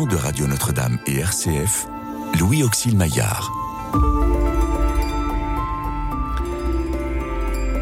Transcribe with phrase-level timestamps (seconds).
[0.00, 1.86] de Radio Notre-Dame et RCF,
[2.40, 3.52] Louis Auxil Maillard.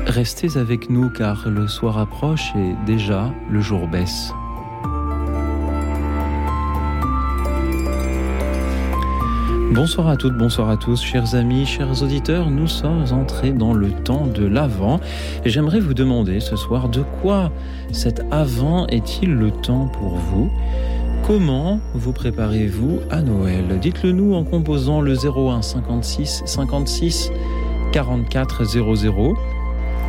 [0.06, 4.32] Restez avec nous car le soir approche et déjà le jour baisse.
[9.70, 12.50] Bonsoir à toutes, bonsoir à tous, chers amis, chers auditeurs.
[12.50, 14.98] Nous sommes entrés dans le temps de l'Avent
[15.44, 17.52] et j'aimerais vous demander ce soir de quoi
[17.92, 20.50] cet Avant est-il le temps pour vous?
[21.32, 23.78] Comment vous préparez-vous à Noël?
[23.80, 27.30] Dites-le nous en composant le 01 56 56
[27.92, 29.36] 44 00.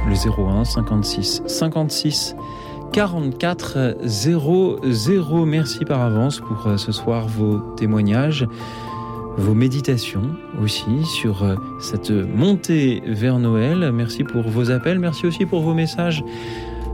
[0.10, 2.36] Le 01 56 56
[2.92, 5.46] 44 00.
[5.46, 8.48] Merci par avance pour euh, ce soir vos témoignages
[9.38, 10.24] vos méditations
[10.62, 13.92] aussi sur euh, cette montée vers Noël.
[13.94, 16.24] Merci pour vos appels, merci aussi pour vos messages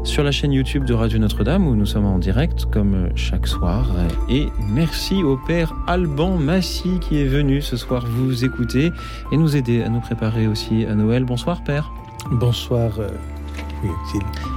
[0.08, 3.86] sur la chaîne YouTube de Radio Notre-Dame où nous sommes en direct comme chaque soir.
[4.30, 8.92] Et merci au Père Alban Massy qui est venu ce soir vous écouter
[9.32, 11.26] et nous aider à nous préparer aussi à Noël.
[11.26, 11.92] Bonsoir Père.
[12.32, 13.00] Bonsoir.
[13.00, 13.10] Euh,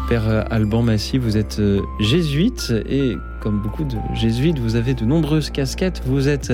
[0.08, 4.94] Père euh, Alban Massy, vous êtes euh, jésuite et comme beaucoup de jésuites, vous avez
[4.94, 6.02] de nombreuses casquettes.
[6.06, 6.52] Vous êtes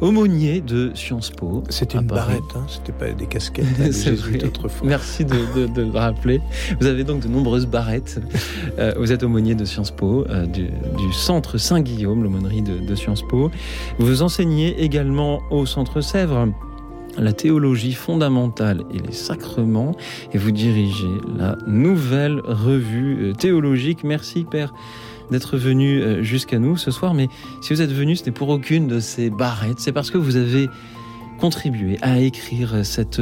[0.00, 1.62] aumônier de Sciences Po.
[1.68, 3.66] C'était une barrette, hein, c'était pas des casquettes.
[3.80, 4.88] Hein, autrefois.
[4.88, 5.36] Merci de,
[5.76, 6.40] le rappeler.
[6.80, 8.20] Vous avez donc de nombreuses barrettes.
[8.78, 10.68] Euh, vous êtes aumônier de Sciences Po, du,
[11.12, 13.50] centre Saint-Guillaume, l'aumônerie de, de Sciences Po.
[13.98, 16.48] Vous enseignez également au centre Sèvres
[17.18, 19.94] la théologie fondamentale et les sacrements
[20.32, 24.04] et vous dirigez la nouvelle revue euh, théologique.
[24.04, 24.72] Merci Père
[25.32, 27.28] d'être venu euh, jusqu'à nous ce soir, mais
[27.60, 30.36] si vous êtes venu, ce n'est pour aucune de ces barrettes, c'est parce que vous
[30.36, 30.68] avez
[31.40, 33.20] contribué à écrire cette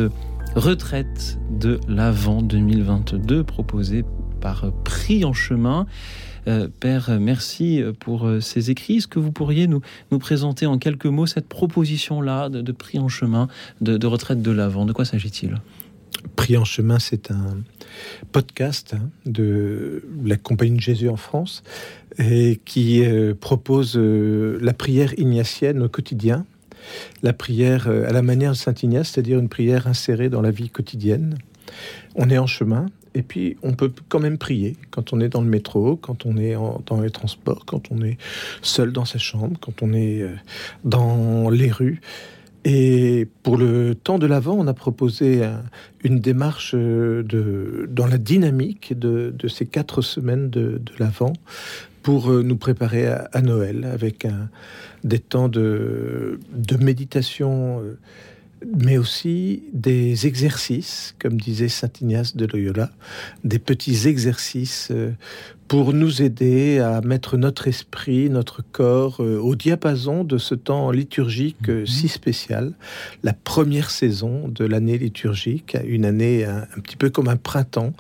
[0.55, 4.05] retraite de l'Avent 2022 proposée
[4.41, 5.87] par Prix en chemin.
[6.49, 8.97] Euh, Père, merci pour euh, ces écrits.
[8.97, 13.09] Est-ce que vous pourriez nous, nous présenter en quelques mots cette proposition-là de, prix en
[13.09, 13.49] chemin,
[13.81, 15.61] de, retraite de l'Avent De quoi s'agit-il?
[16.37, 17.59] Prix en chemin, c'est un
[18.33, 21.63] podcast hein, de la Compagnie de Jésus en France
[22.19, 26.47] et qui euh, propose la prière ignatienne au quotidien.
[27.23, 30.71] La prière à la manière de Saint Ignace, c'est-à-dire une prière insérée dans la vie
[30.71, 31.37] quotidienne.
[32.15, 35.41] On est en chemin, et puis, on peut quand même prier quand on est dans
[35.41, 36.55] le métro, quand on est
[36.87, 38.19] dans les transports, quand on est
[38.63, 40.35] seul dans sa chambre, quand on est euh,
[40.85, 42.01] dans les rues.
[42.65, 45.43] Et pour le temps de l'Avent, on a proposé
[46.05, 51.33] une démarche euh, de, dans la dynamique de, ces quatre semaines de, l'Avent
[52.03, 54.27] pour euh, nous préparer à, Noël avec
[55.05, 56.39] des temps de,
[56.81, 57.83] méditation
[58.67, 62.91] mais aussi des exercices, comme disait Saint Ignace de Loyola,
[63.45, 65.13] des petits exercices euh,
[65.67, 70.91] pour nous aider à mettre notre esprit, notre corps euh, au diapason de ce temps
[70.91, 71.87] liturgique euh, mhm.
[71.87, 72.73] si spécial,
[73.23, 77.93] la première saison de l'année liturgique, une année un, petit peu comme un printemps,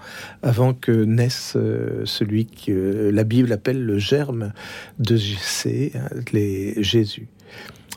[0.43, 1.57] avant que naisse
[2.05, 4.53] celui que la Bible appelle le germe
[4.99, 7.29] de Jésus, hein, les Jésus.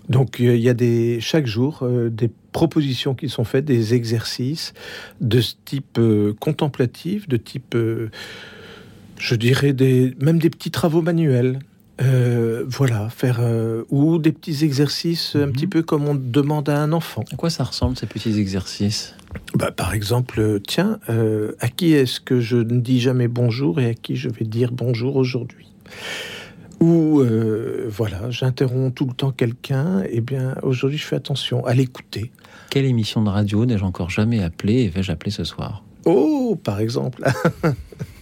[0.10, 4.74] Donc il y a des, chaque jour euh, des propositions qui sont faites, des exercices
[5.22, 8.10] de ce type euh, contemplatif, de type, euh,
[9.18, 11.60] je dirais, des, même des petits travaux manuels.
[12.66, 13.40] voilà, faire
[13.90, 15.70] ou des petits exercices un petit mhm.
[15.70, 17.24] peu comme on demande à un enfant.
[17.32, 19.16] À quoi ça ressemble ces petits exercices?
[19.56, 23.94] Bah, Par exemple, tiens, à qui est-ce que je ne dis jamais bonjour et à
[23.94, 25.72] qui je vais dire bonjour aujourd'hui?
[26.84, 31.66] Ou euh, voilà, j'interromps tout le temps quelqu'un, et eh bien aujourd'hui je fais attention
[31.66, 32.32] à l'écouter.
[32.70, 35.86] Quelle émission de radio n'ai-je encore jamais appelé et vais-je appeler ce soir?
[36.04, 37.24] Oh, par exemple.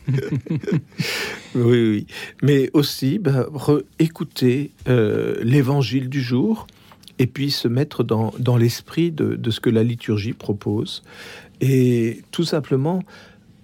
[0.07, 0.13] oui,
[1.55, 2.07] oui.
[2.43, 3.47] Mais aussi, bah,
[3.97, 6.67] écouter euh, l'évangile du jour
[7.17, 11.01] et puis se mettre dans, dans l'esprit de, de, ce que la liturgie propose.
[11.61, 13.01] Et tout simplement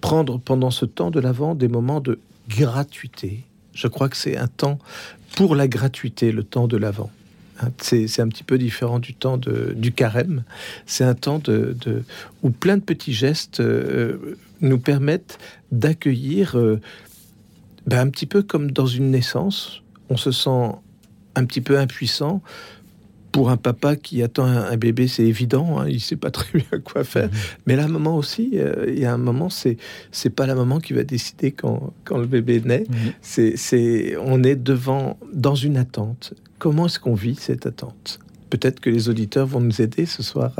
[0.00, 2.18] prendre pendant ce temps de l'Avent des moments de
[2.48, 3.44] gratuité,
[3.78, 4.78] je crois que c'est un temps
[5.36, 7.10] pour la gratuité, le temps de l'Avent.
[7.60, 10.42] Hein, c'est un petit peu différent du temps du carême.
[10.86, 11.40] C'est un temps
[12.42, 15.38] où plein de petits gestes euh, nous permettent
[15.70, 16.80] d'accueillir, euh,
[17.86, 19.82] ben, un petit peu comme dans une naissance.
[20.10, 20.72] On se sent
[21.36, 22.42] un petit peu impuissant
[23.32, 26.80] pour un papa qui attend un, bébé, c'est évident, hein, il sait pas très bien
[26.84, 27.28] quoi faire.
[27.28, 27.38] Mhm.
[27.66, 29.76] Mais la maman aussi, euh, il y a un moment, c'est
[30.12, 32.84] c'est pas la maman qui va décider quand, quand le bébé naît.
[32.88, 33.12] Mhm.
[33.20, 36.34] C'est on est devant dans une attente.
[36.58, 38.18] Comment est-ce qu'on vit cette attente?
[38.50, 40.52] Peut-être que les auditeurs vont nous aider ce soir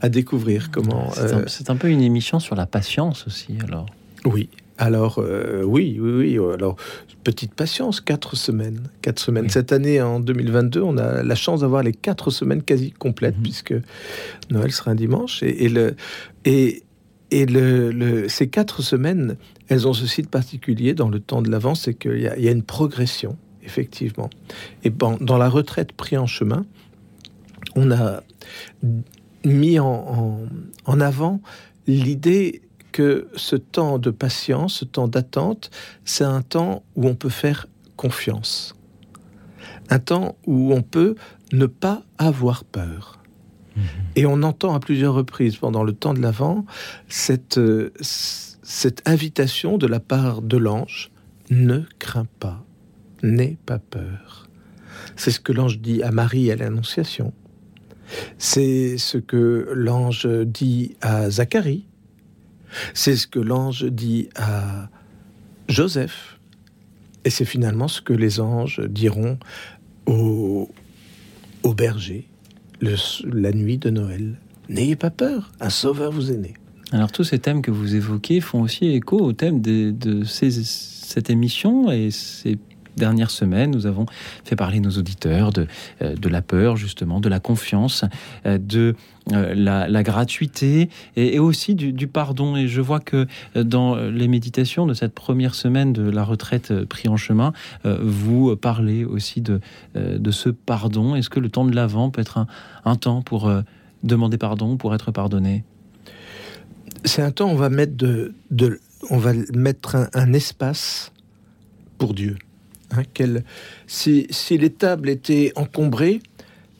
[0.00, 1.10] à, découvrir comment.
[1.12, 3.86] C'est un, euh, un, peu une émission sur la patience aussi, alors.
[4.24, 4.48] Oui,
[4.78, 5.18] Alors
[5.64, 6.52] oui, oui, oui.
[6.52, 6.76] Alors
[7.22, 9.48] petite patience, quatre semaines, quatre semaines.
[9.48, 13.42] Cette année, en 2022, on a la chance d'avoir les quatre semaines quasi complètes mhm.
[13.42, 13.74] puisque
[14.50, 15.96] Noël sera un dimanche et, le
[16.44, 16.84] et
[17.30, 19.36] et le, ces quatre semaines,
[19.68, 22.62] elles ont ceci de particulier dans le temps de l'avance, c'est qu'il y, a une
[22.62, 24.30] progression, effectivement.
[24.84, 26.64] Et bon, dans la retraite pris en chemin,
[27.74, 28.22] on a
[29.44, 30.42] mis en,
[30.84, 31.40] en avant
[31.88, 32.62] l'idée
[32.94, 35.72] que ce temps de patience, ce temps d'attente,
[36.04, 38.76] c'est un temps où on peut faire confiance.
[39.90, 41.16] Un temps où on peut
[41.52, 43.18] ne pas avoir peur.
[43.76, 43.84] Mhm.
[44.14, 46.64] Et on entend à plusieurs reprises pendant le temps de l'Avent
[47.08, 47.60] cette,
[48.00, 51.10] cette invitation de la part de l'ange
[51.50, 52.64] ne crains pas,
[53.24, 54.48] n'aie pas peur.
[55.16, 57.32] C'est ce que l'ange dit à Marie à l'Annonciation.
[58.38, 61.88] C'est ce que l'ange dit à Zacharie
[62.92, 64.88] c'est ce que l'ange dit à
[65.68, 66.38] Joseph.
[67.24, 69.38] Et c'est finalement ce que les anges diront
[70.06, 70.70] au,
[71.62, 72.28] au berger
[72.80, 74.38] la nuit de Noël.
[74.68, 76.54] N'ayez pas peur, un sauveur vous est né.
[76.92, 81.90] Alors tous ces thèmes que vous évoquez font aussi écho au thème de, cette émission
[81.90, 82.58] et c'est
[82.96, 84.06] dernières semaines, nous avons
[84.44, 85.66] fait parler nos auditeurs de,
[86.00, 88.04] euh, de la peur, justement, de la confiance,
[88.46, 88.94] euh, de
[89.32, 92.56] euh, la, gratuité et, aussi du, pardon.
[92.56, 97.08] Et je vois que dans les méditations de cette première semaine de la retraite pris
[97.08, 97.52] en chemin,
[97.84, 99.60] vous parlez aussi de,
[99.94, 101.14] de ce pardon.
[101.14, 102.46] Est-ce que le temps de l'Avent peut être
[102.84, 103.50] un, temps pour
[104.02, 105.64] demander pardon, pour être pardonné?
[107.04, 108.34] C'est un temps on va mettre, de,
[109.10, 111.12] on va mettre un espace
[111.98, 112.36] pour Dieu.
[112.90, 113.02] Hein,
[113.86, 116.20] si, les tables étaient encombrées,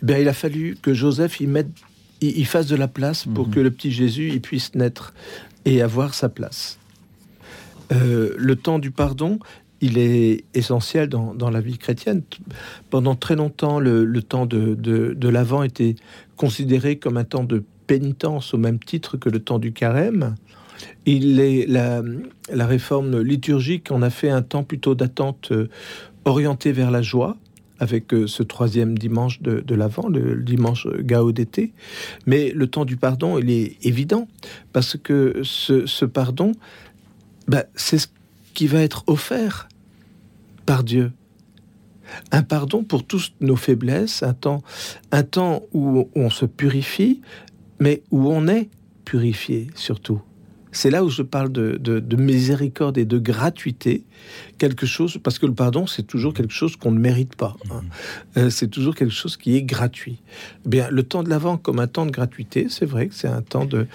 [0.03, 1.71] ben, il a fallu que Joseph y, mette,
[2.21, 3.55] il, fasse de la place pour mhm.
[3.55, 5.15] que le petit Jésus y puisse naître
[5.65, 6.79] et avoir sa place.
[7.93, 9.39] Euh, le temps du pardon,
[9.81, 12.23] il est essentiel dans, la vie chrétienne.
[12.89, 15.97] Pendant très longtemps, le, temps de, de l'Avent était
[16.37, 20.35] considéré comme un temps de pénitence au même titre que le temps du carême.
[21.07, 22.03] Il est la,
[22.67, 25.69] réforme liturgique on a fait un temps plutôt d'attente euh,
[26.25, 27.37] orienté vers la joie,
[27.79, 31.73] avec euh, ce troisième dimanche de, l'Avent, le, dimanche Gao d'été.
[32.27, 34.29] Mais le temps du pardon, il est évident,
[34.73, 36.53] parce que ce, pardon,
[37.49, 38.09] bah, c'est ce
[38.55, 39.69] qui va être offert
[40.67, 41.13] par Dieu.
[42.31, 44.63] Un pardon pour toutes nos faiblesses, un temps,
[45.11, 47.23] un temps où on se purifie,
[47.81, 48.69] mais où on est
[49.05, 50.23] purifié surtout.
[50.75, 54.05] C'est là où je parle de, miséricorde et de gratuité,
[54.59, 57.57] quelque chose, parce que le pardon, c'est toujours quelque chose qu'on ne mérite pas.
[57.71, 57.83] Hein.
[58.37, 58.43] Mhm.
[58.43, 60.21] Euh, c'est toujours quelque chose qui est gratuit.
[60.67, 63.29] Eh bien, le temps de l'avant comme un temps de gratuité, c'est vrai que c'est
[63.29, 63.87] un temps de,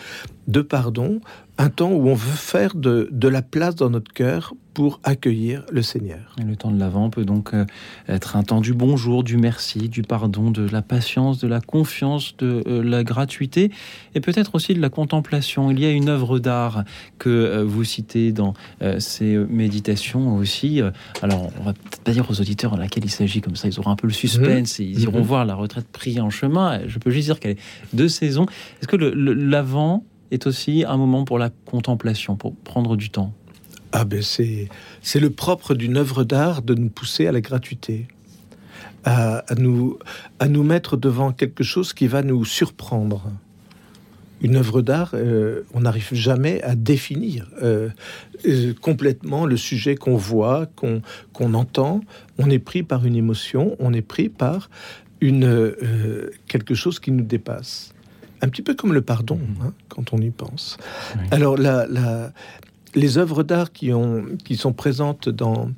[0.47, 1.21] de pardon,
[1.59, 5.65] un temps où on veut faire de, de la place dans notre cœur pour accueillir
[5.73, 6.37] le Seigneur.
[6.37, 7.65] le temps de l'Avent peut donc euh,
[8.07, 12.37] être un temps du bonjour, du merci, du pardon, de la patience, de la confiance,
[12.37, 13.71] de euh, la gratuité
[14.15, 15.69] et peut-être aussi de la contemplation.
[15.69, 16.85] Il y a une œuvre d'art
[17.17, 18.53] que euh, vous citez dans
[18.99, 20.81] ces méditations aussi.
[21.21, 23.77] Alors, on va peut-être pas dire aux auditeurs à laquelle il s'agit, comme ça ils
[23.79, 25.25] auront un peu le suspense et ils iront mhm.
[25.25, 26.79] voir la retraite priée en chemin.
[26.87, 28.45] Je peux juste dire qu'elle est de saison.
[28.81, 33.33] Est-ce que l'Avent est aussi un moment pour la contemplation, pour prendre du temps
[33.91, 34.69] ah ben c'est,
[35.01, 38.07] c'est le propre d'une œuvre d'art de nous pousser à la gratuité,
[39.03, 39.97] à, nous,
[40.39, 43.31] à nous mettre devant quelque chose qui va nous surprendre.
[44.41, 47.89] Une œuvre d'art, euh, on n'arrive jamais à définir euh,
[48.47, 51.01] euh, complètement le sujet qu'on voit, qu'on,
[51.33, 52.01] qu'on entend.
[52.37, 54.69] On est pris par une émotion, on est pris par
[55.19, 55.73] une,
[56.47, 57.93] quelque chose qui nous dépasse
[58.41, 60.77] un petit peu comme le pardon, hein, quand on y pense.
[61.31, 62.31] Alors, la, la,
[62.95, 65.71] les œuvres d'art qui, ont, qui sont présentes dans,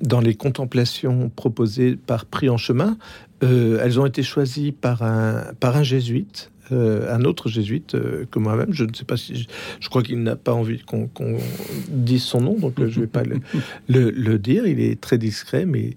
[0.00, 2.96] dans les contemplations proposées par Prix en chemin,
[3.42, 8.24] euh, elles ont été choisies par un, par un jésuite, euh, un autre jésuite euh,
[8.30, 8.72] que moi-même.
[8.72, 9.46] Je ne sais pas si
[9.80, 11.08] je, crois qu'il n'a pas envie qu'on
[11.88, 13.22] dise son nom, donc je ne vais pas
[13.88, 14.66] le, le, dire.
[14.66, 15.94] Il est très discret, mais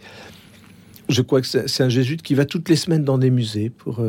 [1.08, 4.04] je crois que c'est un jésuite qui va toutes les semaines dans des musées pour,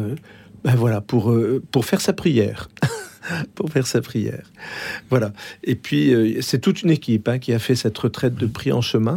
[0.64, 1.34] ben voilà, pour,
[1.70, 2.68] pour faire sa prière.
[3.54, 4.44] pour faire sa prière.
[5.08, 5.32] Voilà.
[5.64, 8.72] Et puis, euh, c'est toute une équipe hein, qui a fait cette retraite de prix
[8.72, 9.16] en chemin,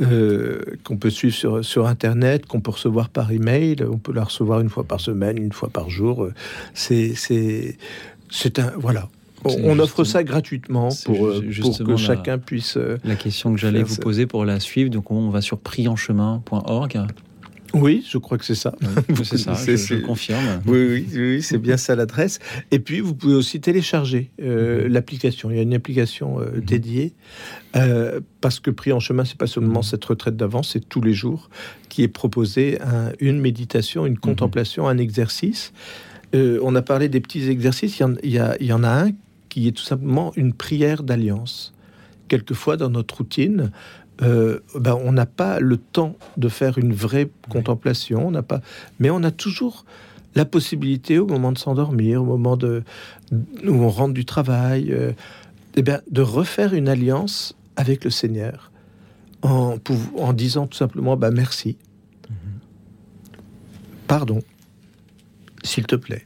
[0.00, 3.76] euh, qu'on peut suivre sur, sur Internet, qu'on peut recevoir par email.
[3.90, 6.28] On peut la recevoir une fois par semaine, une fois par jour.
[6.72, 8.72] C'est, c'est, un.
[8.78, 9.08] Voilà.
[9.44, 12.78] On, offre ça gratuitement pour, euh, pour que chacun puisse.
[13.04, 17.02] La question que j'allais vous poser pour la suivre, donc on va sur prixenchemin.org.
[17.74, 18.74] Oui, je crois que c'est ça.
[19.24, 20.62] c'est ça, je, confirme.
[20.66, 22.38] Oui, oui, c'est bien ça l'adresse.
[22.70, 24.92] Et puis, vous pouvez aussi télécharger euh, mhm.
[24.92, 25.50] l'application.
[25.50, 26.60] Il y a une application euh, mhm.
[26.60, 27.14] dédiée
[27.76, 29.82] euh, parce que pris en chemin, c'est pas seulement mhm.
[29.82, 31.50] cette retraite d'avance, c'est tous les jours
[31.88, 32.78] qui est proposé
[33.20, 35.72] une méditation, une contemplation, un exercice.
[36.32, 38.00] on a parlé des petits exercices.
[38.00, 39.10] Il y, il y en a un
[39.48, 41.72] qui est tout simplement une prière d'alliance.
[42.26, 43.70] Quelquefois, dans notre routine,
[44.22, 48.60] euh, ben, on n'a pas le temps de faire une vraie contemplation, on n'a pas,
[49.00, 49.84] mais on a toujours
[50.34, 52.82] la possibilité au moment de s'endormir, au moment de,
[53.32, 55.12] où on rentre du travail, euh,
[55.76, 58.70] eh bien, de refaire une alliance avec le Seigneur
[59.42, 59.76] en,
[60.16, 61.76] en disant tout simplement bah, merci,
[62.28, 63.38] mm-hmm.
[64.06, 64.40] pardon,
[65.62, 66.22] s'il te plaît.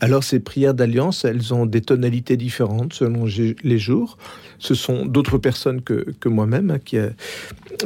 [0.00, 4.18] Alors ces prières d'alliance, elles ont des tonalités différentes selon les jours
[4.58, 6.98] ce sont d'autres personnes que, moi-même hein, qui,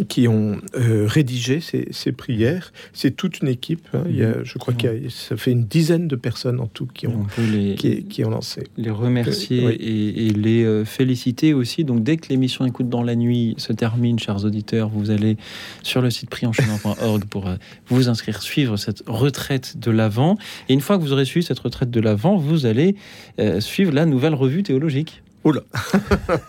[0.09, 2.73] qui ont euh, rédigé ces, prières.
[2.93, 3.87] C'est toute une équipe.
[3.93, 4.05] Hein.
[4.09, 7.07] Il y a, je crois que ça fait une dizaine de personnes en tout qui
[7.07, 8.65] ont, les, qui, ont lancé.
[8.77, 11.85] Les remercier et, les euh, féliciter aussi.
[11.85, 15.37] Donc dès que l'émission Écoute dans la nuit se termine, chers auditeurs, vous allez
[15.83, 17.57] sur le site prienchemin.org pour euh,
[17.89, 20.37] vous inscrire, suivre cette retraite de l'Avent.
[20.69, 22.97] Et une fois que vous aurez suivi cette retraite de l'Avent, vous allez
[23.61, 25.23] suivre la nouvelle revue théologique.
[25.45, 25.63] Oula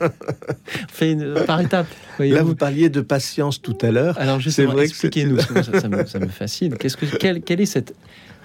[0.89, 1.15] Fait
[1.45, 1.87] par étapes.
[2.19, 4.17] Là, vous parliez de patience tout à l'heure.
[4.19, 6.75] Alors, justement, expliquez-nous, ça, ça, me, fascine.
[6.75, 7.05] Qu'est-ce que,
[7.39, 7.95] quelle, est cette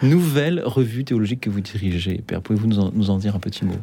[0.03, 2.23] nouvelle revue théologique que vous dirigez?
[2.27, 3.77] Père, pouvez-vous nous en, dire un petit mot?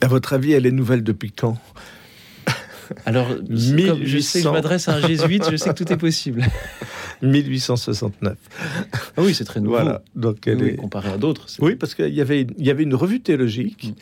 [0.00, 1.58] À votre avis, elle est nouvelle depuis quand?
[3.06, 6.44] Alors, je sais que je m'adresse à un jésuite, je sais que tout est possible.
[7.22, 8.36] 1869.
[9.16, 9.76] Ah oui, c'est très nouveau.
[9.76, 10.02] Voilà.
[10.14, 10.76] Donc, elle est...
[10.76, 11.46] comparé à d'autres.
[11.60, 13.94] Oui, parce qu'il y avait, il y avait une revue théologique mm.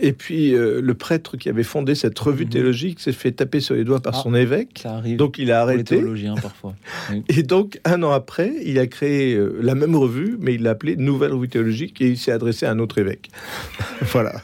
[0.00, 2.50] Et puis euh, le prêtre qui avait fondé cette revue mhm.
[2.50, 4.84] théologique s'est fait taper sur les doigts par ah, son évêque.
[5.16, 6.02] Donc il a arrêté.
[6.40, 6.74] parfois.
[7.28, 10.70] Et donc un an après, il a créé euh, la même revue, mais il l'a
[10.70, 13.30] appelée Nouvelle Revue théologique et il s'est adressé à un autre évêque.
[14.02, 14.42] voilà.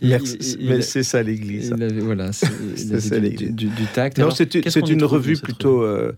[0.00, 0.58] Merci.
[0.60, 1.74] mais c'est ça l'Église.
[2.02, 4.18] Voilà, c'est du, du, tact.
[4.18, 6.12] Non, c'est une revue plutôt euh,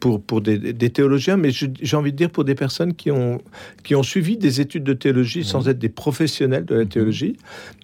[0.00, 3.40] pour, pour des, des théologiens, mais j'ai envie de dire pour des personnes qui ont,
[3.84, 6.88] qui ont suivi des études de théologie sans être des professionnels de la mhm.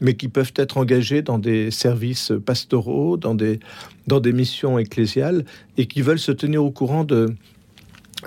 [0.01, 3.61] Mais qui peuvent être engagés dans des services pastoraux, dans des,
[4.07, 5.45] dans des missions ecclésiales,
[5.77, 7.35] et qui veulent se tenir au courant de,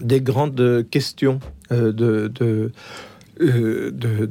[0.02, 1.40] des grandes questions
[1.72, 2.72] euh, de, de
[3.40, 4.28] euh, de,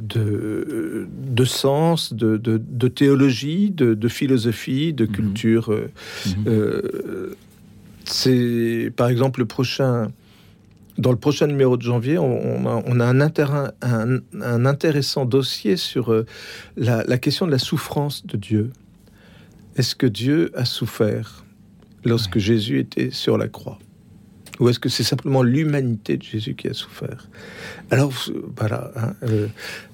[1.07, 5.11] de, sens, de, de théologie, de, philosophie, de mhm.
[5.11, 5.71] culture.
[5.71, 5.89] Euh,
[6.25, 7.35] mhm.
[8.03, 10.11] c'est par exemple le prochain
[10.97, 12.65] dans le prochain numéro de janvier, on,
[12.99, 13.21] a, un,
[14.41, 16.25] un, intéressant dossier sur euh,
[16.75, 18.71] la, question de la souffrance de Dieu.
[19.75, 21.45] Est-ce que Dieu a souffert
[22.03, 23.77] lorsque Jésus était sur la croix?
[24.59, 27.29] Ou est-ce que c'est simplement l'humanité de Jésus qui a souffert?
[27.91, 28.11] Alors,
[28.55, 28.91] voilà.
[28.95, 29.47] Hein, euh,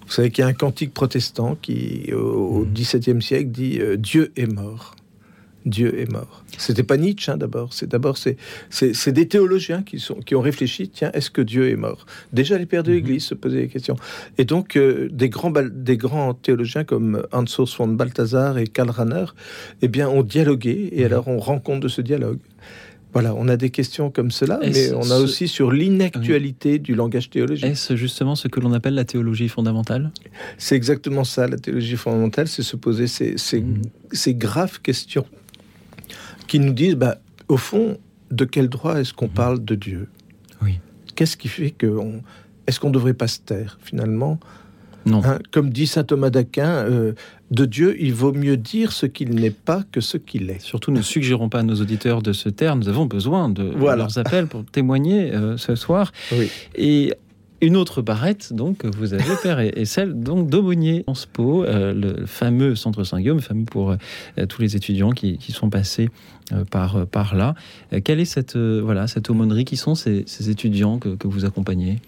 [0.05, 4.31] vous savez qu'il y a un cantique protestant qui, au XVIIe siècle, dit euh, Dieu
[4.37, 4.95] est mort.
[5.65, 6.43] Dieu est mort.
[6.57, 7.73] C'était pas Nietzsche hein, d'abord.
[7.73, 8.37] C'est d'abord c'est
[8.69, 10.89] c'est des théologiens qui sont qui ont réfléchi.
[10.89, 12.05] Tiens, est-ce que Dieu est mort?
[12.31, 12.97] Déjà les pères de mhm.
[12.97, 13.95] l'Église se posaient des questions.
[14.37, 17.45] Et donc euh, des grands des grands théologiens comme Hans
[17.77, 19.25] von Balthasar et Karl Rahner,
[19.81, 21.05] eh bien ont dialogué et mhm.
[21.05, 22.39] alors on rend compte de ce dialogue.
[23.13, 27.29] Voilà, on a des questions comme cela, mais on a aussi sur l'inactualité du langage
[27.29, 27.65] théologique.
[27.65, 30.11] Est-ce justement ce que l'on appelle la théologie fondamentale?
[30.57, 33.83] C'est exactement ça, la théologie fondamentale, c'est se poser ces, ces, mhm.
[34.11, 35.25] ces graves questions
[36.47, 37.97] qui nous disent, bah, au fond,
[38.31, 39.33] de quel droit est-ce qu'on mhm.
[39.33, 40.09] parle de Dieu
[40.61, 40.79] Oui.
[41.15, 41.99] Qu'est-ce qui fait que
[42.65, 44.39] est-ce qu'on ne devrait pas se taire finalement
[45.05, 45.21] non.
[45.23, 47.13] Hein, comme dit saint Thomas d'Aquin, euh,
[47.51, 50.61] de Dieu, il vaut mieux dire ce qu'il n'est pas que ce qu'il est.
[50.61, 52.75] Surtout, ne suggérons pas à nos auditeurs de se taire.
[52.75, 56.11] Nous avons besoin de, leurs appels pour témoigner euh, ce soir.
[56.31, 56.49] Oui.
[56.75, 57.13] Et
[57.63, 61.03] une autre barrette, donc, vous avez, Père, et, celle donc d'Aumônier.
[61.07, 61.15] En
[61.63, 66.09] euh, le fameux centre Saint-Guillaume, fameux pour euh, tous les étudiants qui, sont passés
[66.51, 67.55] euh, par, par là.
[68.03, 69.65] quelle est cette, voilà, cette aumônerie?
[69.65, 71.99] Qui sont ces, étudiants que, que vous accompagnez?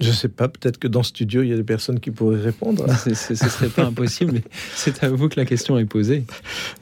[0.00, 2.40] Je sais pas, peut-être que dans ce studio, il y a des personnes qui pourraient
[2.40, 2.86] répondre.
[2.98, 4.42] ce ne serait pas impossible, mais
[4.74, 6.24] c'est à vous que la question est posée.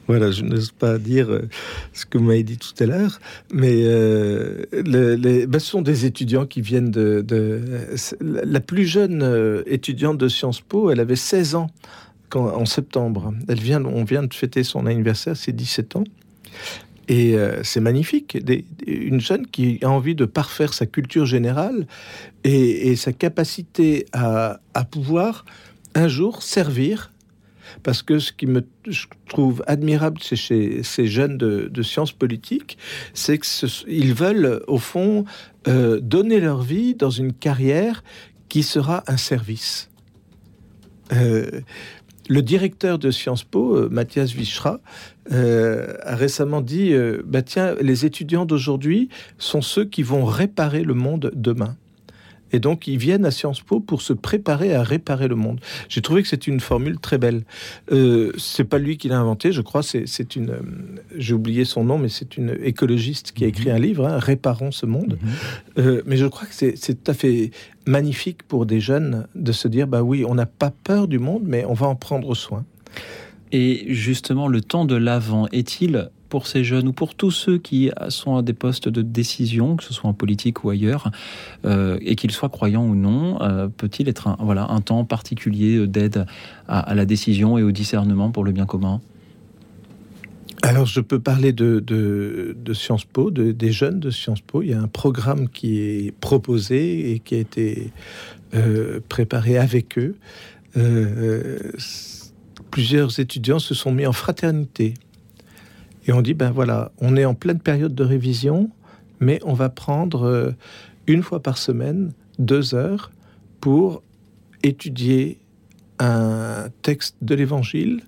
[0.07, 1.49] Voilà, je n'ose pas dire euh,
[1.93, 3.19] ce que vous m'avez dit tout à l'heure,
[3.51, 7.25] mais euh, les, ben, ce sont des étudiants qui viennent de...
[8.21, 11.69] la plus jeune euh, étudiante de Sciences Po, elle avait 16 ans
[12.29, 13.33] quand, en septembre.
[13.47, 16.03] Elle vient, on vient de fêter son anniversaire, c'est 17 ans.
[17.07, 18.37] Et euh, c'est magnifique,
[18.85, 21.87] une jeune qui a envie de parfaire sa culture générale
[22.43, 24.59] et, sa capacité à,
[24.91, 25.45] pouvoir
[25.95, 27.11] un jour servir
[27.83, 28.65] parce que ce qui me
[29.29, 32.77] trouve admirable chez, ces jeunes de, sciences politiques,
[33.13, 35.25] c'est qu'ils veulent, au fond,
[35.67, 38.03] euh, donner leur vie dans une carrière
[38.49, 39.89] qui sera un service.
[41.13, 41.61] Euh,
[42.29, 44.79] le directeur de Sciences Po, euh, Mathias Vichra,
[45.29, 46.93] a récemment dit
[47.25, 51.75] bah tiens, les étudiants d'aujourd'hui sont ceux qui vont réparer le monde demain.
[52.51, 55.59] Et donc, ils viennent à Sciences Po pour se préparer à réparer le monde.
[55.89, 57.43] J'ai trouvé que c'est une formule très belle.
[57.91, 59.83] Euh, c'est pas lui qui l'a inventé, je crois.
[59.83, 60.61] C'est une, euh,
[61.17, 64.71] j'ai oublié son nom, mais c'est une écologiste qui a écrit un livre, hein, Réparons
[64.71, 65.17] ce monde.
[65.21, 65.29] Mhm.
[65.79, 67.51] Euh, mais je crois que c'est tout à fait
[67.87, 71.43] magnifique pour des jeunes de se dire, bah oui, on n'a pas peur du monde,
[71.45, 72.65] mais on va en prendre soin.
[73.51, 77.89] Et justement, le temps de l'avant est-il pour ces jeunes ou pour tous ceux qui
[78.09, 81.09] sont à des postes de décision, que ce soit en politique ou ailleurs,
[81.65, 85.87] euh, et qu'ils soient croyants ou non, euh, peut-il être un, voilà, un temps particulier
[85.87, 86.25] d'aide
[86.67, 88.99] à, la décision et au discernement pour le bien commun?
[90.63, 94.61] Alors, je peux parler de, Sciences Po, des jeunes de Sciences Po.
[94.61, 97.91] Il y a un programme qui est proposé et qui a été
[98.53, 100.15] euh, préparé avec eux.
[102.71, 104.93] plusieurs étudiants se sont mis en fraternité
[106.07, 108.71] et on dit, ben voilà, on est en pleine période de révision,
[109.19, 110.51] mais on va prendre euh,
[111.05, 113.11] une fois par semaine deux heures
[113.59, 114.01] pour
[114.63, 115.39] étudier
[115.99, 118.03] un texte de l'Évangile,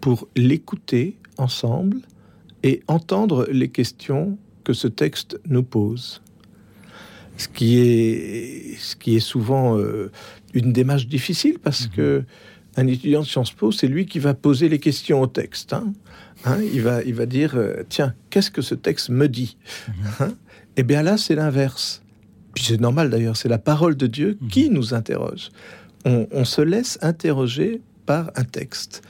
[0.00, 1.98] pour l'écouter ensemble
[2.62, 6.22] et entendre les questions que ce texte nous pose.
[7.36, 10.10] Ce qui est, ce qui est souvent euh,
[10.54, 12.24] une démarche difficile parce mmh que
[12.76, 15.72] un étudiant de Sciences Po, c'est lui qui va poser les questions au texte.
[15.72, 15.92] Hein.
[16.44, 19.56] Hein, il, va, il va dire, euh, tiens, qu'est-ce que ce texte me dit
[19.88, 19.94] mhm.
[20.20, 20.32] hein?
[20.76, 22.02] Eh bien là, c'est l'inverse.
[22.54, 24.48] Puis c'est normal d'ailleurs, c'est la parole de Dieu mhm.
[24.48, 25.50] qui nous interroge.
[26.04, 29.02] On, se laisse interroger par un texte.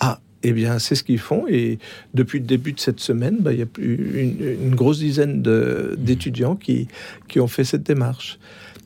[0.00, 1.46] Ah, eh bien, c'est ce qu'ils font.
[1.48, 1.78] Et
[2.14, 5.96] depuis le début de cette semaine, bah, il y a plus une, grosse dizaine mhm.
[5.96, 6.88] d'étudiants qui,
[7.28, 8.38] qui ont fait cette démarche.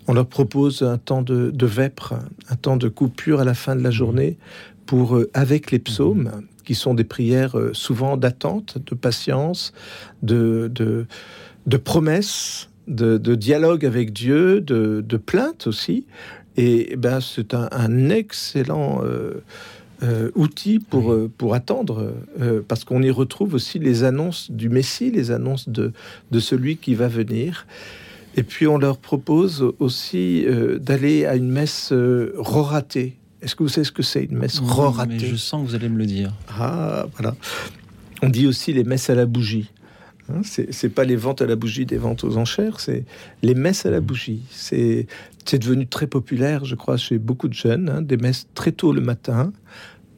[0.06, 2.14] On leur propose un temps de, de, vêpres,
[2.50, 4.36] un temps de coupure à la fin de la journée
[4.86, 9.72] pour, euh, avec les psaumes, qui sont des prières euh, souvent d'attente, de patience,
[10.22, 11.06] de, de,
[11.66, 16.06] de promesses, de, dialogue avec Dieu, de, de plainte aussi.
[16.56, 19.42] Et, eh ben, c'est un, excellent euh,
[20.04, 22.14] euh, outil pour, pour attendre,
[22.68, 25.92] parce qu'on y retrouve aussi les annonces du Messie, les annonces de,
[26.30, 27.66] de celui qui va venir.
[28.36, 30.46] Et puis on leur propose aussi
[30.80, 31.92] d'aller à une messe
[32.36, 33.16] roratée.
[33.42, 35.18] Est-ce que vous savez ce que c'est une messe roratée?
[35.18, 36.32] Je sens que vous allez me le dire.
[36.48, 37.34] Ah, voilà.
[38.22, 39.70] On dit aussi les messes à la bougie.
[40.30, 43.04] Hein, c'est pas les ventes à la bougie des ventes aux enchères, c'est
[43.42, 44.40] les messes à la bougie.
[44.50, 45.06] C'est
[45.52, 47.90] devenu très populaire, je crois, chez beaucoup de jeunes.
[47.90, 49.52] Hein, des messes très tôt le matin,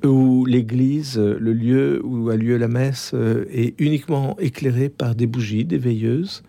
[0.07, 5.27] où l'église, le lieu où a lieu la messe, euh, est uniquement éclairé par des
[5.27, 6.43] bougies, des veilleuses.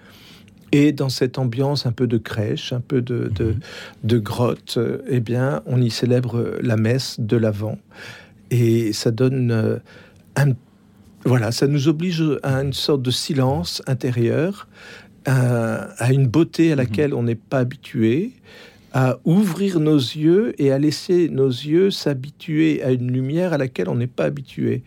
[0.72, 3.56] Et dans cette ambiance un peu de crèche, un peu de, de,
[4.04, 4.22] mhm.
[4.22, 7.78] grotte, euh, eh bien, on y célèbre la messe de l'Avent.
[8.52, 9.78] Et ça donne euh,
[10.36, 10.54] un.
[11.26, 14.68] Voilà, ça nous oblige à une sorte de silence intérieur,
[15.26, 16.78] à, une beauté à mhm.
[16.78, 18.32] laquelle on n'est pas habitué,
[18.94, 23.90] à ouvrir nos yeux et à laisser nos yeux s'habituer à une lumière à laquelle
[23.90, 24.84] on n'est pas habitué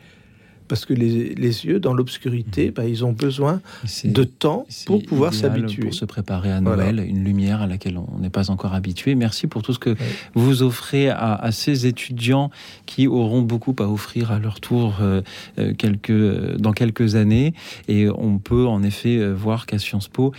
[0.71, 2.73] parce que les, yeux, dans l'obscurité, mhm.
[2.75, 3.61] bah, ils ont besoin
[4.05, 5.83] de temps pour pouvoir s'habituer.
[5.83, 9.17] Pour se préparer à Noël, une lumière à laquelle on n'est pas encore habitué.
[9.17, 9.97] Merci pour tout ce que
[10.35, 12.53] vous offrez à, ces étudiants
[12.87, 15.23] qui auront beaucoup à offrir à leur tour euh,
[15.59, 17.53] euh, quelques, dans quelques années.
[17.89, 20.33] Et on peut en effet euh, voir qu'à Sciences Po,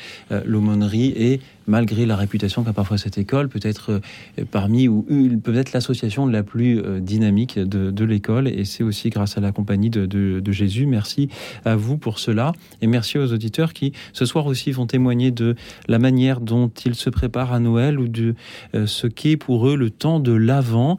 [0.45, 5.05] l'aumônerie est malgré la réputation qu'a parfois cette école, peut-être euh, parmi ou
[5.43, 8.47] peut-être l'association la plus euh, dynamique de, l'école.
[8.47, 10.85] Et c'est aussi grâce à la compagnie de, Jésus.
[10.85, 11.29] Merci
[11.65, 12.51] à vous pour cela.
[12.81, 15.55] Et merci aux auditeurs qui, ce soir aussi, vont témoigner de
[15.87, 18.35] la manière dont ils se préparent à Noël ou de
[18.75, 20.97] euh, ce qu'est pour eux le temps de l'Avent,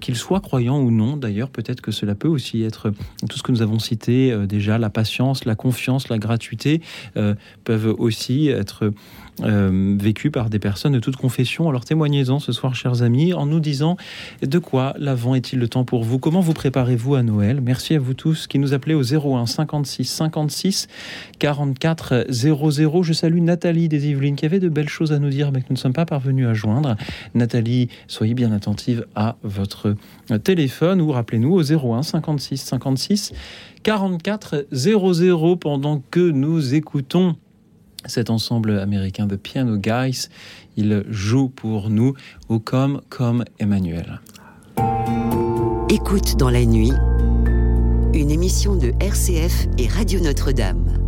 [0.00, 1.16] qu'ils soient croyants ou non.
[1.16, 2.92] D'ailleurs, peut-être que cela peut aussi être
[3.28, 6.80] tout ce que nous avons cité déjà, la patience, la confiance, la gratuité,
[7.64, 8.92] peuvent aussi être
[9.42, 11.68] euh, vécu par des personnes de toute confession.
[11.68, 13.96] Alors témoignez-en ce soir, chers amis, en nous disant
[14.42, 16.18] de quoi l'avant est-il le temps pour vous?
[16.18, 17.60] Comment vous préparez-vous à Noël?
[17.60, 20.88] Merci à vous tous qui nous appelez au 01 56 56
[21.38, 23.02] 44 00.
[23.02, 25.66] Je salue Nathalie des Yvelines qui avait de belles choses à nous dire mais que
[25.70, 26.96] nous ne sommes pas parvenus à joindre.
[27.34, 29.96] Nathalie, soyez bien attentive à votre
[30.44, 33.32] téléphone ou rappelez-nous au 01 56 56
[33.82, 37.36] 44 00 pendant que nous écoutons
[38.06, 40.28] cet ensemble américain de Piano Guys.
[40.76, 42.14] Il joue pour nous
[42.48, 44.20] au Comme comme Emmanuel.
[45.88, 46.92] Écoute dans la nuit,
[48.12, 51.03] une émission de RCF et Radio Notre-Dame.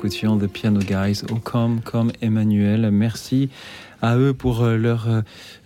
[0.00, 2.88] Écoutions The Piano Guys, Oh Come, Come Emmanuel.
[2.90, 3.50] Merci
[4.00, 5.06] à eux pour euh, leur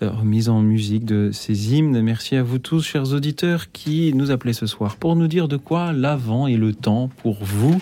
[0.01, 2.03] remise en musique de ces hymnes.
[2.03, 5.57] Merci à vous tous, chers auditeurs, qui nous appelaient ce soir pour nous dire de
[5.57, 7.81] quoi l'avant et le temps pour vous.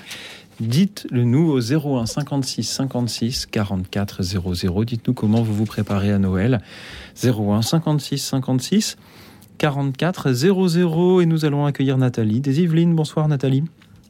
[0.60, 4.84] Dites-le nous au 01 56 56 44 00.
[4.84, 6.60] Dites-nous comment vous vous préparez à Noël.
[7.24, 8.98] 01 56 56
[9.56, 11.22] 44 00.
[11.22, 12.94] Et nous allons accueillir Nathalie des Yvelines.
[12.94, 13.64] Bonsoir Nathalie.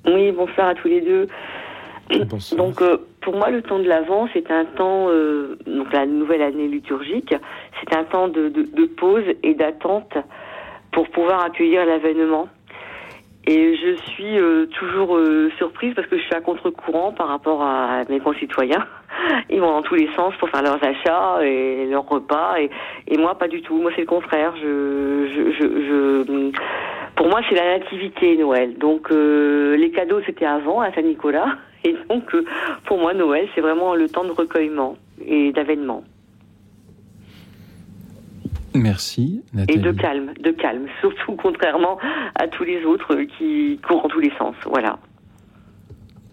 [0.07, 1.29] Oui, bonsoir à tous les deux.
[2.57, 6.43] Donc euh, pour moi, le temps de l'Avent, c'est un temps, euh, donc la nouvelle
[6.43, 7.35] année liturgique,
[7.81, 8.51] c'est un temps de,
[8.97, 10.13] pause et d'attente
[10.93, 12.49] pour pouvoir accueillir l'avènement.
[13.45, 15.19] Et je suis euh, toujours
[15.59, 18.87] surprise parce que je suis à contre-courant par rapport à mes concitoyens.
[19.51, 22.55] Ils vont dans tous les sens pour faire leurs achats et leurs repas.
[23.09, 23.77] Et, moi, pas du tout.
[23.77, 24.55] Moi, c'est le contraire.
[24.57, 26.53] Je, je,
[27.17, 28.79] pour moi, c'est la nativité Noël.
[28.79, 31.57] Donc, les cadeaux, c'était avant à Saint-Nicolas.
[31.85, 32.45] Et donc, euh,
[32.85, 36.05] pour moi, Noël, c'est vraiment le temps de recueillement et d'avènement.
[38.75, 39.79] Merci, Nathalie.
[39.79, 41.99] Et de calme, de calme, surtout contrairement
[42.35, 44.55] à tous les autres qui courent en tous les sens.
[44.67, 44.99] Voilà.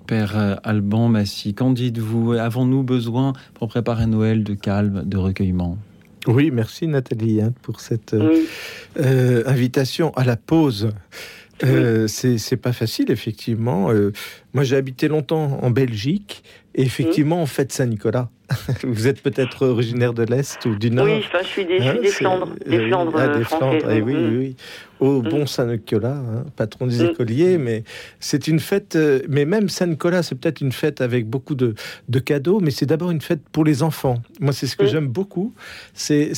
[0.08, 2.34] Père euh, Alban Massy, qu'en dites-vous?
[2.34, 5.78] Avons-nous besoin, pour préparer Noël, de calme, de recueillement?
[6.28, 10.92] Oui, merci Nathalie hein, pour cette euh, invitation à la pause.
[11.64, 13.92] Euh, c'est pas facile, effectivement.
[13.92, 14.12] Euh,
[14.54, 16.44] moi, j'ai habité longtemps en Belgique,
[16.76, 18.30] et effectivement, en fait Saint-Nicolas.
[18.84, 22.56] Vous êtes peut-être originaire de l'Est ou du Nord Oui, je suis des, hein, Flandres.
[22.66, 24.56] Des Flandres, ah, des Flandres eh oui, oui, oui.
[25.00, 25.30] Au mm.
[25.30, 27.10] bon Saint-Nicolas, hein, patron des mm.
[27.10, 27.84] écoliers, mais
[28.20, 31.76] c'est une fête, euh, mais même Saint-Nicolas, c'est peut-être une fête avec beaucoup de,
[32.08, 34.16] de cadeaux, mais c'est d'abord une fête pour les enfants.
[34.40, 34.88] Moi, c'est ce que mm.
[34.88, 35.54] j'aime beaucoup,
[35.94, 36.34] c'est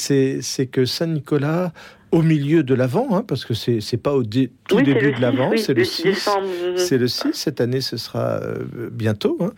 [0.72, 1.72] que Saint-Nicolas
[2.12, 5.52] au milieu de l'avant, hein, parce que c'est n'est pas au tout début de l'avant,
[5.56, 6.30] c'est le 6.
[6.76, 9.38] C'est le 6, cette année ce sera euh, bientôt.
[9.40, 9.52] Hein.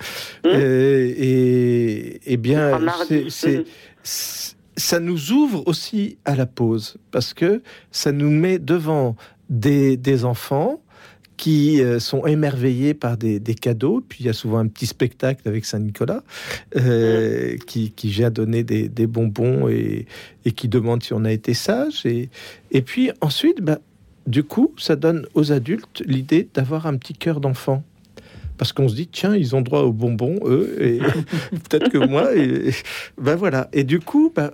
[0.44, 0.50] Mmh.
[0.56, 2.80] Et, et, bien,
[3.30, 3.64] c'est
[4.76, 7.62] ça nous ouvre aussi à la pause, parce que
[7.92, 9.16] ça nous met devant
[9.50, 10.83] des, des enfants
[11.38, 14.04] qui euh, sont émerveillés par des, cadeaux.
[14.08, 16.24] Puis il y a souvent un petit spectacle avec Saint-Nicolas
[16.76, 20.06] euh, qui, qui, vient donner des, bonbons et,
[20.56, 22.06] qui demande si on a été sage.
[22.06, 22.30] Et,
[22.72, 23.80] et puis ensuite, bah,
[24.28, 27.84] du coup, ça donne aux adultes l'idée d'avoir un petit cœur d'enfant.
[28.58, 31.00] Parce qu'on se dit, tiens, ils ont droit aux bonbons, eux, et
[31.70, 32.36] peut-être que moi.
[32.36, 32.72] Et,
[33.18, 33.68] ben voilà.
[33.74, 34.54] Et du coup, bah,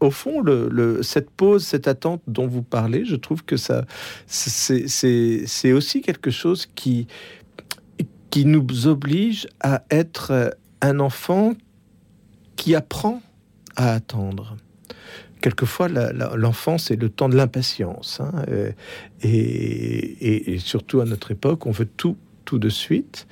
[0.00, 3.84] au fond, le, cette pause, cette attente dont vous parlez, je trouve que ça,
[4.26, 7.06] c'est aussi quelque chose qui,
[8.30, 11.54] qui nous oblige à être un enfant
[12.56, 13.22] qui apprend
[13.76, 14.56] à attendre.
[15.40, 18.20] Quelquefois, l'enfance est le temps de l'impatience.
[18.20, 18.72] Hein, euh,
[19.22, 23.26] et, et, surtout à notre époque, on veut tout, tout de suite.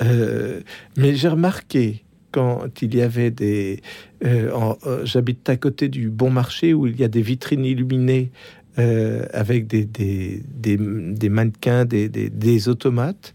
[0.00, 0.60] Euh,
[0.96, 3.80] mais j'ai remarqué quand il y avait des...
[4.24, 8.30] Euh, euh, j'habite à côté du bon marché où il y a des vitrines illuminées
[8.78, 13.34] euh, avec des, des, des, mannequins, des, des, automates,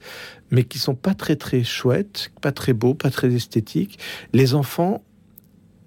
[0.49, 3.99] mais qui sont pas très très chouettes, pas très beaux, pas très esthétiques.
[4.33, 5.03] Les enfants,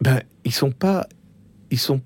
[0.00, 1.06] ben, ils sont pas...
[1.70, 2.00] Ils sont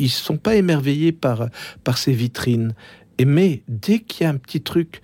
[0.00, 1.48] ils sont pas émerveillés par,
[1.82, 2.72] par ces vitrines.
[3.18, 5.02] Et mais dès qu'il y a un petit truc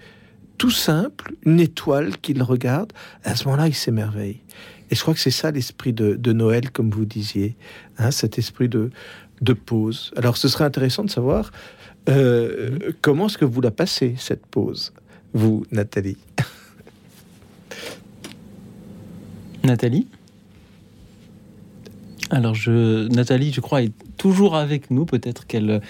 [0.57, 2.93] tout simple, une étoile qu'ils regardent,
[3.25, 4.43] à ce moment-là, ils s'émerveillent.
[4.91, 7.57] Et je crois que c'est ça l'esprit de, Noël, comme vous disiez,
[7.99, 8.91] hein, cet esprit de,
[9.67, 10.13] pause.
[10.17, 11.51] Alors ce serait intéressant de savoir
[12.09, 14.93] euh, comment est-ce que vous la passez, cette pause,
[15.33, 16.17] vous, Nathalie?
[19.65, 20.07] Nathalie?
[22.31, 25.05] Alors, je, Nathalie, je crois, est toujours avec nous.
[25.05, 25.81] Peut-être qu'elle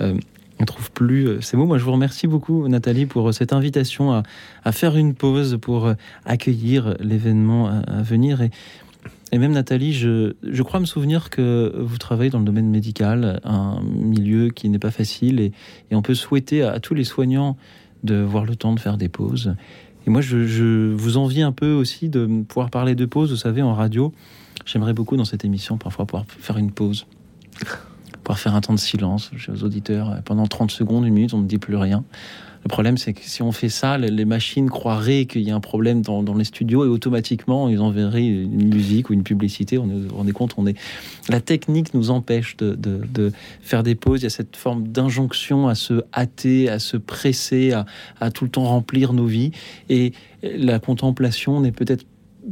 [0.00, 0.14] euh,
[0.62, 1.66] ne trouve plus euh, ces mots.
[1.66, 4.22] Moi, je vous remercie beaucoup, Nathalie, pour euh, cette invitation
[4.64, 5.94] à, faire une pause pour euh,
[6.24, 8.40] accueillir l'événement à, venir.
[9.32, 13.80] Et, même, Nathalie, je, crois me souvenir que vous travaillez dans le domaine médical, un
[13.82, 15.52] milieu qui n'est pas facile, et,
[15.90, 17.56] et on peut souhaiter à, tous les soignants
[18.04, 19.54] de voir le temps de faire des pauses.
[20.06, 23.36] Et moi, je, je, vous envie un peu aussi de pouvoir parler de pause, vous
[23.36, 24.12] savez, en radio.
[24.66, 27.06] J'aimerais beaucoup dans cette émission parfois pouvoir faire une pause
[28.22, 30.20] pouvoir faire un temps de silence aux auditeurs.
[30.24, 32.04] Pendant 30 secondes, une minute, on ne dit plus rien.
[32.64, 35.60] Le problème, c'est que si on fait ça, les machines croiraient qu'il y a un
[35.60, 39.78] problème dans, les studios et automatiquement, ils enverraient une musique ou une publicité.
[39.78, 40.78] On, on est compte, on est.
[41.28, 43.32] La technique nous empêche de,
[43.62, 44.20] faire des pauses.
[44.20, 47.72] Il y a cette forme d'injonction à se hâter, à se presser,
[48.20, 49.50] à, tout le temps remplir nos vies.
[49.88, 52.04] Et la contemplation n'est peut-être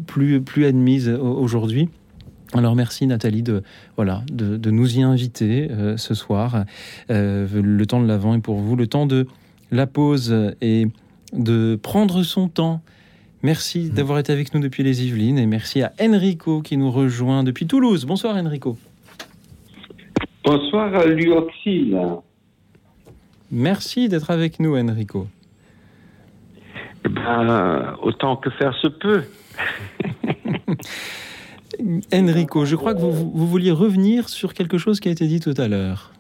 [0.06, 1.88] plus admise aujourd'hui.
[2.54, 3.62] Alors merci Nathalie de
[3.96, 6.64] voilà de, nous y inviter euh, ce soir.
[7.10, 9.26] Euh, le temps de l'avant est pour vous, le temps de
[9.70, 10.86] la pause et
[11.32, 12.80] de prendre son temps
[13.42, 17.42] Merci d'avoir été avec nous depuis les Yvelines et merci à Enrico qui nous rejoint
[17.42, 18.04] depuis Toulouse.
[18.04, 18.76] Bonsoir Enrico.
[20.44, 21.98] Bonsoir à Luoxil.
[23.50, 25.26] Merci d'être avec nous Enrico.
[27.06, 29.24] Eh ben, autant que faire se peut.
[32.12, 35.40] Enrico, je crois que vous, vous, vouliez revenir sur quelque chose qui a été dit
[35.40, 36.12] tout à l'heure.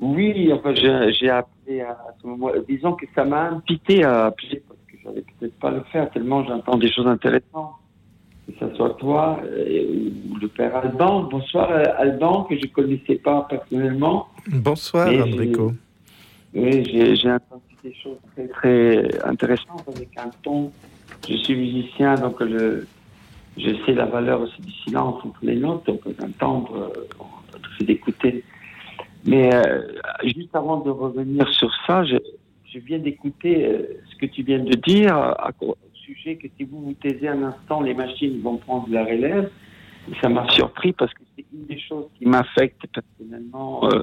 [0.00, 2.50] Oui, enfin, j'ai appelé à ce moment.
[2.68, 4.62] Disons que ça m'a invité à appeler
[5.04, 7.74] j'allais peut-être pas le faire tellement j'entends des choses intéressantes.
[8.46, 11.22] Que ce soit toi euh, ou le père Alban.
[11.24, 14.28] Bonsoir euh, Alban, que je connaissais pas personnellement.
[14.46, 15.72] Bonsoir Enrico.
[16.52, 20.70] Oui, j'ai entendu des choses très, très intéressantes avec un ton.
[21.26, 22.86] Je suis musicien, donc le,
[23.56, 28.44] je sais la valeur aussi du silence entre les notes, donc d'entendre, euh, d'écouter.
[29.24, 29.50] Mais
[30.22, 32.16] juste avant de revenir sur ça, je,
[32.74, 36.64] je viens d'écouter euh, ce que tu viens de dire à, au sujet que si
[36.64, 39.50] vous vous taisez un instant, les machines vont prendre la relève.
[40.10, 44.02] Et ça m'a surpris parce que c'est une des choses qui m'affecte personnellement euh,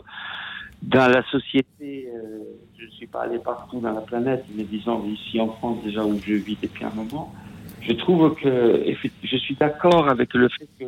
[0.81, 2.09] dans la société.
[2.15, 2.39] Euh,
[2.77, 6.03] je ne suis pas allé partout dans la planète, mais disons ici en France déjà
[6.03, 7.33] où je vis depuis un moment.
[7.81, 8.85] Je trouve que
[9.23, 10.85] je suis d'accord avec le fait que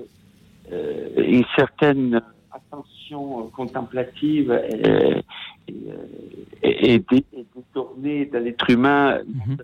[1.18, 5.24] une certaine attention contemplative est,
[6.62, 9.58] et, détourné dans l'être humain, mhm.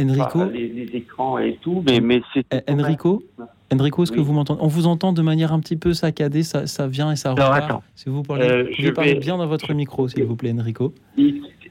[0.00, 2.46] Enrico les, écrans et tout, mais, mais c'est.
[2.52, 3.22] Eh, Enrico
[3.72, 4.60] Enrico, est-ce que vous m'entendez?
[4.62, 7.82] On vous entend de manière un petit peu saccadée, ça, ça vient et ça repart.
[7.94, 10.94] Si vous parlez, euh, je parlez bien dans votre micro, s'il vous plaît, Enrico.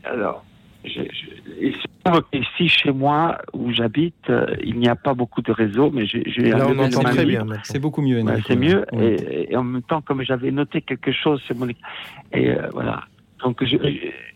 [0.03, 0.43] Alors,
[0.87, 1.67] je, je,
[2.33, 6.23] ici, chez moi, où j'habite, euh, il n'y a pas beaucoup de réseaux, mais j'ai.
[6.49, 7.45] Là, on entend très bien.
[7.63, 8.47] C'est beaucoup mieux, Enrico.
[8.47, 11.67] c'est mieux, et, en même temps, comme j'avais noté quelque chose, c'est mon.
[11.67, 13.03] Et euh, voilà.
[13.43, 13.77] Donc, je,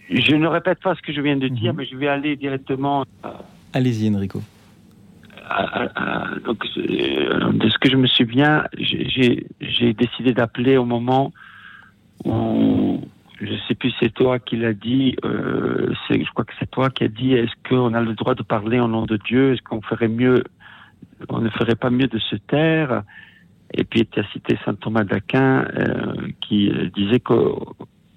[0.10, 1.80] je, ne répète pas ce que je viens de dire, mhm.
[1.80, 3.06] mais je vais aller directement.
[3.74, 4.42] Allez-y, Enrico.
[6.46, 11.34] donc, euh, de ce que je me souviens, j'ai décidé d'appeler au moment
[12.26, 13.02] où,
[13.42, 16.90] je ne sais plus, c'est toi qui l'a dit, euh, je crois que c'est toi
[16.90, 19.54] qui a dit, est-ce qu'on a le droit de parler au nom de Dieu?
[19.54, 20.44] Est-ce qu'on ferait mieux,
[21.30, 23.04] on ne ferait pas mieux de se taire?
[23.74, 27.34] Et puis, tu as cité saint Thomas d'Aquin euh, qui disait que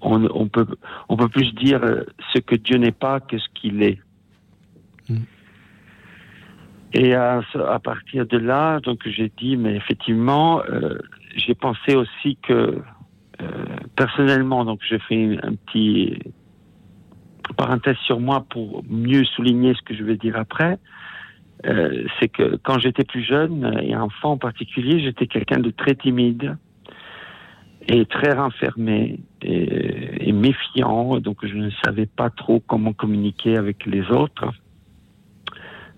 [0.04, 0.66] on, peut
[1.08, 3.98] on peut plus dire euh, ce que Dieu n'est pas que ce qu'il est.
[5.08, 5.16] Mm.
[6.96, 7.42] Et à,
[7.82, 10.96] partir de là, donc j'ai dit, mais effectivement, euh,
[11.34, 12.82] j'ai pensé aussi que euh,
[13.96, 16.18] personnellement, donc j'ai fait un petit
[17.56, 20.78] parenthèse sur moi pour mieux souligner ce que je vais dire après.
[21.62, 26.56] c'est que quand j'étais plus jeune et enfant en particulier, j'étais quelqu'un de très timide
[27.88, 34.02] et très renfermé et, méfiant, donc je ne savais pas trop comment communiquer avec les
[34.10, 34.46] autres.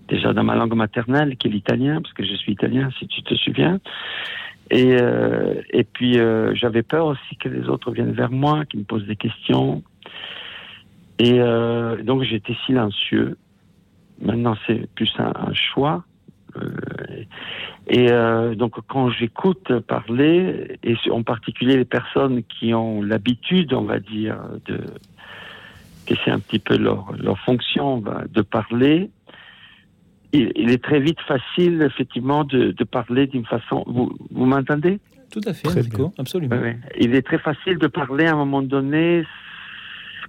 [0.07, 3.23] Déjà dans ma langue maternelle, qui est l'italien, parce que je suis italien, si tu
[3.23, 3.79] te souviens.
[4.69, 8.81] Et, euh, et puis euh, j'avais peur aussi que les autres viennent vers moi, qu'ils
[8.81, 9.83] me posent des questions.
[11.19, 13.37] Et euh, donc j'étais silencieux.
[14.21, 16.03] Maintenant c'est plus un, choix.
[16.57, 16.69] Euh,
[17.87, 23.83] et euh, donc quand j'écoute parler, et en particulier les personnes qui ont l'habitude, on
[23.83, 24.79] va dire, de
[26.05, 29.09] que c'est un petit peu leur, leur fonction de parler,
[30.55, 33.83] il, est très vite facile, effectivement, de, de parler d'une façon.
[33.87, 34.99] Vous, vous m'entendez?
[35.31, 36.61] Tout à fait, Enrico, absolument.
[36.99, 39.23] Il est très facile de parler à un moment donné,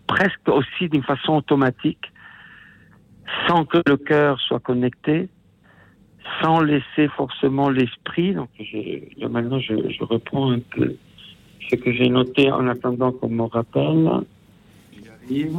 [0.07, 2.13] presque aussi d'une façon automatique,
[3.47, 5.29] sans que le cœur soit connecté
[6.43, 8.35] sans laisser forcément l'esprit.
[8.35, 10.97] Donc, je, maintenant, je, je, reprends un peu
[11.71, 14.09] ce que j'ai noté en attendant qu'on me rappelle.
[15.25, 15.57] arrive.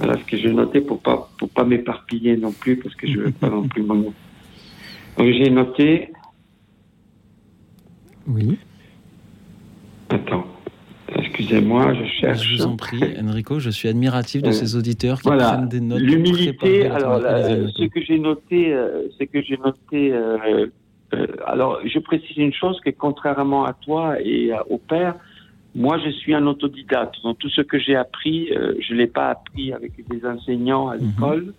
[0.00, 3.18] Voilà ce que j'ai noté pour pas pour pas m'éparpiller non plus parce que je
[3.18, 4.06] veux pas non plus Donc
[5.18, 6.10] j'ai noté.
[8.26, 8.58] Oui.
[10.08, 10.46] Attends.
[11.14, 12.42] Excusez-moi, je cherche.
[12.42, 15.80] Je vous en prie, Enrico, je suis admiratif de euh, ces auditeurs qui prennent des
[15.80, 16.00] notes.
[16.00, 20.12] L'humilité, alors ce que j'ai noté, euh, c'est que j'ai noté.
[20.12, 20.66] Euh,
[21.44, 25.16] alors, je précise une chose que contrairement à toi et au père,
[25.74, 27.22] moi, je suis un autodidacte.
[27.22, 28.50] Donc, tout ce que j'ai appris,
[28.80, 31.06] je l'ai pas appris avec des enseignants à mhm.
[31.06, 31.54] l'école,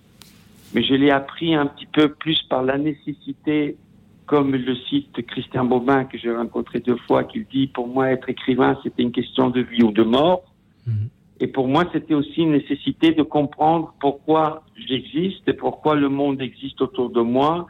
[0.74, 3.78] mais je l'ai appris un petit peu plus par la nécessité
[4.26, 8.30] comme le cite Christian Bobin, que j'ai rencontré deux fois, qui dit, pour moi, être
[8.30, 10.44] écrivain, c'était une question de vie ou de mort.
[10.88, 11.10] Mhm.
[11.42, 16.40] Et pour moi, c'était aussi une nécessité de comprendre pourquoi j'existe et pourquoi le monde
[16.40, 17.68] existe autour de moi.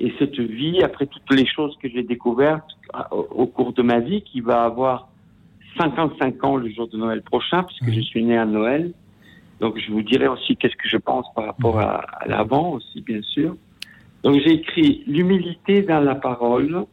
[0.00, 2.76] Et cette vie, après toutes les choses que j'ai découvertes
[3.10, 5.08] au cours de ma vie, qui va avoir
[5.76, 7.94] 55 ans le jour de Noël prochain, puisque mhm.
[7.94, 8.92] je suis né à Noël.
[9.60, 13.00] Donc je vous dirai aussi qu'est-ce que je pense par rapport à, à l'avant aussi,
[13.00, 13.56] bien sûr.
[14.22, 16.84] Donc j'ai écrit l'humilité dans la parole,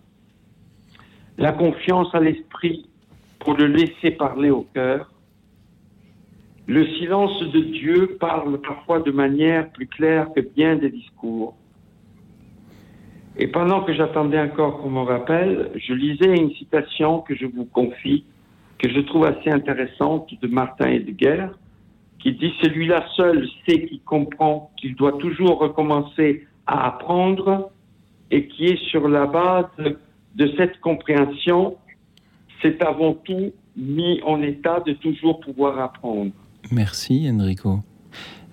[1.38, 2.88] la confiance à l'esprit
[3.39, 5.11] pour le laisser parler au cœur.
[6.67, 11.55] Le silence de Dieu parle parfois de manière plus claire que bien des discours.
[13.38, 17.65] Et pendant que j'attendais encore qu'on me rappelle, je lisais une citation que je vous
[17.65, 18.25] confie,
[18.80, 21.47] que je trouve assez intéressante de Martin Heidegger,
[22.19, 27.71] qui dit Celui-là seul sait qui comprend qu'il doit toujours recommencer à apprendre
[28.32, 29.65] et qui est sur la base
[30.36, 31.77] de cette compréhension,
[32.61, 36.32] c'est avant tout mis en état de toujours pouvoir apprendre.
[36.71, 37.80] Merci Enrico.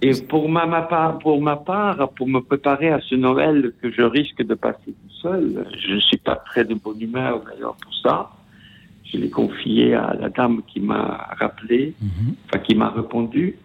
[0.03, 4.03] Et pour ma, part, pour ma part, pour me préparer à ce Noël que je
[4.03, 7.95] risque de passer tout seul, je ne suis pas très de bonne humeur d'ailleurs pour
[8.03, 8.31] ça.
[9.13, 12.35] Je l'ai confié à la dame qui m'a rappelé, mhm.
[12.47, 13.57] enfin qui m'a répondu.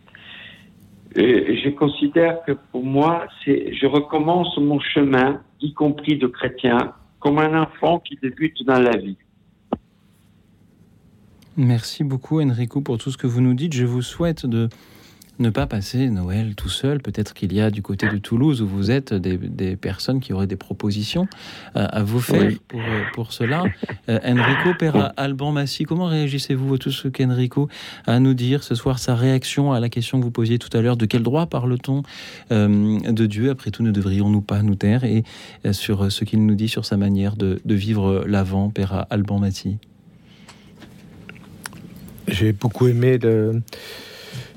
[1.15, 6.93] Et je considère que pour moi, c'est, je recommence mon chemin, y compris de chrétien,
[7.19, 9.17] comme un enfant qui débute dans la vie.
[11.57, 13.73] Merci beaucoup Enrico pour tout ce que vous nous dites.
[13.73, 14.69] Je vous souhaite de
[15.41, 17.01] ne pas passer Noël tout seul.
[17.01, 20.47] Peut-être qu'il y a du côté de Toulouse où vous êtes des, personnes qui auraient
[20.47, 21.27] des propositions
[21.75, 23.63] euh, à vous faire pour, euh, pour, cela.
[24.07, 27.67] Euh, Enrico, père Alban Massi, comment réagissez-vous à tout ce qu'Enrico
[28.05, 30.75] a à nous dire ce soir, sa réaction à la question que vous posiez tout
[30.77, 32.03] à l'heure, de quel droit parle-t-on
[32.51, 33.49] de Dieu?
[33.49, 35.03] Après tout, ne devrions-nous pas nous taire?
[35.03, 35.23] Et
[35.71, 39.77] sur ce qu'il nous dit sur sa manière de, de vivre l'avant, père Alban Massi
[42.27, 43.61] J'ai beaucoup aimé le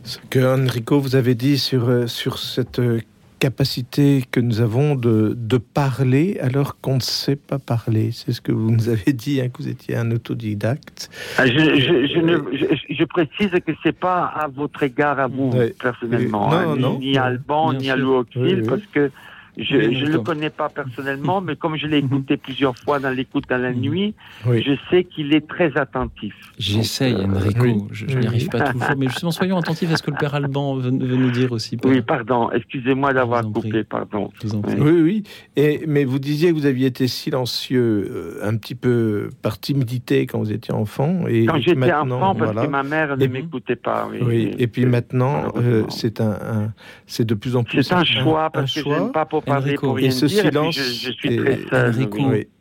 [0.04, 3.00] ce que Enrico vous avez dit sur, euh, sur cette euh,
[3.40, 8.10] capacité que nous avons de, de parler alors qu'on ne sait pas parler.
[8.12, 11.10] C'est ce que vous nous avez dit, hein, que vous étiez un autodidacte.
[11.38, 16.52] Ah, je, je, je, je, précise que c'est pas à votre égard, à vous, personnellement,
[16.52, 19.10] hein, ni, à Alban, ni à Louis parce que
[19.56, 22.06] je ne le connais pas personnellement, mais comme je l'ai mhm.
[22.06, 23.80] écouté plusieurs fois dans l'écoute à la mhm.
[23.80, 26.34] nuit, je sais qu'il est très attentif.
[26.58, 27.88] J'essaye, euh, Enrico.
[27.92, 28.96] Je, n'y arrive pas toujours.
[28.96, 31.76] Mais justement, soyons attentifs à ce que le père Alban veut, nous dire aussi.
[31.84, 32.50] Oui, pardon.
[32.50, 34.30] Excusez-moi d'avoir coupé, pardon.
[34.78, 35.22] Oui, oui.
[35.56, 40.26] Et, mais vous disiez que vous aviez été silencieux euh, un petit peu par timidité
[40.26, 41.26] quand vous étiez enfant.
[41.28, 44.08] Et quand j'étais enfant, parce que ma mère ne m'écoutait pas.
[44.22, 46.72] Oui, Et puis maintenant, euh, c'est un,
[47.06, 47.82] c'est de plus en plus.
[47.82, 51.36] C'est un, choix, parce que je n'aime pas Enrico, et ce silence, je, suis
[51.66, 51.92] très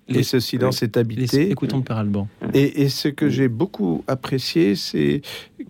[0.08, 1.50] et ce silence est habité.
[1.50, 2.28] Écoutons le Père Alban.
[2.54, 5.22] Et, ce que j'ai beaucoup apprécié, c'est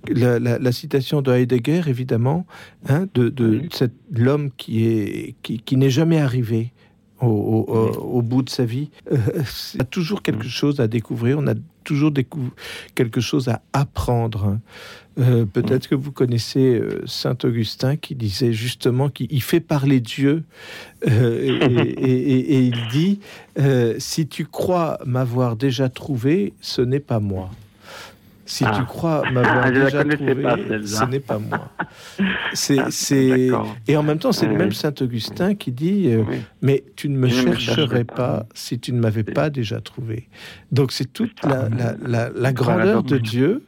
[0.07, 2.45] la, citation de Heidegger, évidemment,
[2.87, 3.61] hein, de, de
[4.11, 6.72] l'homme qui est qui, qui n'est jamais arrivé.
[7.23, 9.17] Au, au, bout de sa vie, euh,
[9.73, 11.53] il y a toujours quelque chose à découvrir, on a
[11.83, 12.11] toujours
[12.95, 14.57] quelque chose à apprendre.
[15.19, 20.43] Euh, peut-être que vous connaissez euh, Saint Augustin qui disait justement qu'il fait parler Dieu
[21.07, 23.19] euh, et, il dit
[23.99, 27.51] si tu crois m'avoir déjà trouvé, ce n'est pas moi.
[28.45, 28.85] Si tu ah.
[28.87, 31.71] crois m'avoir déjà trouvé, ce n'est pas moi.
[32.53, 33.49] C'est,
[33.87, 36.09] et en même temps, c'est le même Saint Augustin qui dit
[36.61, 40.29] Mais tu ne me chercherais pas si tu ne m'avais pas déjà trouvé.
[40.71, 41.67] Donc, c'est toute la,
[42.05, 43.63] la, la grandeur de Dieu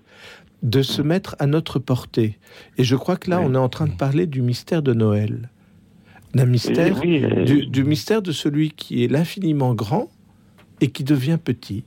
[0.66, 2.38] de se mettre à notre portée.
[2.78, 5.50] Et je crois que là, on est en train de parler du mystère de Noël.
[6.34, 10.10] D'un mystère, du, mystère de celui qui est l'infiniment grand
[10.82, 11.86] et qui devient petit.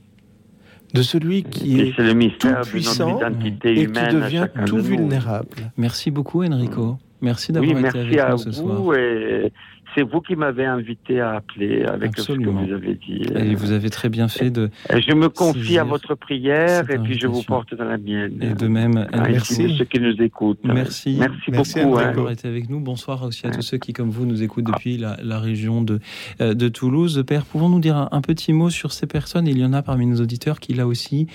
[0.93, 5.71] De celui qui est, tout puissant et qui devient tout vulnérable.
[5.77, 6.97] Merci beaucoup, Enrico.
[7.21, 8.95] Merci d'avoir été avec nous ce soir.
[8.95, 9.51] Et
[9.95, 13.23] c'est vous qui m'avez invité à appeler avec ce que vous avez dit.
[13.35, 14.69] Et vous avez très bien fait de.
[14.89, 18.39] je me confie à votre prière et puis je vous porte dans la mienne.
[18.41, 19.75] Et de même, merci.
[19.77, 20.59] ceux qui nous écoutent.
[20.63, 21.17] Merci.
[21.19, 22.05] Merci, beaucoup hein.
[22.05, 22.79] d'avoir été avec nous.
[22.79, 25.99] Bonsoir aussi à tous ceux qui, comme vous, nous écoutent depuis la, région de,
[26.41, 27.23] euh, de Toulouse.
[27.25, 29.47] Père, pouvons-nous dire un, petit mot sur ces personnes?
[29.47, 31.27] Il y en a parmi nos auditeurs qui, là aussi,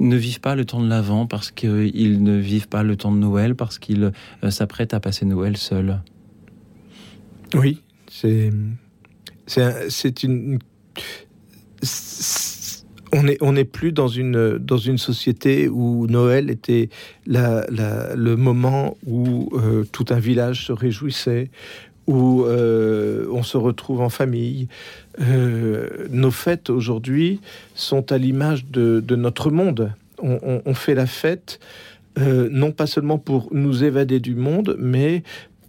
[0.00, 3.18] ne vivent pas le temps de l'Avent parce qu'ils ne vivent pas le temps de
[3.18, 4.12] Noël, parce qu'ils
[4.42, 6.00] euh, s'apprêtent à passer Noël seuls.
[7.54, 7.80] Oui,
[8.10, 8.50] c'est
[9.88, 10.58] c'est une
[13.14, 16.88] on n'est on est plus dans une, dans une société où Noël était
[17.26, 21.50] la, le moment où euh, tout un village se réjouissait,
[22.06, 24.68] où euh, on se retrouve en famille.
[25.20, 27.40] Euh, nos fêtes aujourd'hui
[27.74, 29.92] sont à l'image de, de, notre monde.
[30.20, 31.60] On, on, fait la fête
[32.16, 35.24] non pas seulement pour nous évader du monde, mais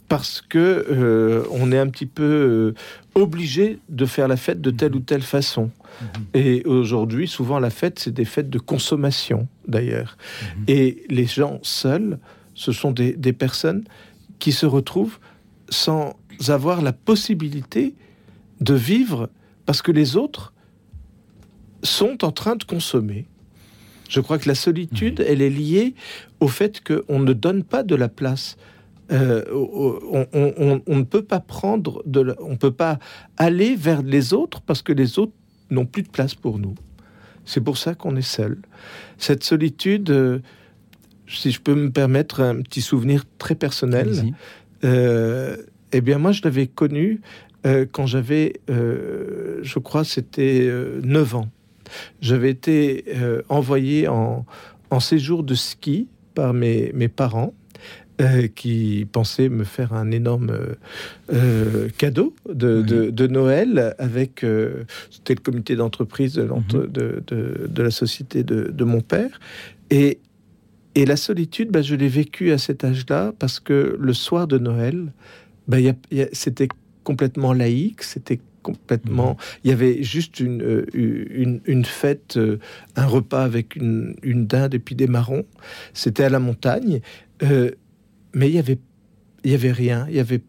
[0.07, 2.73] parce que euh, on est un petit peu euh,
[3.15, 5.71] obligé de faire la fête de telle ou telle façon.
[6.01, 6.07] Mhm.
[6.33, 10.17] Et aujourd'hui, souvent la fête, c'est des fêtes de consommation, d'ailleurs.
[10.41, 10.63] Mhm.
[10.67, 12.19] Et les gens seuls,
[12.53, 13.83] ce sont des, personnes
[14.39, 15.19] qui se retrouvent
[15.69, 16.15] sans
[16.47, 17.95] avoir la possibilité
[18.61, 19.29] de vivre
[19.65, 20.53] parce que les autres
[21.83, 23.25] sont en train de consommer.
[24.09, 25.95] Je crois que la solitude, elle est liée
[26.39, 28.55] au fait qu'on ne donne pas de la place.
[29.11, 29.43] Euh,
[30.87, 32.97] on, ne peut pas prendre de, on peut pas
[33.37, 35.33] aller vers les autres parce que les autres
[35.69, 36.75] n'ont plus de place pour nous.
[37.45, 38.57] C'est pour ça qu'on est seul.
[39.17, 40.39] Cette solitude, euh,
[41.27, 44.33] si je peux me permettre un petit souvenir très personnel,
[44.83, 45.57] euh,
[45.91, 47.21] eh bien moi je l'avais connu
[47.93, 51.49] quand j'avais, je crois, c'était 9 ans.
[52.21, 53.05] J'avais été
[53.49, 54.45] envoyé en,
[54.91, 57.55] en, séjour de ski par mes, mes parents.
[58.55, 60.57] Qui pensaient me faire un énorme
[61.97, 64.45] cadeau de, de, Noël avec
[65.09, 66.87] c'était le comité d'entreprise de, mhm.
[66.87, 69.39] de, de, la société de, mon père
[69.89, 70.19] et
[70.95, 74.57] et la solitude, bah, je l'ai vécue à cet âge-là parce que le soir de
[74.57, 75.11] Noël,
[75.67, 75.77] bah,
[76.31, 76.69] c'était
[77.03, 79.31] complètement laïque, c'était complètement.
[79.31, 79.37] Mhm.
[79.63, 82.57] Il y avait juste une, euh, une, une fête, euh,
[82.95, 85.45] un repas avec une, une, dinde et puis des marrons.
[85.93, 87.01] C'était à la montagne,
[87.43, 87.71] euh,
[88.35, 88.77] mais il y avait,
[89.43, 90.05] il y avait rien.
[90.09, 90.41] Il y avait.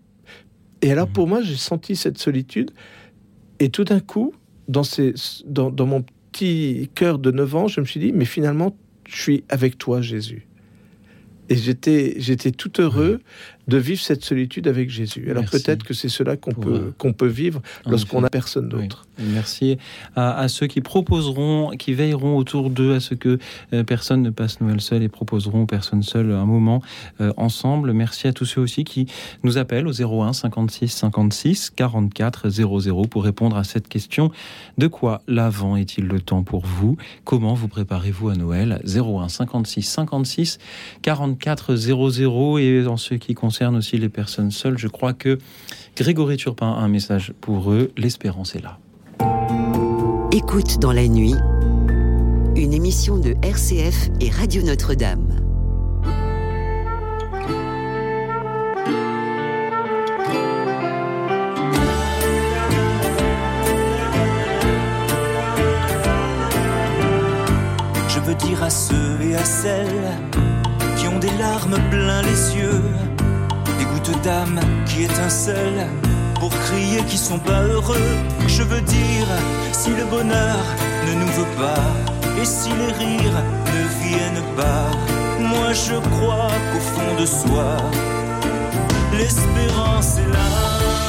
[0.83, 1.13] Et alors mhm.
[1.15, 2.73] pour moi, j'ai senti cette solitude.
[3.61, 4.35] Et tout d'un coup,
[4.69, 5.15] dans, ces,
[5.47, 8.77] dans, dans mon petit cœur de 9 ans, je me suis dit, mais finalement,
[9.09, 10.47] je suis avec toi, Jésus.
[11.49, 13.21] Et j'étais, j'étais tout heureux
[13.69, 15.31] de vivre cette solitude avec Jésus.
[15.31, 19.07] Alors peut-être que c'est cela qu'on peut, euh, qu'on peut vivre lorsqu'on n'a personne d'autre.
[19.19, 19.79] Merci
[20.15, 23.39] à, ceux qui proposeront, qui veilleront autour d'eux à ce que
[23.73, 26.83] euh, personne ne passe Noël seul et proposeront aux personnes seules un moment
[27.21, 27.93] euh, ensemble.
[27.93, 29.07] Merci à tous ceux aussi qui
[29.43, 34.31] nous appellent au 01 56 56 44 00 pour répondre à cette question.
[34.79, 36.97] De quoi l'avant est-il le temps pour vous?
[37.25, 38.81] Comment vous préparez-vous à Noël?
[38.87, 40.59] 01 56 56
[41.03, 45.39] 44 00 et dans ce qui concerne concerne aussi les personnes seules, je crois que
[45.97, 47.91] Grégory Turpin a un message pour eux.
[47.97, 48.79] L'espérance est là.
[50.31, 51.35] Écoute dans la nuit,
[52.55, 55.41] une émission de RCF et Radio Notre-Dame.
[68.07, 69.87] Je veux dire à ceux et à celles
[70.99, 72.83] qui ont des larmes plein les yeux
[74.07, 75.87] des gouttes d'âme qui étincellent
[76.39, 78.17] pour crier qu'ils sont pas heureux.
[78.47, 79.27] Je veux dire,
[79.73, 80.57] si le bonheur
[81.07, 81.83] ne nous veut pas,
[82.41, 84.91] et si les rires ne viennent pas,
[85.41, 87.77] moi je crois qu'au fond de soi,
[89.17, 91.06] l'espérance est là.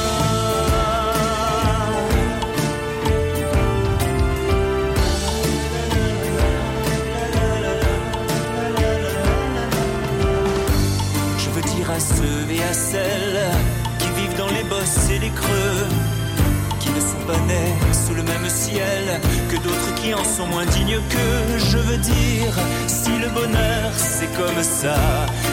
[12.00, 13.40] Celles
[13.98, 15.86] qui vivent dans les bosses et les creux,
[16.80, 19.20] qui ne sont pas nés sous le même ciel
[19.50, 22.54] que d'autres qui en sont moins dignes que je veux dire.
[22.86, 24.96] Si le bonheur c'est comme ça,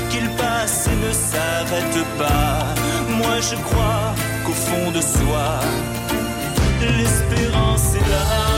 [0.10, 2.66] qu'il passe et ne s'arrête pas,
[3.10, 4.14] moi je crois
[4.46, 5.60] qu'au fond de soi,
[6.82, 8.55] l'espérance est là.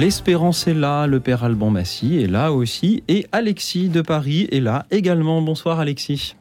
[0.00, 4.60] L'espérance est là, le père Alban Massy est là aussi, et Alexis de Paris est
[4.60, 5.42] là également.
[5.42, 6.36] Bonsoir Alexis.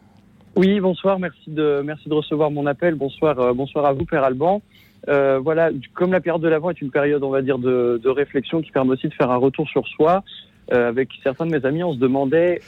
[0.55, 2.95] Oui, bonsoir, merci de, recevoir mon appel.
[2.95, 4.62] Bonsoir, euh, bonsoir à vous, père Alban.
[5.10, 8.62] Euh, voilà, comme la période de l'Avent est une période, on va dire, de, réflexion
[8.62, 10.24] qui permet aussi de faire un retour sur soi,
[10.72, 12.62] euh, avec certains de mes amis, on se demandait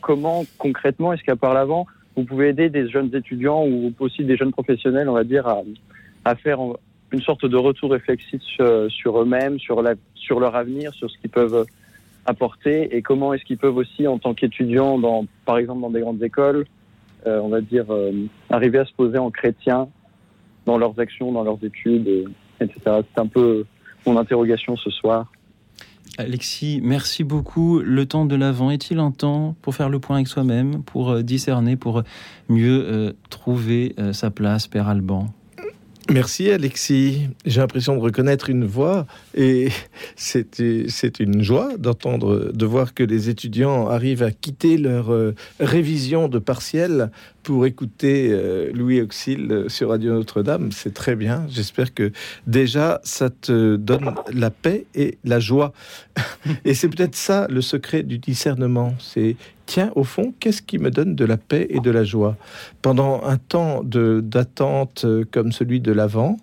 [0.00, 1.86] comment concrètement, est-ce qu'à part l'Avent,
[2.16, 5.46] vous pouvez aider des jeunes étudiants ou aussi des jeunes professionnels, on va dire,
[6.24, 6.60] à faire
[7.12, 8.40] une sorte de retour réflexif
[8.88, 11.64] sur, eux-mêmes, sur, leur avenir, sur ce qu'ils peuvent
[12.26, 15.00] apporter et comment est-ce qu'ils peuvent aussi, en tant qu'étudiants,
[15.46, 16.66] par exemple dans des grandes écoles,
[17.26, 18.12] euh, on va dire, euh,
[18.50, 19.88] arriver à se poser en chrétien
[20.66, 22.28] dans leurs actions, dans leurs études,
[22.60, 22.80] etc.
[22.84, 23.64] C'est un peu
[24.06, 25.32] mon interrogation ce soir.
[26.16, 27.80] Alexis, merci beaucoup.
[27.80, 31.22] Le temps de l'avant est-il un temps pour faire le point avec soi-même, pour euh,
[31.22, 32.02] discerner, pour
[32.48, 35.26] mieux trouver sa place, Père Alban?
[36.10, 37.28] Merci Alexis.
[37.44, 39.68] J'ai l'impression de reconnaître une voix et
[40.16, 46.28] c'est une joie d'entendre, de voir que les étudiants arrivent à quitter leur euh, révision
[46.28, 47.10] de partiel
[47.48, 50.70] pour écouter euh, Louis Auxil euh, sur Radio Notre-Dame.
[50.70, 51.46] C'est très bien.
[51.48, 52.12] J'espère que
[52.46, 55.72] déjà ça te donne la paix et la joie.
[56.66, 58.94] et c'est peut-être ça le secret du discernement.
[58.98, 62.36] C'est tiens, au fond, qu'est-ce qui me donne de la paix et de la joie?
[62.82, 66.36] Pendant un temps d'attente euh, comme celui de l'Avent,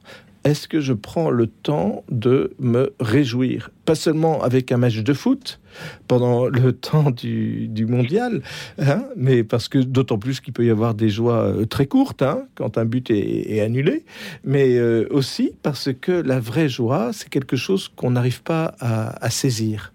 [0.46, 3.72] est-ce que je prends le temps de me réjouir?
[3.84, 5.60] Pas seulement avec un match de foot
[6.08, 8.42] pendant le temps du, mondial,
[8.78, 12.22] hein, mais parce que d'autant plus qu'il peut y avoir des joies euh, très courtes
[12.22, 14.06] hein, quand un but est, annulé,
[14.44, 19.30] mais euh, aussi parce que la vraie joie, c'est quelque chose qu'on n'arrive pas à
[19.32, 19.92] saisir.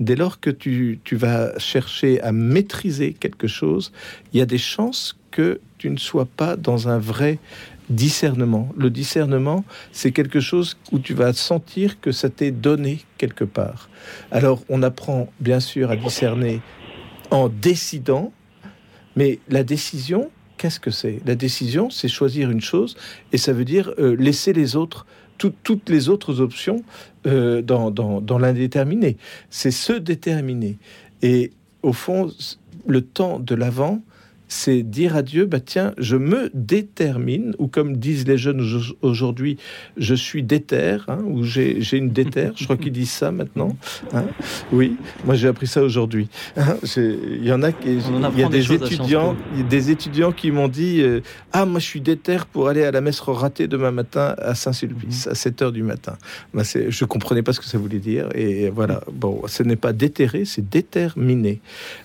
[0.00, 3.92] Dès lors que tu, vas chercher à maîtriser quelque chose,
[4.32, 7.38] il y a des chances que tu ne sois pas dans un vrai
[7.90, 8.68] discernement.
[8.76, 13.90] Le discernement, c'est quelque chose où tu vas sentir que ça t'est donné quelque part.
[14.30, 16.60] Alors, on apprend bien sûr à discerner
[17.30, 18.32] en décidant,
[19.16, 21.20] mais la décision, qu'est-ce que c'est?
[21.26, 22.96] La décision, c'est choisir une chose,
[23.32, 25.06] et ça veut dire euh, laisser les autres
[25.38, 26.84] toutes les autres options
[27.26, 29.16] euh, dans, dans l'indéterminé.
[29.50, 30.78] C'est se déterminer.
[31.20, 31.50] Et
[31.82, 32.30] au fond,
[32.86, 34.02] le temps de l'avant,
[34.52, 38.62] c'est dire à Dieu, bah tiens, je me détermine, ou comme disent les jeunes
[39.00, 39.56] aujourd'hui,
[39.96, 43.74] je suis déter, hein, ou j'ai une déterre, je crois qu'ils disent ça maintenant.
[44.12, 44.26] Hein.
[44.70, 46.28] Oui, moi j'ai appris ça aujourd'hui.
[46.58, 46.76] Hein.
[46.96, 49.34] Il y en a, il y a des, étudiants,
[49.70, 51.20] des étudiants qui m'ont dit, euh,
[51.52, 55.28] ah moi je suis déter pour aller à la messe ratée demain matin à Saint-Sulpice,
[55.28, 56.16] à 7 heures du matin.
[56.52, 59.94] Bah, je comprenais pas ce que ça voulait dire, et voilà, bon, ce n'est pas
[59.94, 61.60] déterré, c'est déterminé.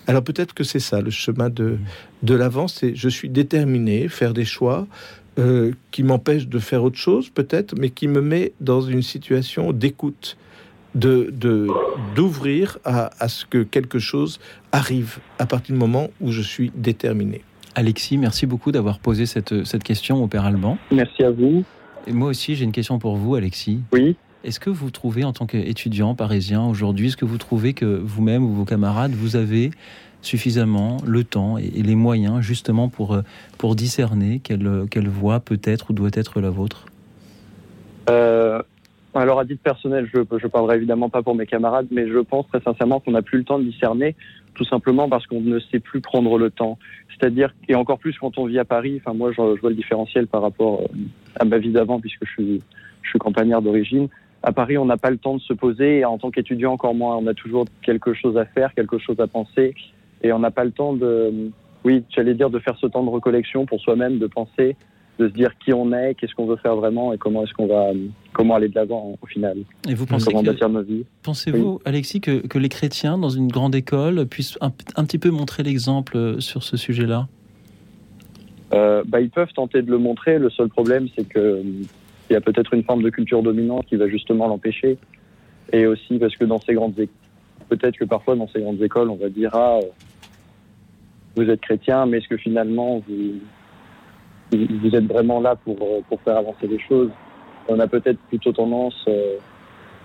[0.06, 1.76] Alors peut-être que c'est ça le chemin de,
[2.22, 4.86] de l'avant, c'est je suis déterminé, faire des choix
[5.38, 9.72] euh, qui m'empêchent de faire autre chose peut-être, mais qui me met dans une situation
[9.72, 10.36] d'écoute,
[10.94, 11.32] de
[12.16, 14.40] d'ouvrir à, à, ce que quelque chose
[14.72, 17.42] arrive à partir du moment où je suis déterminé.
[17.74, 20.78] Alexis, merci beaucoup d'avoir posé cette, cette question au Père Alban.
[20.90, 21.64] Merci à vous.
[22.08, 23.80] Et moi aussi, j'ai une question pour vous, Alexis.
[23.92, 24.16] Oui.
[24.44, 28.44] Est-ce que vous trouvez, en tant qu'étudiant parisien aujourd'hui, est-ce que vous trouvez que vous-même
[28.44, 29.70] ou vos camarades, vous avez
[30.22, 33.22] suffisamment le temps et, les moyens justement pour, euh,
[33.56, 36.86] pour discerner quelle, quelle voie peut être ou doit être la vôtre?
[38.08, 38.62] Euh,
[39.14, 42.46] Alors à titre personnel, je ne parlerai évidemment pas pour mes camarades, mais je pense
[42.48, 44.16] très sincèrement qu'on n'a plus le temps de discerner,
[44.54, 46.78] tout simplement parce qu'on ne sait plus prendre le temps.
[47.10, 50.26] C'est-à-dire, et encore plus quand on vit à Paris, enfin moi je, vois le différentiel
[50.26, 50.96] par rapport euh,
[51.36, 52.62] à ma vie d'avant, puisque je suis,
[53.02, 54.08] je suis campagnard d'origine.
[54.42, 56.94] À Paris, on n'a pas le temps de se poser, et en tant qu'étudiant encore
[56.94, 59.74] moins, on a toujours quelque chose à faire, quelque chose à penser,
[60.22, 61.50] et on n'a pas le temps de,
[61.84, 64.76] oui, j'allais dire de faire ce temps de recollection pour soi-même, de penser,
[65.18, 67.66] de se dire qui on est, qu'est-ce qu'on veut faire vraiment et comment est-ce qu'on
[67.66, 67.90] va,
[68.32, 69.58] comment aller de l'avant au final.
[69.88, 71.04] Et vous pensez comment bâtir nos vies.
[71.22, 75.62] Pensez-vous, Alexis, que, que, les chrétiens dans une grande école puissent un, petit peu montrer
[75.62, 77.26] l'exemple sur ce sujet-là?
[78.74, 80.38] Euh, bah, ils peuvent tenter de le montrer.
[80.38, 81.62] Le seul problème, c'est que
[82.30, 84.98] il y a peut-être une forme de culture dominante qui va justement l'empêcher.
[85.72, 86.94] Et aussi parce que dans ces grandes
[87.68, 89.78] peut-être que parfois dans ces grandes écoles, on va dire ah
[91.36, 93.40] vous êtes chrétien, mais est-ce que finalement vous,
[94.52, 97.10] vous êtes vraiment là pour, pour faire avancer les choses?
[97.68, 99.36] On a peut-être plutôt tendance euh,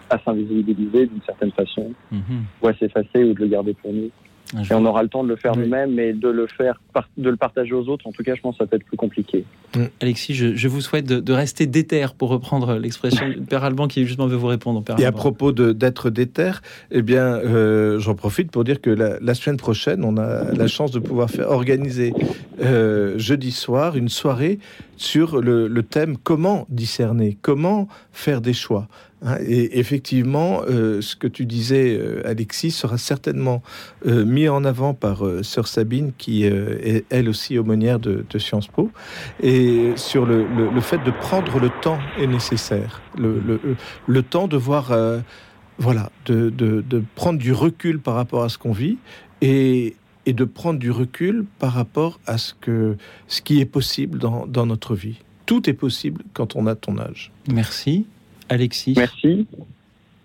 [0.09, 2.43] à s'invisibiliser d'une certaine façon, mhm.
[2.61, 4.11] ou à s'effacer ou de le garder pour nous.
[4.55, 6.79] Ah, et on aura le temps de le faire nous-mêmes, mais de le faire,
[7.17, 8.07] de le partager aux autres.
[8.07, 9.45] En tout cas, je pense que ça peut être plus compliqué.
[9.75, 9.83] Mm.
[10.01, 14.27] Alexis, je, vous souhaite de, rester déter, pour reprendre l'expression de Père Alban qui justement
[14.27, 14.83] veut vous répondre.
[14.97, 16.51] et à propos d'être déter,
[16.91, 20.91] eh bien, euh, j'en profite pour dire que la, semaine prochaine, on a la chance
[20.91, 22.13] de pouvoir faire organiser
[22.61, 24.59] euh, jeudi soir une soirée
[24.97, 28.87] sur le, le thème comment discerner, comment faire des choix?
[29.25, 33.61] Hein, et effectivement, euh, ce que tu disais, euh, Alexis, sera certainement
[34.05, 38.91] euh, mis en avant par Sœur Sabine, qui est elle aussi aumônière de, Sciences Po,
[39.41, 40.45] et sur le,
[40.81, 44.91] fait de prendre le temps est nécessaire, le, temps de voir,
[45.77, 48.97] voilà, de, prendre du recul par rapport à ce qu'on vit
[49.41, 49.95] et,
[50.25, 52.53] de prendre du recul par rapport à ce,
[53.43, 55.19] qui est possible dans notre vie.
[55.45, 57.31] tout est possible quand on a ton âge.
[57.51, 58.05] Merci.
[58.53, 58.93] Alexis.
[58.95, 59.47] Merci.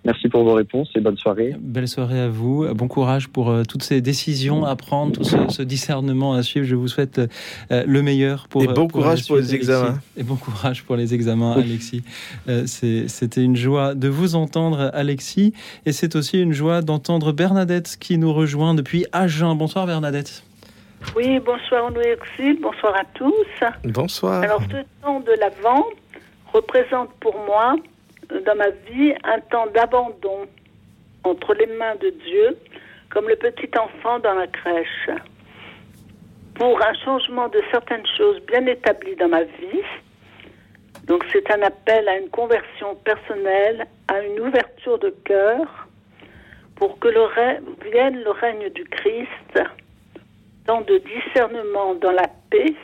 [0.04, 1.54] Merci pour vos réponses et bonne soirée.
[1.58, 2.66] Belle soirée à vous.
[2.74, 6.66] Bon courage pour euh, toutes ces décisions à prendre, tout ce, discernement à suivre.
[6.66, 7.18] Je vous souhaite
[7.70, 8.62] euh, le meilleur pour.
[8.62, 9.98] Et bon courage pour les examens.
[10.16, 12.02] Et bon courage pour les examens, Alexis.
[12.48, 15.52] Euh, c'était une joie de vous entendre, Alexis.
[15.84, 19.54] Et c'est aussi une joie d'entendre Bernadette qui nous rejoint depuis Agen.
[19.56, 20.44] Bonsoir, Bernadette.
[21.16, 23.34] Oui, bonsoir, Louis Bonsoir à tous.
[23.84, 24.42] Bonsoir.
[24.42, 25.86] Alors, ce temps de l'Avent
[26.52, 27.74] représente pour moi
[28.30, 30.46] dans ma vie un temps d'abandon
[31.24, 32.56] entre les mains de Dieu,
[33.10, 35.10] comme le petit enfant dans la crèche,
[36.54, 39.82] pour un changement de certaines choses bien établies dans ma vie.
[41.04, 45.88] Donc c'est un appel à une conversion personnelle, à une ouverture de cœur,
[46.76, 47.26] pour que le
[47.90, 49.60] vienne le règne du Christ,
[50.66, 52.74] tant de discernement dans la paix,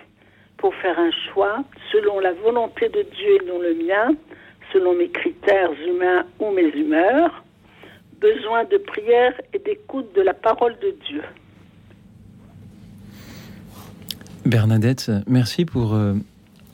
[0.56, 1.58] pour faire un choix
[1.92, 4.14] selon la volonté de Dieu et non le mien,
[4.74, 7.44] selon mes critères humains ou mes humeurs,
[8.20, 11.22] besoin de prière et d'écoute de la parole de Dieu.
[14.44, 16.14] Bernadette, merci pour euh,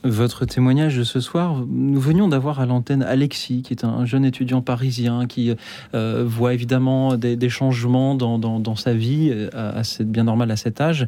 [0.03, 1.63] votre témoignage de ce soir.
[1.67, 5.55] Nous venions d'avoir à l'antenne Alexis, qui est un, jeune étudiant parisien qui
[5.93, 11.07] euh, voit évidemment des, changements dans, sa vie, euh, bien normal à cet âge.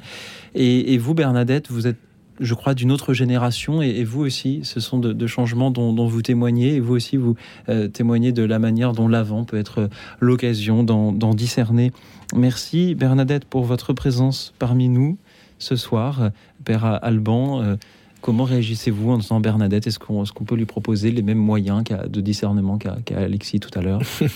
[0.54, 1.98] et vous, Bernadette, vous êtes
[2.44, 3.82] je crois, d'une autre génération.
[3.82, 6.76] Et, vous aussi, ce sont de, changements dont, vous témoignez.
[6.76, 7.36] Et vous aussi, vous
[7.70, 9.90] euh, témoignez de la manière dont l'avant peut être
[10.20, 11.92] l'occasion d'en discerner.
[12.36, 15.18] Merci Bernadette pour votre présence parmi nous
[15.60, 16.32] ce soir.
[16.66, 17.76] Père Alban, euh,
[18.22, 22.78] comment réagissez-vous en disant Bernadette Est-ce qu'on peut lui proposer les mêmes moyens de discernement
[22.78, 24.02] qu'à Alexis tout à l'heure?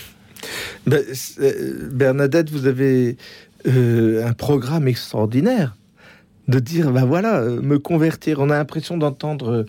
[0.86, 1.02] Ben,
[1.40, 3.16] euh, Bernadette, vous avez
[3.66, 5.74] un programme extraordinaire
[6.48, 8.40] de dire, ben voilà, euh, me convertir.
[8.40, 9.64] On a l'impression d'entendre euh,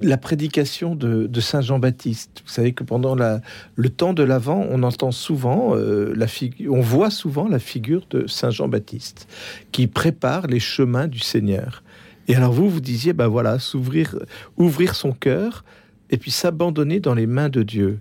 [0.00, 2.42] la prédication de, Saint Jean-Baptiste.
[2.46, 6.26] Vous savez que pendant le temps de l'Avent, on entend souvent, euh, la
[6.68, 9.26] on voit souvent la figure de Saint Jean-Baptiste
[9.72, 11.82] qui prépare les chemins du Seigneur.
[12.28, 14.16] Et alors vous, vous disiez, ben voilà, s'ouvrir,
[14.56, 15.64] ouvrir son cœur
[16.10, 17.98] et puis s'abandonner dans les mains de Dieu.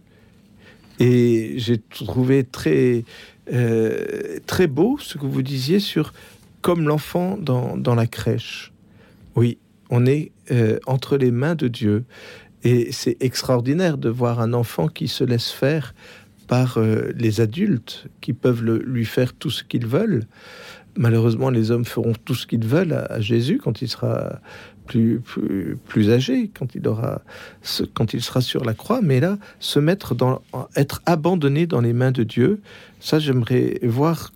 [0.99, 3.05] Et j'ai trouvé très,
[4.47, 6.11] très beau ce que vous disiez sur
[6.61, 8.73] comme l'enfant dans, la crèche.
[9.35, 9.57] Oui,
[9.89, 12.05] on est euh, entre les mains de Dieu.
[12.63, 15.93] Et c'est extraordinaire de voir un enfant qui se laisse faire
[16.47, 20.25] par euh, les adultes, qui peuvent lui faire tout ce qu'ils veulent.
[20.95, 24.39] Malheureusement, les hommes feront tout ce qu'ils veulent à, Jésus quand il sera
[24.87, 25.21] plus,
[25.85, 27.21] plus, âgé, quand il, aura,
[27.93, 29.01] quand il sera sur la croix.
[29.03, 30.41] Mais là, se mettre dans,
[30.75, 32.61] être abandonné dans les mains de Dieu,
[32.99, 34.31] ça, j'aimerais voir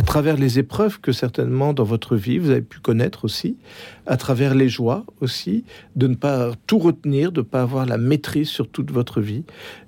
[0.00, 3.58] à travers les épreuves que certainement dans votre vie vous avez pu connaître aussi,
[4.06, 5.62] à travers les joies aussi,
[5.94, 9.44] de ne pas tout retenir, de ne pas avoir la maîtrise sur toute votre vie,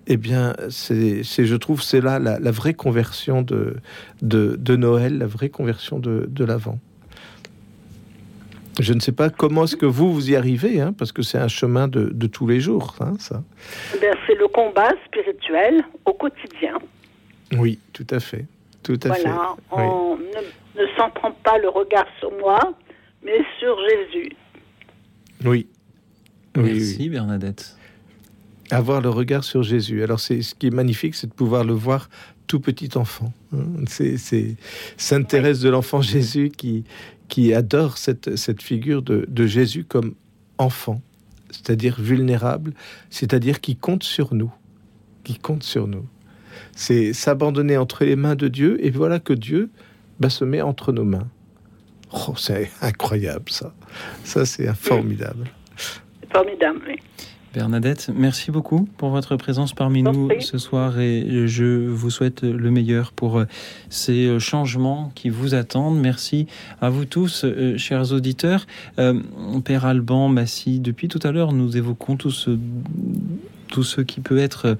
[0.07, 3.77] eh bien, c'est, je trouve, c'est là la, vraie conversion de,
[4.21, 6.79] de, Noël, la vraie conversion de, de l'Avent.
[8.81, 11.39] Je ne sais pas comment est-ce que vous, vous y arrivez, hein, parce que c'est
[11.39, 13.43] un chemin de, de tous les jours, hein, ça.
[13.95, 16.75] Eh c'est le combat spirituel au quotidien.
[17.57, 18.45] Oui, tout à fait.
[18.83, 19.29] Tout à fait.
[19.71, 22.59] On ne, s'en prend pas le regard sur moi,
[23.25, 24.33] mais sur Jésus.
[25.45, 25.67] Oui.
[26.57, 27.77] Merci Bernadette.
[28.71, 30.03] Avoir le regard sur Jésus.
[30.03, 32.09] Alors c'est ce qui est magnifique, c'est de pouvoir le voir
[32.47, 33.33] tout petit enfant.
[33.55, 33.85] Hein.
[33.87, 34.57] C'est
[34.97, 36.85] Sainte Thérèse de l'enfant Jésus qui,
[37.29, 40.15] qui adore cette, cette figure de, de Jésus comme
[40.59, 41.01] enfant,
[41.51, 42.75] c'est-à-dire vulnérable,
[43.11, 44.53] c'est-à-dire qui compte sur nous,
[45.25, 46.07] qui compte sur nous
[46.73, 49.71] c'est s'abandonner entre les mains de Dieu, et voilà que Dieu
[50.21, 51.29] bah, se met entre nos mains.
[52.13, 53.73] Oh, c'est incroyable ça.
[54.25, 55.47] Ça, c'est formidable.
[56.31, 56.97] Formidable, oui.
[57.55, 62.71] Bernadette, merci beaucoup pour votre présence parmi nous ce soir et je vous souhaite le
[62.71, 63.45] meilleur pour euh,
[63.91, 66.01] ces euh, changements qui vous attendent.
[66.01, 66.47] Merci
[66.81, 68.67] à vous tous, euh, chers auditeurs.
[69.65, 72.59] Père Alban, Massy, depuis tout à l'heure, nous évoquons tout ce,
[73.69, 74.79] tout ce qui peut être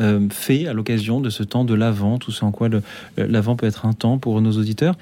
[0.00, 2.68] euh, fait à l'occasion de ce temps de l'Avent, tout ce en quoi
[3.16, 4.96] l'Avent peut être un temps pour nos auditeurs.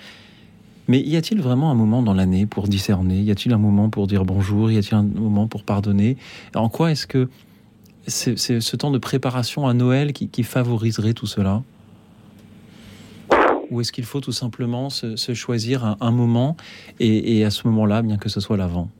[0.89, 3.21] Mais y a-t-il vraiment un moment dans l'année pour discerner?
[3.21, 4.73] Y a-t-il un moment pour dire bonjour?
[4.73, 6.17] Y a-t-il un moment pour pardonner?
[6.57, 7.29] En quoi est-ce que
[8.09, 11.63] c'est ce temps de préparation à Noël qui, favoriserait tout cela?
[13.71, 16.57] Ou est-ce qu'il faut tout simplement se, choisir un, moment
[16.99, 18.91] et, et, à ce moment-là, bien que ce soit l'avant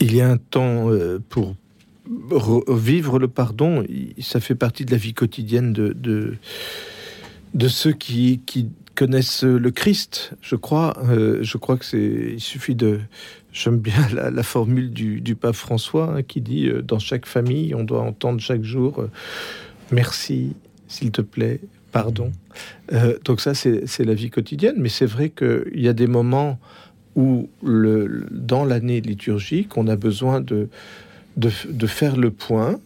[0.00, 1.54] Il y a un temps euh, pour,
[2.68, 3.84] vivre le pardon,
[4.20, 6.36] ça fait partie de la vie quotidienne de,
[7.54, 10.96] de ceux qui, qui connaissent le Christ, je crois.
[11.04, 12.38] Euh, je crois que c'est.
[12.38, 12.98] Suffit de.
[13.52, 17.84] J'aime bien la, formule du, pape François hein, qui dit euh, dans chaque famille, on
[17.84, 19.10] doit entendre chaque jour euh,
[19.92, 20.54] merci,
[20.88, 22.32] s'il te plaît, pardon.
[23.24, 24.74] donc ça, c'est la vie quotidienne.
[24.76, 26.58] Mais c'est vrai qu'il y a des moments
[27.14, 30.68] où, le, dans l'année liturgique, on a besoin de,
[31.36, 32.80] de, de faire le point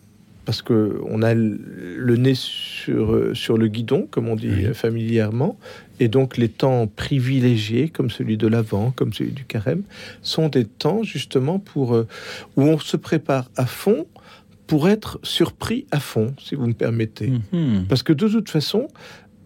[0.45, 5.57] parce que on a le nez sur, sur le guidon, comme on dit familièrement,
[6.01, 9.83] et donc les temps privilégiés, comme celui de l'Avent, comme celui du Carême,
[10.23, 12.09] sont des temps justement pour euh,
[12.57, 14.07] où on se prépare à fond
[14.67, 17.33] pour être surpris à fond, si vous me permettez.
[17.53, 17.87] Mhm.
[17.89, 18.89] Parce que de toute façon,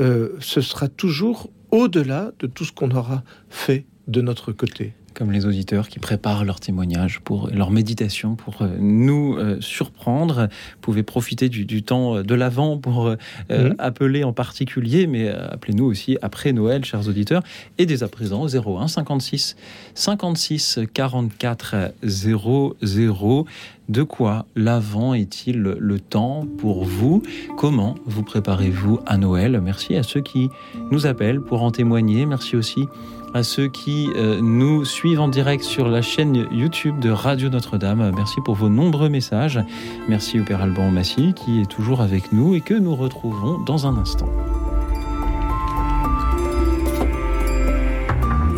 [0.00, 5.30] euh, ce sera toujours au-delà de tout ce qu'on aura fait de notre côté comme
[5.30, 10.48] les auditeurs qui préparent leur témoignage, pour leur méditation, pour euh, nous euh, surprendre.
[10.50, 13.16] Vous pouvez profiter du, temps de l'avant pour euh,
[13.50, 13.74] mhm.
[13.78, 17.42] appeler en particulier, mais appelez-nous aussi après Noël, chers auditeurs,
[17.78, 19.56] et dès à présent au 01 56
[19.94, 23.46] 56 44 00.
[23.88, 27.22] De quoi l'avant est-il le temps pour vous?
[27.58, 29.60] Comment vous préparez-vous à Noël?
[29.62, 30.48] Merci à ceux qui
[30.90, 32.24] nous appellent pour en témoigner.
[32.24, 32.86] Merci aussi
[33.34, 38.12] à ceux qui euh, nous suivent en direct sur la chaîne YouTube de Radio Notre-Dame.
[38.16, 39.60] Merci pour vos nombreux messages.
[40.08, 43.86] Merci au Père Alban Massy qui est toujours avec nous et que nous retrouvons dans
[43.86, 44.28] un instant.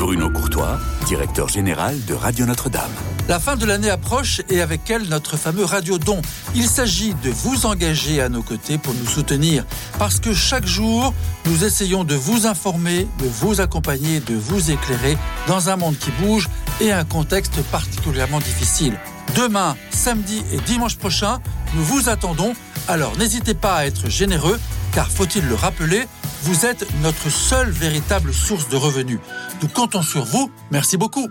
[0.07, 0.79] Bruno Courtois,
[1.09, 2.93] directeur général de Radio Notre-Dame.
[3.27, 6.23] La fin de l'année approche et avec elle notre fameux Radio Don.
[6.55, 9.67] Il s'agit de vous engager à nos côtés pour nous soutenir
[9.99, 11.13] parce que chaque jour,
[11.47, 16.13] nous essayons de vous informer, de vous accompagner, de vous éclairer dans un monde qui
[16.23, 16.49] bouge
[16.81, 18.97] et un contexte particulièrement difficile.
[19.35, 21.41] Demain, samedi et dimanche prochain,
[21.75, 22.53] nous vous attendons,
[22.87, 24.61] alors n'hésitez pas à être généreux
[24.93, 26.07] car faut-il le rappeler,
[26.43, 29.19] vous êtes notre seule véritable source de revenus.
[29.63, 30.51] Nous comptons sur vous.
[30.71, 31.29] Merci beaucoup.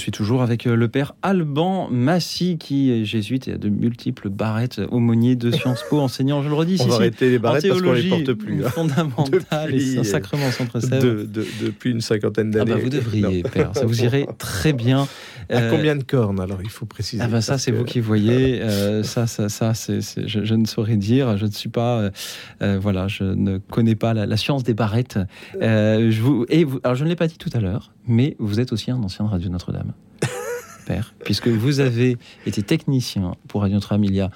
[0.00, 4.28] Suis toujours avec euh, le père Alban Massy, qui est jésuite et a de multiples
[4.28, 7.82] barrettes aumônier de Sciences Po, enseignant, je le redis, on va arrêter les barrettes parce
[7.82, 8.64] qu'on les porte plus.
[8.64, 8.70] Hein.
[8.70, 12.72] Fondamentale et un sacrement sans de, de, depuis une cinquantaine d'années.
[12.72, 15.06] Ah bah vous devriez, père, ça vous irait très bien.
[15.50, 18.00] À euh, combien de cornes alors il faut préciser Ah bah ça c'est vous qui
[18.00, 18.62] voyez.
[18.62, 21.36] Euh, ça ça ça c'est je, ne saurais dire.
[21.36, 22.10] Je ne suis pas
[22.60, 25.18] voilà je ne connais pas la, science des barrettes.
[25.60, 28.60] je vous et vous, alors je ne l'ai pas dit tout à l'heure, mais vous
[28.60, 29.92] êtes aussi un ancien de Radio Notre-Dame,
[30.86, 34.30] père, puisque vous avez été technicien pour Radio Notre-Dame il y a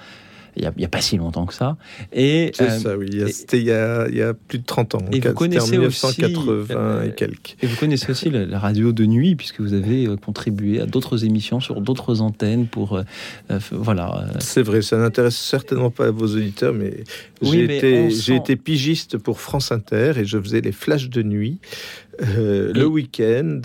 [0.57, 1.77] il n'y a, pas si longtemps que ça.
[2.13, 3.09] Et, c'est euh, ça, oui.
[3.31, 4.99] C'était il, il, y a plus de 30 ans.
[5.11, 7.57] Et vous connaissez 1980 aussi, euh, et quelques.
[7.61, 11.25] Et vous connaissez aussi la, radio de nuit, puisque vous avez euh, contribué à d'autres
[11.25, 13.01] émissions sur d'autres antennes pour.
[13.71, 14.27] voilà.
[14.39, 17.03] C'est vrai, ça n'intéresse certainement pas vos auditeurs, mais
[17.41, 21.59] j'ai été, été pigiste pour France Inter et je faisais les flashs de nuit
[22.21, 23.61] euh, le week-end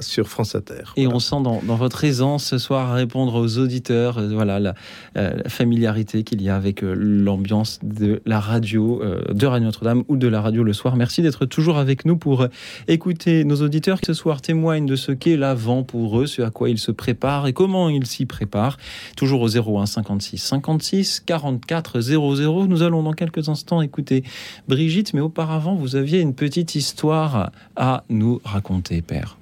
[0.00, 0.92] sur France Inter.
[0.96, 4.74] Et on sent dans, votre aisance ce soir à répondre aux auditeurs, euh, voilà la,
[5.16, 10.28] euh, familiarité qu'il y a avec l'ambiance de la radio, de Radio Notre-Dame ou de
[10.28, 10.96] la radio le soir.
[10.96, 12.46] Merci d'être toujours avec nous pour
[12.88, 16.50] écouter nos auditeurs qui ce soir témoignent de ce qu'est l'avant pour eux, ce à
[16.50, 18.76] quoi ils se préparent et comment ils s'y préparent.
[19.16, 22.66] Toujours au 01 56 56 44 00.
[22.66, 24.24] Nous allons dans quelques instants écouter
[24.68, 27.43] Brigitte, mais auparavant vous aviez une petite histoire
[27.76, 29.36] à nous raconter, Père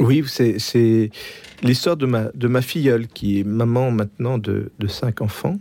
[0.00, 1.10] Oui, c'est
[1.62, 5.58] l'histoire de ma, de ma filleule, qui est maman maintenant de, de cinq enfants.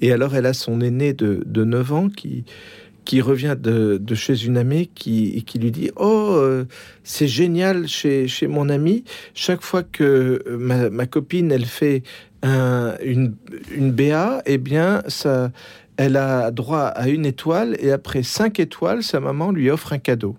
[0.00, 2.44] Et alors, elle a son aîné de, de 9 ans qui,
[3.06, 6.66] qui revient de, de, chez une amie qui, qui lui dit Oh, euh,
[7.04, 9.04] c'est génial chez, chez mon ami.
[9.32, 12.02] Chaque fois que ma, ma copine elle fait
[12.42, 13.34] un, une,
[13.74, 15.02] une BA, eh bien,
[15.96, 19.98] elle a droit à une étoile et après cinq étoiles, sa maman lui offre un
[19.98, 20.36] cadeau.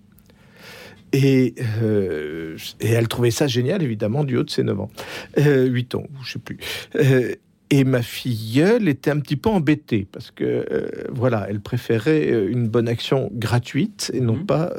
[1.13, 4.91] Et, euh, et, elle trouvait ça génial, évidemment, du haut de ses 9 ans.
[5.37, 6.57] Euh, 8 ans, je sais plus.
[6.95, 7.33] Euh,
[7.69, 12.67] et ma filleule était un petit peu embêtée parce que, euh, voilà, elle préférait une
[12.69, 14.45] bonne action gratuite et non mmh.
[14.45, 14.73] pas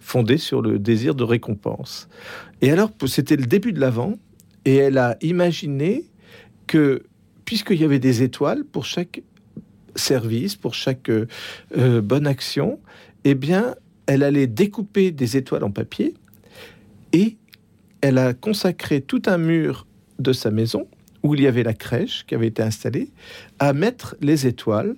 [0.00, 2.08] fondée sur le désir de récompense.
[2.62, 4.14] Et alors, c'était le début de l'avant,
[4.64, 6.04] et elle a imaginé
[6.66, 7.02] que,
[7.44, 9.22] puisqu'il y avait des étoiles pour chaque
[9.94, 11.10] service, pour chaque
[11.76, 12.80] bonne action,
[13.24, 13.74] eh bien,
[14.08, 16.14] elle allait découper des étoiles en papier
[17.12, 17.36] et
[18.00, 19.86] elle a consacré tout un mur
[20.18, 20.88] de sa maison
[21.22, 23.10] où il y avait la crèche qui avait été installée
[23.58, 24.96] à mettre les étoiles.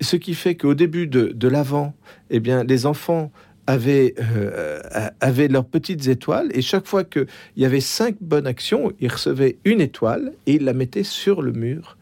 [0.00, 1.94] Ce qui fait qu'au début de, l'avant,
[2.30, 3.32] eh bien, les enfants
[3.66, 4.80] avaient, euh,
[5.20, 7.26] avaient leurs petites étoiles et chaque fois qu'il
[7.56, 11.52] y avait cinq bonnes actions, ils recevaient une étoile et ils la mettaient sur le
[11.52, 11.96] mur.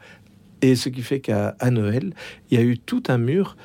[0.60, 2.12] Et ce qui fait qu'à Noël,
[2.50, 3.56] il y a eu tout un mur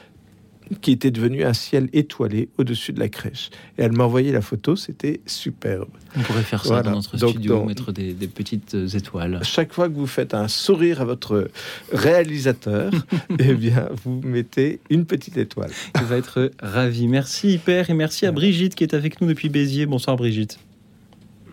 [0.81, 3.49] qui était devenu un ciel étoilé au-dessus de la crèche.
[3.77, 5.89] Et elle m'a envoyé la photo, c'était superbe.
[6.15, 9.39] On pourrait faire ça dans notre studio, mettre des, petites euh, étoiles.
[9.43, 11.49] Chaque fois que vous faites un sourire à votre
[11.91, 12.91] réalisateur,
[13.39, 15.71] eh bien, vous mettez une petite étoile.
[15.95, 17.07] Il va être ravi.
[17.07, 19.85] Merci, Père, et merci à Brigitte qui est avec nous depuis Béziers.
[19.85, 20.59] Bonsoir, Brigitte.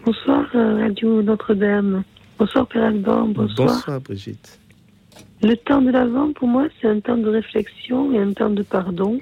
[0.05, 2.05] Bonsoir, euh, Radio Notre-Dame.
[2.39, 3.29] Bonsoir, Père Alban.
[3.29, 3.69] Bonsoir.
[3.69, 4.59] Bonsoir, Brigitte.
[5.47, 8.65] Le temps de l'avant, pour moi, c'est un temps de réflexion et un temps de
[8.65, 9.21] pardon.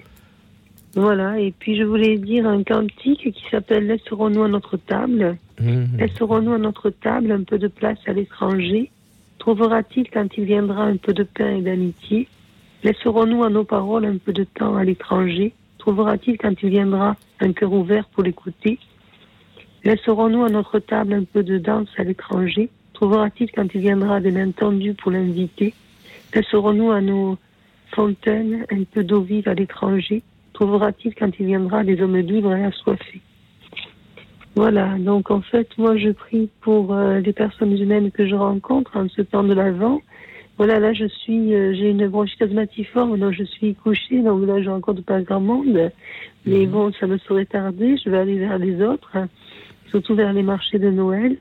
[0.95, 5.37] Voilà, et puis je voulais dire un cantique qui s'appelle Laisserons-nous à notre table.
[5.61, 5.99] Mmh.
[5.99, 8.91] Laisserons-nous à notre table un peu de place à l'étranger.
[9.39, 12.27] Trouvera-t-il quand il viendra un peu de pain et d'amitié?
[12.85, 15.53] Laisserons-nous à nos paroles un peu de temps à l'étranger?
[15.77, 18.79] Trouvera-t-il quand il viendra un cœur ouvert pour l'écouter?
[19.85, 22.71] Laisserons-nous à notre table un peu de danse à l'étranger?
[22.95, 25.75] Trouvera-t-il quand il viendra des mains tendues pour l'inviter?
[26.35, 27.39] Laisserons-nous à nos
[27.95, 30.23] fontaines un peu d'eau vive à l'étranger?
[30.53, 33.21] Trouvera-t-il quand il viendra des hommes libres et assoiffés?
[34.57, 38.97] Voilà, donc en fait, moi je prie pour euh, les personnes humaines que je rencontre
[38.97, 40.01] en ce temps de l'Avent.
[40.57, 44.63] Voilà, là je suis, euh, j'ai une bronchite asthmatiforme, donc je suis couchée, donc là
[44.63, 45.91] je rencontre pas grand monde.
[46.47, 46.71] Mais mhm.
[46.71, 49.17] bon, ça me serait tardé, je vais aller vers les autres,
[49.91, 51.37] surtout vers les marchés de Noël.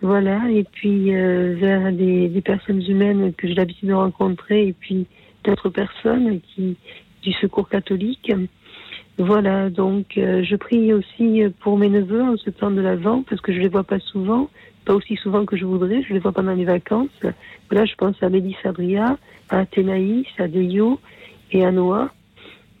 [0.00, 5.06] Voilà, et puis euh, vers des, personnes humaines que j'ai l'habitude de rencontrer, et puis
[5.44, 6.76] d'autres personnes qui
[7.22, 8.32] du secours catholique.
[9.18, 13.40] Voilà, donc euh, je prie aussi pour mes neveux en ce temps de l'Avent, parce
[13.40, 14.48] que je les vois pas souvent,
[14.84, 17.08] pas aussi souvent que je voudrais, je les vois pendant les vacances.
[17.68, 19.18] Voilà, je pense à Mélissa Sabria,
[19.48, 21.00] à Athénaïs, à Deyo
[21.50, 22.10] et à Noah.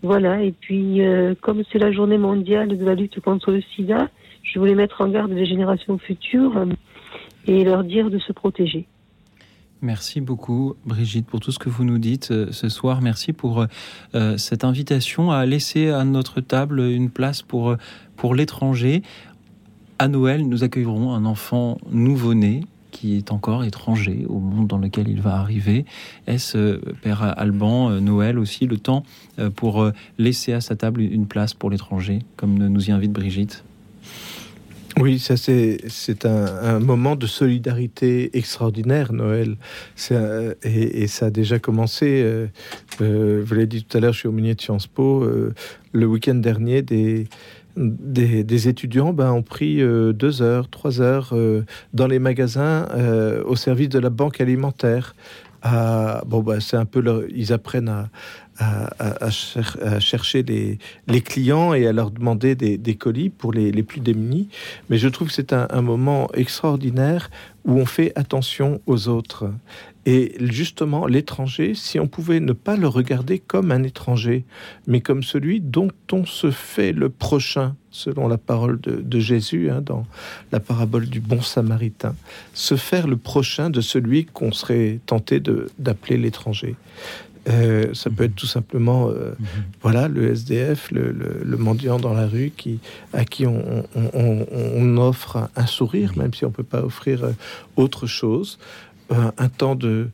[0.02, 4.08] Voilà, et puis euh, comme c'est la journée mondiale de la lutte contre le sida,
[4.44, 6.64] je voulais mettre en garde les générations futures
[7.48, 8.86] et leur dire de se protéger.
[9.80, 13.00] Merci beaucoup, Brigitte, pour tout ce que vous nous dites euh, ce soir.
[13.00, 13.64] Merci pour
[14.14, 17.76] euh, cette invitation à laisser à notre table une place pour,
[18.16, 19.02] pour l'étranger.
[20.00, 25.08] à Noël, nous accueillerons un enfant nouveau-né qui est encore étranger au monde dans lequel
[25.08, 25.84] il va arriver.
[26.26, 29.04] Est-ce, Père Alban, Noël aussi, le temps
[29.54, 29.86] pour
[30.16, 33.62] laisser à sa table une place pour l'étranger, comme nous y invite Brigitte?
[35.00, 39.56] Oui, ça c'est c'est un, moment de solidarité extraordinaire, Noël.
[40.64, 42.22] et, ça a déjà commencé.
[42.24, 42.46] Euh,
[43.00, 45.22] euh, vous l'avez dit tout à l'heure, je suis au milieu de Sciences Po.
[45.22, 45.54] Euh,
[45.92, 47.28] le week-end dernier, des,
[47.76, 51.34] des, étudiants ben, ont pris deux heures, trois heures
[51.94, 52.88] dans les magasins
[53.46, 55.14] au service de la banque alimentaire.
[56.26, 58.10] bon, ben, c'est un peu ils apprennent à,
[58.58, 64.48] à, chercher les, clients et à leur demander des, colis pour les, les, plus démunis.
[64.90, 67.30] Mais je trouve que c'est un, moment extraordinaire
[67.64, 69.50] où on fait attention aux autres.
[70.06, 74.44] Et justement, l'étranger, si on pouvait ne pas le regarder comme un étranger,
[74.86, 79.82] mais comme celui dont on se fait le prochain, selon la parole de, Jésus hein,
[79.84, 80.06] dans
[80.50, 82.14] la parabole du bon samaritain,
[82.54, 85.42] se faire le prochain de celui qu'on serait tenté
[85.78, 86.76] d'appeler l'étranger.
[87.48, 89.46] Euh, ça peut être tout simplement, euh, mhm.
[89.80, 92.80] voilà, le SDF, le, mendiant dans la rue, qui,
[93.12, 97.32] à qui on, offre un, sourire, même si on peut pas offrir euh,
[97.76, 98.58] autre chose.
[99.10, 100.10] Un, temps de,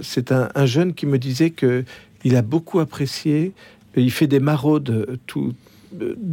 [0.00, 1.84] c'est un, jeune qui me disait que
[2.24, 3.52] il a beaucoup apprécié.
[3.94, 5.52] Il fait des maraudes tout,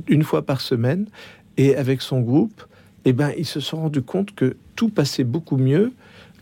[0.07, 1.07] une fois par semaine,
[1.57, 2.63] et avec son groupe,
[3.03, 5.91] eh ben, ils se sont rendus compte que tout passait beaucoup mieux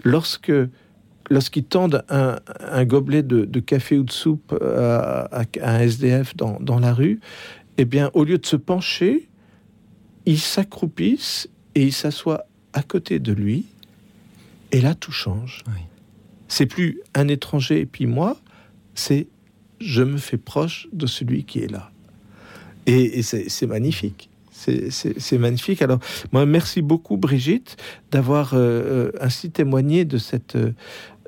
[0.04, 0.52] lorsque
[1.30, 7.20] lorsqu'ils tendent un, gobelet de, café ou de soupe à, un SDF dans, la rue,
[7.78, 9.30] eh bien, au lieu de se pencher,
[10.26, 13.66] ils s'accroupissent et ils s'assoient à côté de lui.
[14.72, 15.64] Et là, tout change.
[16.48, 18.38] C'est plus un étranger et puis moi,
[18.94, 19.28] c'est
[19.82, 21.92] je me fais proche de celui qui est là.
[22.86, 24.30] et c'est magnifique
[24.90, 25.82] c'est magnifique.
[25.82, 26.00] Alors,
[26.32, 27.78] moi, merci beaucoup, Brigitte,
[28.12, 30.58] d'avoir euh, euh, ainsi témoigné de cette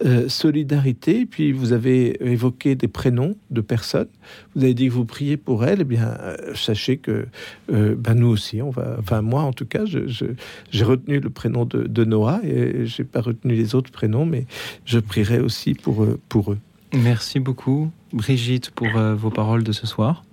[0.06, 1.26] euh, solidarité.
[1.26, 4.08] Puis, vous avez évoqué des prénoms de personnes.
[4.56, 5.82] Vous avez dit que vous priez pour elles.
[5.82, 6.18] Eh bien,
[6.56, 7.28] sachez que
[7.70, 8.98] ben, nous aussi, on va.
[9.00, 13.56] Enfin, moi, en tout cas, j'ai retenu le prénom de, Noah et j'ai pas retenu
[13.56, 14.46] les autres prénoms, mais
[14.86, 16.58] je prierai aussi pour, pour eux.
[16.94, 20.24] Merci beaucoup, Brigitte, pour vos paroles de ce soir.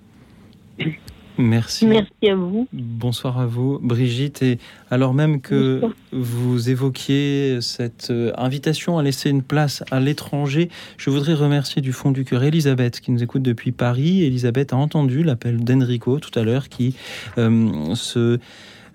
[1.36, 1.86] Merci.
[1.86, 2.68] Merci à vous.
[2.72, 4.42] Bonsoir à vous, Brigitte.
[4.42, 4.58] Et
[4.90, 5.80] alors même que
[6.12, 11.92] vous évoquiez cette euh, invitation à laisser une place à l'étranger, je voudrais remercier du
[11.92, 14.22] fond du cœur Elisabeth qui nous écoute depuis Paris.
[14.22, 16.94] Elisabeth a entendu l'appel d'Enrico tout à l'heure qui
[17.38, 18.38] euh, se...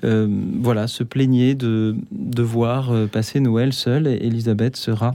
[0.06, 0.28] Euh,
[0.62, 4.08] voilà, se plaignait de devoir passer Noël seule.
[4.08, 5.14] Elisabeth sera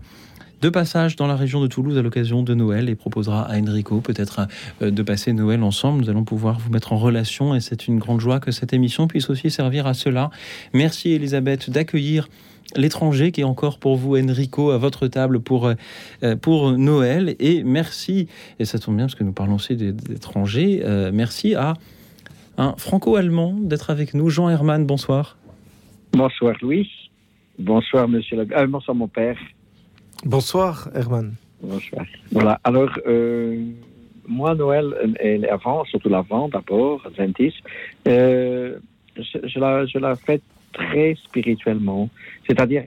[0.65, 4.01] de passage dans la région de Toulouse à l'occasion de Noël et proposera à Enrico
[4.01, 4.49] peut-être
[4.81, 6.01] euh, de passer Noël ensemble.
[6.01, 9.07] Nous allons pouvoir vous mettre en relation et c'est une grande joie que cette émission
[9.07, 10.31] puisse aussi servir à cela.
[10.73, 12.29] Merci Elisabeth d'accueillir
[12.77, 17.37] l'étranger qui est encore pour vous, Enrico, à votre table pour, euh, pour Noël.
[17.41, 21.75] Et merci, et ça tombe bien parce que nous parlons aussi d'étrangers, euh, merci à
[22.57, 24.31] un franco-allemand d'être avec nous.
[24.31, 25.37] Jean Herman, bonsoir.
[26.15, 26.89] Bonsoir Louis.
[27.59, 28.67] Bonsoir monsieur le...
[28.67, 29.37] bonsoir mon père.
[30.25, 31.35] Bonsoir, Herman.
[31.63, 32.07] Bonsoir.
[32.33, 33.57] Voilà, alors, euh,
[34.27, 37.55] moi, Noël et l'avant, surtout l'avant d'abord, Adventis,
[38.09, 38.77] euh,
[39.17, 40.43] je, la, je la fête
[40.73, 42.09] très spirituellement,
[42.47, 42.85] c'est-à-dire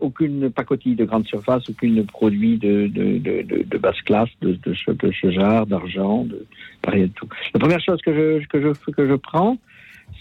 [0.00, 4.92] aucune pacotille de grande surface, aucun produit de, de, de, de, basse classe, de, de,
[4.92, 6.46] de ce genre, d'argent, de,
[6.86, 7.28] rien de tout.
[7.52, 9.58] La première chose que je, que je, que je prends,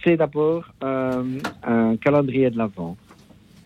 [0.03, 1.23] c'est d'abord euh,
[1.63, 2.97] un calendrier de l'Avent.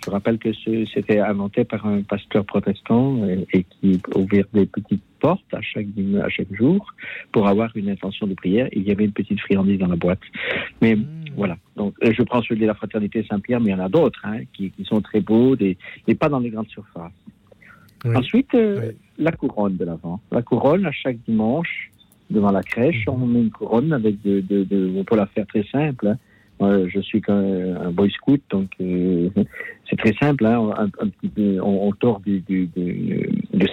[0.06, 0.50] Je rappelle que
[0.94, 3.22] c'était inventé par un pasteur protestant
[3.54, 5.88] et, qui ouvrait des petites portes à chaque,
[6.24, 6.86] à chaque jour
[7.34, 8.70] pour avoir une intention de prière.
[8.72, 10.22] Il y avait une petite friandise dans la boîte.
[10.82, 11.06] Mais hmm.
[11.36, 11.58] voilà.
[11.76, 14.40] Donc, je prends celui de la fraternité Saint-Pierre, mais il y en a d'autres hein,
[14.54, 15.78] qui, sont très beaux, des,
[16.08, 17.12] mais pas dans les grandes surfaces.
[18.06, 20.22] Ensuite, euh, la couronne de l'avant.
[20.32, 21.92] La couronne, à chaque dimanche,
[22.30, 23.10] devant la crèche, hmm.
[23.10, 26.08] on met une couronne avec de, de, de on peut la faire très simple.
[26.08, 26.18] Hein
[26.62, 29.30] je suis un boy scout, donc euh,
[29.90, 30.46] c'est très simple.
[30.46, 30.90] Hein,
[31.62, 32.44] on, tord du,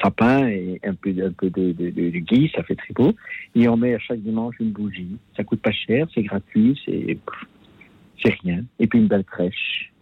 [0.03, 3.13] sapin et un peu, de, de, gui, ça fait très beau.
[3.55, 5.17] Et on met à chaque dimanche une bougie.
[5.37, 8.63] Ça coûte pas cher, c'est gratuit, c'est rien.
[8.79, 9.93] Et puis une belle crèche.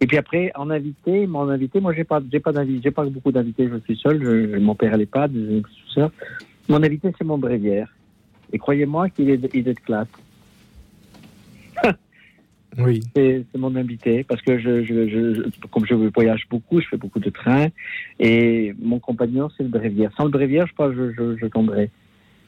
[0.00, 3.68] Et puis après, en invité, mon invité, moi j'ai pas, j'ai pas j'ai beaucoup d'invités,
[3.68, 5.62] je suis seul, mon père n'est pas, des
[5.94, 6.10] sœurs.
[6.68, 7.88] Mon invité c'est mon bréviaire.
[8.52, 10.08] Et croyez-moi qu'il est, il est de classe.
[12.78, 13.00] Oui.
[13.14, 17.20] C'est mon invité parce que je, je, je, comme je voyage beaucoup, je fais beaucoup
[17.20, 17.68] de trains
[18.18, 20.10] et mon compagnon c'est le bréviaire.
[20.16, 21.90] Sans le bréviaire, je crois que je, je, tomberais.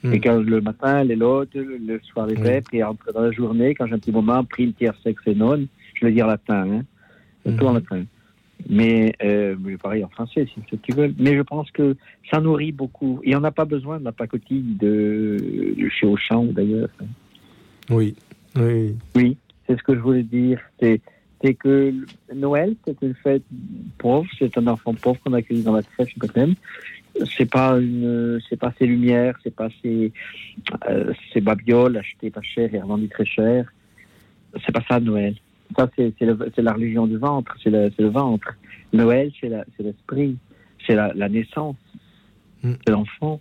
[0.02, 0.12] Hmm.
[0.12, 3.74] Et quand le matin, les lots, le soir les vêpres, et entre dans la journée,
[3.74, 6.26] quand j'ai un petit moment, pris une tierce sexe et non, je le dis en
[6.26, 8.04] latin, hein, tout en latin.
[8.68, 11.14] Mais euh, pareil en français, si tu veux.
[11.18, 11.94] Mais je pense que
[12.30, 13.20] ça nourrit beaucoup.
[13.22, 15.36] Et on n'a pas besoin de la pacotille de,
[15.78, 16.88] de chez Auchan, d'ailleurs.
[17.90, 18.16] Oui,
[18.56, 18.96] oui.
[19.14, 19.36] Oui,
[19.66, 20.60] c'est ce que je voulais dire.
[20.80, 21.00] C'est
[21.42, 21.92] c'est que
[22.34, 23.42] Noël, c'est une fête
[23.98, 26.54] pauvre, c'est un enfant pauvre qu'on a accueilli dans la crèche même.
[27.36, 30.12] C'est pas une, c'est pas ses lumières, c'est pas ses,
[30.88, 33.70] euh, ses babioles achetées pas cher et revendues très cher.
[34.64, 35.34] C'est pas ça Noël.
[35.76, 38.54] Ça c'est, c'est, la religion du ventre, c'est le, c'est le ventre.
[38.92, 40.36] Noël, c'est, c'est l'esprit,
[40.86, 41.76] c'est la, la naissance
[42.62, 42.72] mm.
[42.86, 43.40] de l'enfant.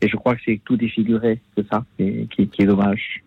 [0.00, 3.22] Et je crois que c'est tout défiguré, c'est ça, qui, qui est dommage.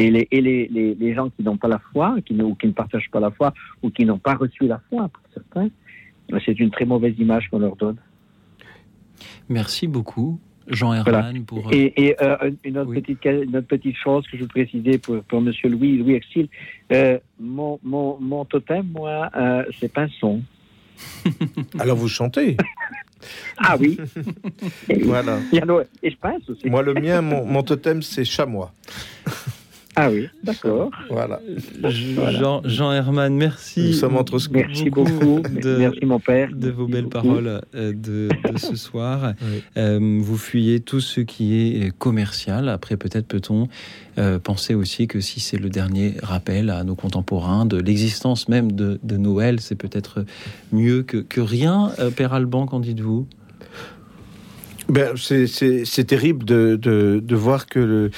[0.00, 2.54] Et les, et les, les, les gens qui n'ont pas la foi, qui ne, ou
[2.54, 3.52] qui ne partagent pas la foi,
[3.82, 5.68] ou qui n'ont pas reçu la foi, pour certains,
[6.46, 7.98] c'est une très mauvaise image qu'on leur donne.
[9.50, 10.40] Merci beaucoup.
[10.68, 11.70] Jean Herman pour.
[11.70, 15.22] Et, et euh, une, autre petite, une, autre petite, chose que je veux préciser pour,
[15.24, 16.48] pour Monsieur Louis, Louis Exil.
[16.92, 20.42] Euh, mon, mon, mon, totem, moi, euh, c'est Pinson.
[21.78, 22.56] Alors vous chantez
[23.58, 23.98] Ah oui.
[25.04, 25.40] voilà.
[25.52, 26.70] Et je pense aussi.
[26.70, 28.72] Moi, le mien, mon, mon totem, c'est chamois.
[30.02, 30.90] Ah oui, d'accord.
[31.10, 31.40] Voilà.
[31.84, 33.88] Jean, Jean Herman, merci.
[33.88, 35.40] Nous sommes entre Merci beaucoup.
[35.40, 36.48] De, merci mon père.
[36.54, 39.34] De vos belles paroles euh, de, ce soir.
[39.76, 42.68] Euh, vous fuyez tout ce qui est commercial.
[42.68, 43.68] Après, peut-être peut-on
[44.18, 48.72] euh, penser aussi que si c'est le dernier rappel à nos contemporains de l'existence même
[48.72, 50.24] de, Noël, c'est peut-être
[50.72, 51.92] mieux que, que rien.
[52.16, 53.26] Père Alban, qu'en dites-vous?
[54.90, 58.10] Ben, c'est terrible de, de, de, voir que le,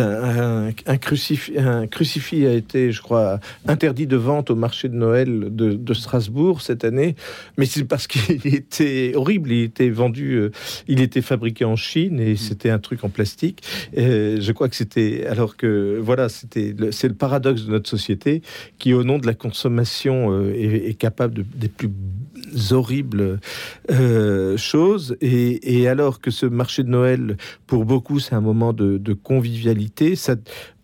[0.00, 4.94] un, un, crucifix, un, crucifix, a été, je crois, interdit de vente au marché de
[4.94, 7.16] Noël de, de Strasbourg cette année,
[7.56, 9.50] mais c'est parce qu'il était horrible.
[9.50, 10.50] Il était vendu, euh,
[10.88, 13.62] il était fabriqué en Chine et c'était un truc en plastique.
[13.92, 18.42] Et je crois que c'était, alors que voilà, c'était, c'est le paradoxe de notre société
[18.78, 21.90] qui, au nom de la consommation, euh, est, est, capable de, des plus
[22.70, 23.40] horribles
[23.90, 25.16] euh, choses.
[25.20, 27.36] Et, et alors que ce marché de Noël,
[27.66, 30.16] pour beaucoup, c'est un moment de, convivialité.
[30.16, 30.36] Ça,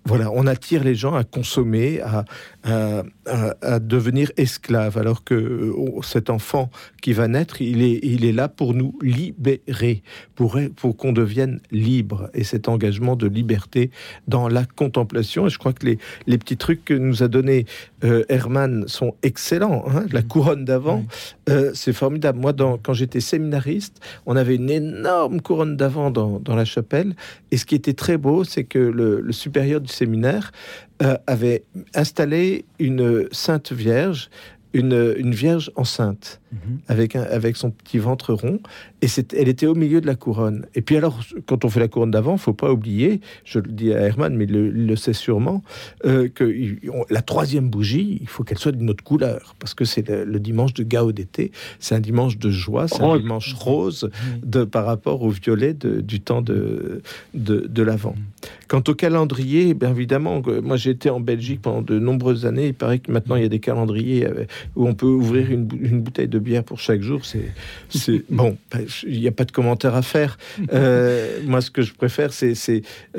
[0.05, 2.25] voilà, on attire les gens à consommer, à,
[2.67, 6.71] à, devenir esclave, alors que euh, cet enfant
[7.01, 10.03] qui va naître, il est, il est là pour nous libérer,
[10.35, 12.31] pour, pour qu'on devienne libre.
[12.35, 13.91] Et cet engagement de liberté
[14.27, 17.67] dans la contemplation, et je crois que les, les petits trucs que nous a donné
[18.05, 19.85] euh, Herman sont excellents.
[19.89, 20.07] Hein.
[20.13, 21.05] la couronne d'avant,
[21.49, 22.39] euh, c'est formidable.
[22.39, 27.15] Moi, dans, quand j'étais séminariste, on avait une énorme couronne d'avant dans, dans, la chapelle.
[27.51, 30.53] Et ce qui était très beau, c'est que le, le supérieur du séminaire
[31.03, 31.65] euh, avait
[31.95, 34.31] installé une Sainte Vierge,
[34.73, 36.41] une, une Vierge enceinte.
[36.57, 36.79] Mhm.
[36.89, 38.61] avec, un, avec son petit ventre rond.
[39.03, 39.07] Et
[39.37, 40.67] elle était au milieu de la couronne.
[40.75, 43.93] Et puis alors, quand on fait la couronne d'avant, faut pas oublier, je le dis
[43.93, 45.63] à Herman, mais il le, sait sûrement,
[46.05, 46.53] euh, que
[47.11, 49.55] la troisième bougie, il faut qu'elle soit d'une autre couleur.
[49.59, 51.53] Parce que c'est le, dimanche de Gao d'été.
[51.79, 54.11] C'est un dimanche de joie, c'est un dimanche rose
[54.43, 57.03] de, par rapport au violet du temps de,
[57.35, 58.15] de, de l'Avent.
[58.17, 58.23] Mhm.
[58.69, 62.69] Quant au calendrier, bien évidemment, moi j'ai été en Belgique pendant de nombreuses années.
[62.69, 65.69] Il paraît que maintenant il y a des calendriers euh, où on peut ouvrir une,
[65.81, 68.57] une bouteille de bière pour chaque jour, c'est, bon.
[68.71, 70.39] Bah, il n'y a pas de commentaire à faire.
[70.73, 72.55] Euh, moi, ce que je préfère, c'est,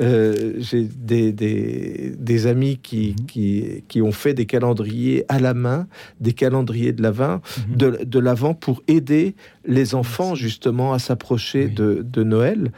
[0.00, 3.26] euh, j'ai des, des, des, amis qui, mhm.
[3.26, 5.86] qui, qui, ont fait des calendriers à la main,
[6.20, 7.76] des calendriers de l'avant, mhm.
[7.76, 9.34] de, de l'avant pour aider
[9.64, 12.72] les enfants justement à s'approcher de, de Noël.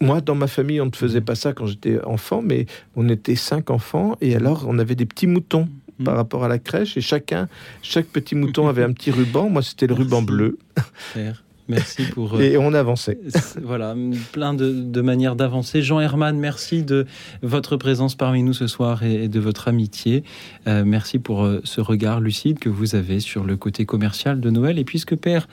[0.00, 1.24] Moi, dans ma famille, on ne faisait mhm.
[1.24, 5.06] pas ça quand j'étais enfant, mais on était cinq enfants et alors on avait des
[5.06, 5.68] petits moutons
[6.04, 7.48] par rapport à la crèche et chacun,
[7.82, 9.48] chaque petit mouton avait un petit ruban.
[9.48, 10.58] Moi, c'était le ruban bleu.
[11.68, 12.40] Merci pour.
[12.40, 13.18] Et on avançait.
[13.62, 13.94] Voilà,
[14.32, 15.82] plein de, manières d'avancer.
[15.82, 17.06] Jean Herman, merci de
[17.42, 20.24] votre présence parmi nous ce soir et, de votre amitié.
[20.66, 24.50] Euh, merci pour euh, ce regard lucide que vous avez sur le côté commercial de
[24.50, 24.78] Noël.
[24.78, 25.48] Et puisque Père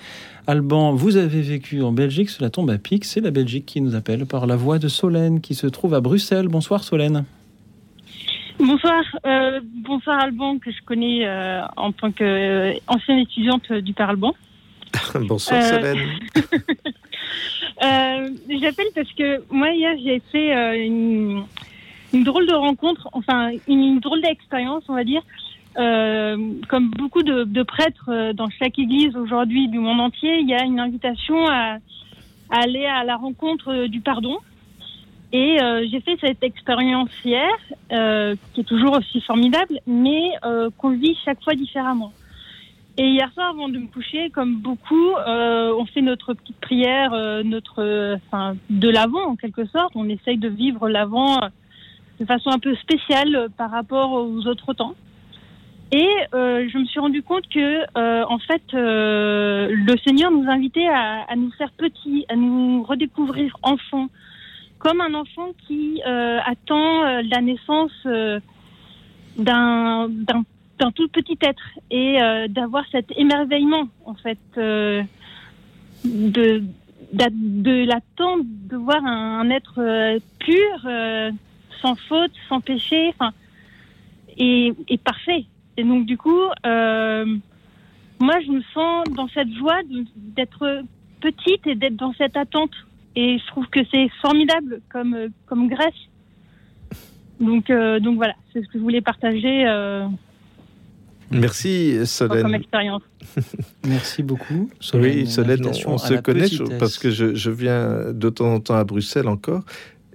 [0.47, 3.05] Alban, vous avez vécu en Belgique, cela tombe à pic.
[3.05, 6.01] C'est la Belgique qui nous appelle par la voix de Solène qui se trouve à
[6.01, 6.47] Bruxelles.
[6.47, 7.23] Bonsoir Solène.
[8.59, 14.35] Bonsoir, euh, bonsoir Alban que je connais euh, en tant qu'ancienne étudiante du Père Alban.
[15.21, 16.19] bonsoir euh, Solène.
[18.61, 21.45] J'appelle parce que moi hier j'ai fait une,
[22.13, 25.21] drôle de rencontre, enfin une, drôle d'expérience on va dire.
[25.75, 30.81] comme beaucoup de, prêtres dans chaque église aujourd'hui du monde entier, il y a une
[30.81, 31.77] invitation à
[32.49, 34.39] aller à la rencontre du pardon.
[35.31, 37.51] Et euh, j'ai fait cette expérience hier,
[37.91, 42.11] euh, qui est toujours aussi formidable, mais euh, qu'on vit chaque fois différemment.
[42.97, 47.13] Et hier soir, avant de me coucher, comme beaucoup, euh, on fait notre petite prière,
[47.13, 49.91] euh, notre, enfin, de l'avant en quelque sorte.
[49.95, 51.39] On essaye de vivre l'avant
[52.19, 54.95] de façon un peu spéciale par rapport aux autres temps.
[55.91, 57.85] Et je me suis rendu compte que,
[58.25, 64.09] en fait, le Seigneur nous invitait à, à, nous faire petits, à nous redécouvrir enfants,
[64.79, 67.91] comme un enfant qui attend la naissance
[69.37, 72.17] d'un d'un tout petit être et
[72.49, 75.03] d'avoir cet émerveillement, en fait, de
[77.13, 81.31] de l'attente de voir un, être euh, pur, euh,
[81.81, 83.31] sans faute, sans péché, enfin,
[84.37, 84.73] et,
[85.03, 85.45] parfait.
[85.77, 87.25] Et donc du coup, euh,
[88.19, 89.79] moi, je me sens dans cette joie
[90.15, 90.83] d'être
[91.21, 92.71] petite et d'être dans cette attente.
[93.15, 95.15] Et je trouve que c'est formidable comme
[95.45, 95.93] comme Grèce.
[97.39, 99.65] Donc donc voilà, c'est ce que je voulais partager.
[101.31, 102.61] Merci Solène.
[103.87, 104.69] Merci beaucoup.
[104.95, 106.47] oui, Solène, on, se connaît
[106.79, 109.63] parce que je, viens de temps en temps à Bruxelles encore.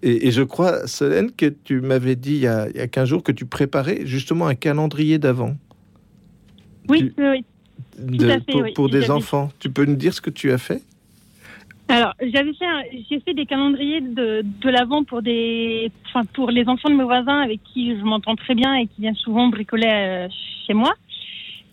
[0.02, 3.46] Et, je crois, Solène, que tu m'avais dit il y, a, 15 jours que tu
[3.46, 5.56] préparais justement un calendrier d'avant.
[6.88, 7.44] Oui, oui.
[8.74, 9.50] pour, des enfants.
[9.60, 10.82] Tu peux nous dire ce que tu as fait?
[12.20, 12.66] J'avais fait,
[13.10, 17.40] j'ai fait des calendriers de, l'avant pour des, enfin, pour les enfants de mes voisins
[17.40, 20.28] avec qui je m'entends très bien et qui viennent souvent bricoler euh,
[20.66, 20.92] chez moi.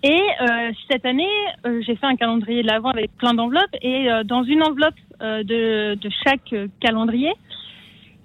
[0.04, 1.30] Et euh, cette année,
[1.66, 3.76] euh, j'ai fait un calendrier de l'avant avec plein d'enveloppes.
[3.84, 7.32] Et dans une enveloppe de, de, chaque calendrier,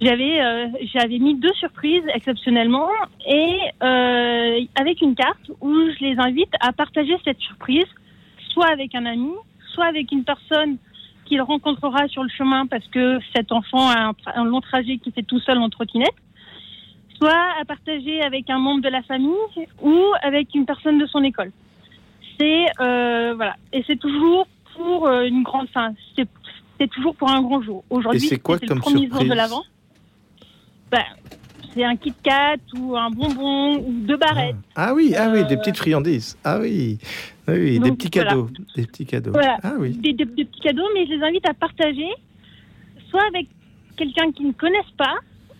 [0.01, 0.41] j'avais
[0.95, 2.89] j'avais mis deux surprises exceptionnellement
[3.27, 7.87] et avec une carte où je les invite à partager cette surprise,
[8.49, 9.33] soit avec un ami,
[9.75, 10.79] soit avec une personne
[11.27, 15.13] qu'il rencontrera sur le chemin parce que cet enfant a un, un long trajet qui
[15.13, 16.15] fait tout seul en trottinette
[17.17, 19.31] soit à partager avec un membre de la famille
[19.83, 21.53] ou avec une personne de son école.
[22.39, 24.47] C'est euh, voilà, et c'est toujours
[24.77, 25.93] pour euh, une grande fin.
[26.79, 27.85] C'est toujours pour un grand jour.
[27.89, 29.63] Aujourd'hui, c'est le premier jour de l'avant.
[30.91, 31.05] Ben,
[31.73, 34.57] c'est un Kit Kat ou un bonbon ou deux barrettes.
[34.75, 36.37] Ah, oui, ah oui, des euh, petites friandises.
[36.45, 36.99] Ah oui,
[37.49, 39.33] ah oui, des petits cadeaux, des petits cadeaux.
[39.63, 42.09] Ah oui, des, des, petits cadeaux, mais je les invite à partager,
[43.09, 43.47] soit avec
[43.97, 45.15] quelqu'un qui ne connaissent pas,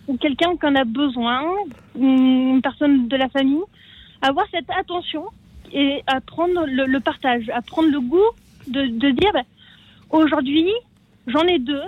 [0.07, 1.43] ou quelqu'un qui en a besoin,
[1.97, 3.63] une personne de la famille,
[4.21, 5.25] avoir cette attention
[5.73, 8.29] et à prendre le, partage, à prendre le goût
[8.67, 9.43] de, de dire ben,
[10.09, 10.71] aujourd'hui
[11.27, 11.83] j'en ai deux,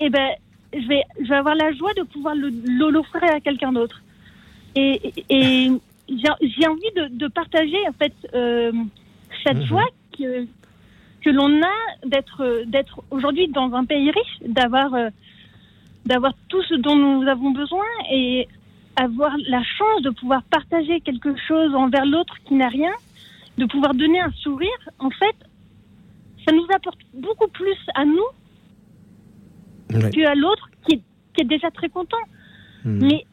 [0.00, 0.30] et ben
[0.72, 4.02] je vais, je vais avoir la joie de pouvoir l'offrir à quelqu'un d'autre.
[4.76, 5.70] Et, et,
[6.10, 8.72] j'ai envie de, de, partager en fait euh,
[9.44, 9.66] cette mhm.
[9.66, 9.88] joie
[10.18, 10.46] que,
[11.22, 15.08] que l'on a d'être d'être aujourd'hui dans un pays riche, d'avoir euh,
[16.06, 18.48] d'avoir tout ce dont nous avons besoin et
[18.96, 22.92] avoir la chance de pouvoir partager quelque chose envers l'autre qui n'a rien,
[23.58, 25.36] de pouvoir donner un sourire, en fait,
[26.46, 28.26] ça nous apporte beaucoup plus à nous
[30.12, 31.02] qu'à l'autre qui,
[31.38, 32.24] est déjà très content.
[32.84, 32.98] Hmm.
[33.00, 33.26] Mais,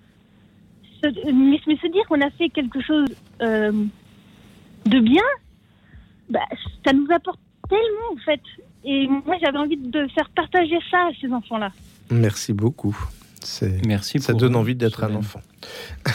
[1.12, 3.08] se, mais, se dire qu'on a fait quelque chose
[3.42, 3.72] euh,
[4.86, 5.24] de bien,
[6.30, 6.40] bah,
[6.86, 7.40] ça nous apporte
[7.70, 8.42] tellement, en fait.
[8.84, 11.72] Et moi, j'avais envie de faire partager ça à ces enfants-là.
[12.10, 12.98] Merci beaucoup.
[13.86, 14.20] Merci.
[14.20, 15.42] Ça donne envie d'être un enfant.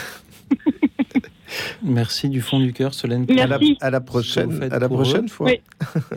[1.83, 3.25] Merci du fond du cœur, Solène.
[3.29, 5.51] À la, à la, prochaine, à la prochaine fois.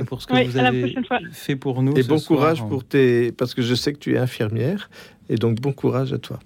[0.06, 0.94] Pour ce que vous avez
[1.32, 1.96] fait pour nous.
[1.96, 3.32] Et bon courage pour tes.
[3.32, 4.88] Parce que je sais que tu es infirmière.
[5.28, 6.38] Et donc, bon courage à toi.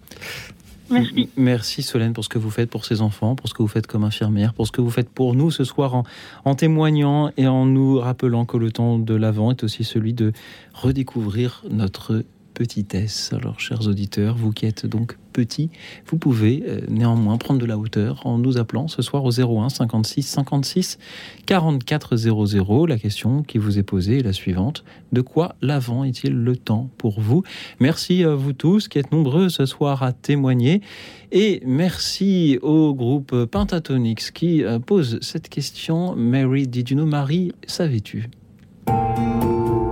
[1.37, 1.83] Merci.
[1.83, 4.05] Solène pour ce que vous faites pour ces enfants, pour ce que vous faites comme
[4.05, 6.05] infirmière, pour ce que vous faites pour nous ce soir en,
[6.45, 10.33] en témoignant et en nous rappelant que le temps de l'avant est aussi celui de
[10.75, 13.32] redécouvrir notre petitesse.
[13.32, 15.70] Alors, chers auditeurs, vous qui êtes donc petits,
[16.06, 19.68] vous pouvez euh, néanmoins prendre de la hauteur en nous appelant ce soir au 01
[19.68, 20.98] 56 56
[21.47, 22.86] 44 00.
[22.86, 26.90] La question qui vous est posée est la suivante de quoi l'avant est-il le temps
[26.98, 27.43] pour vous?
[27.78, 30.81] Merci à vous tous qui êtes nombreux ce soir à témoigner
[31.32, 36.16] et merci au groupe Pentatonix qui euh, pose cette question.
[36.16, 38.31] Mary, did you know Marie, savais-tu?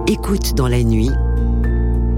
[0.08, 1.10] Écoute dans la nuit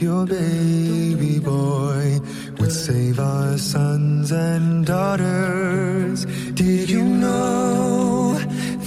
[0.00, 2.20] Your baby boy
[2.58, 6.24] would save our sons and daughters?
[6.52, 8.38] Did you know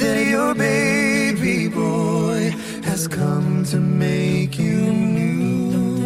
[0.02, 2.54] that your baby boy
[2.84, 6.00] has come to make you new?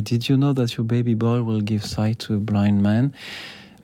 [0.10, 3.12] did you know that your baby boy will give sight to a blind man?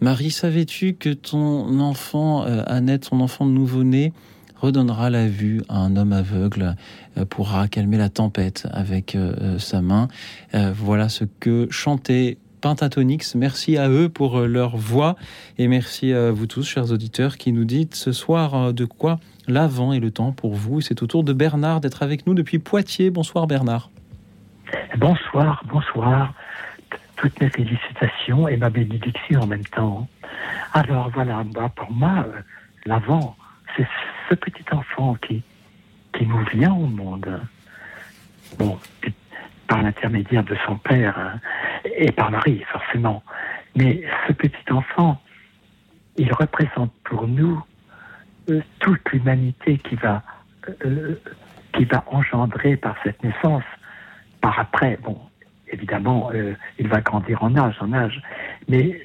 [0.02, 4.12] Marie, savais-tu que ton enfant, euh, Annette, ton enfant nouveau-né,
[4.56, 6.76] redonnera la vue à un homme aveugle,
[7.18, 10.08] euh, pourra calmer la tempête avec euh, sa main?
[10.54, 13.36] Voilà ce que chantait Pentatonix.
[13.36, 15.16] Merci à eux pour leur voix
[15.60, 19.94] et merci à vous tous, chers auditeurs, qui nous dites ce soir de quoi l'avant
[19.94, 20.82] est le temps pour vous.
[20.82, 23.12] C'est au tour de Bernard d'être avec nous depuis Poitiers.
[23.12, 23.92] Bonsoir Bernard.
[24.98, 26.34] Bonsoir, bonsoir.
[27.18, 30.08] Toutes mes félicitations et ma bénédiction en même temps.
[30.74, 31.44] Alors voilà,
[31.76, 32.42] pour moi, euh,
[32.86, 33.36] l'avant,
[33.76, 33.88] c'est
[34.30, 35.44] ce petit enfant qui,
[36.22, 37.42] nous vient au monde.
[39.68, 41.40] Par l'intermédiaire de son père hein,
[41.98, 43.24] et par Marie, forcément.
[43.76, 45.22] Mais ce petit enfant,
[46.18, 47.62] il représente pour nous
[48.50, 49.82] euh, toute l'humanité
[50.86, 51.16] euh,
[51.74, 53.64] qui va engendrer par cette naissance
[54.46, 55.20] par après, bon,
[55.72, 58.22] évidemment, euh, il va grandir en âge, en âge,
[58.68, 59.02] mais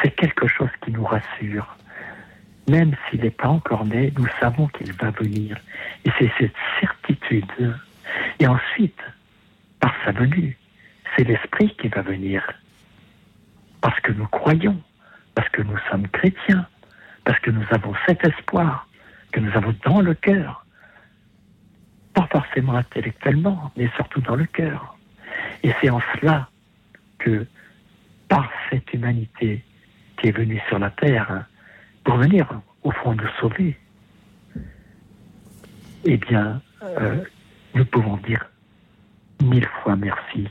[0.00, 1.76] c'est quelque chose qui nous rassure.
[2.70, 5.58] Même s'il n'est pas encore né, nous savons qu'il va venir.
[6.06, 7.74] Et c'est cette certitude.
[8.38, 9.02] Et ensuite,
[9.80, 10.56] par sa venue,
[11.14, 12.42] c'est l'Esprit qui va venir.
[13.82, 14.80] Parce que nous croyons,
[15.34, 16.66] parce que nous sommes chrétiens,
[17.26, 18.88] parce que nous avons cet espoir
[19.30, 20.59] que nous avons dans le cœur
[22.20, 24.96] pas forcément intellectuellement, mais surtout dans le cœur.
[25.62, 26.48] Et c'est en cela
[27.18, 27.46] que,
[28.28, 29.64] par cette humanité
[30.16, 31.44] qui est venue sur la terre,
[32.04, 32.46] pour venir,
[32.82, 33.78] au fond, nous sauver,
[36.04, 37.22] eh bien, euh,
[37.74, 38.44] nous pouvons dire
[39.42, 40.48] mille fois merci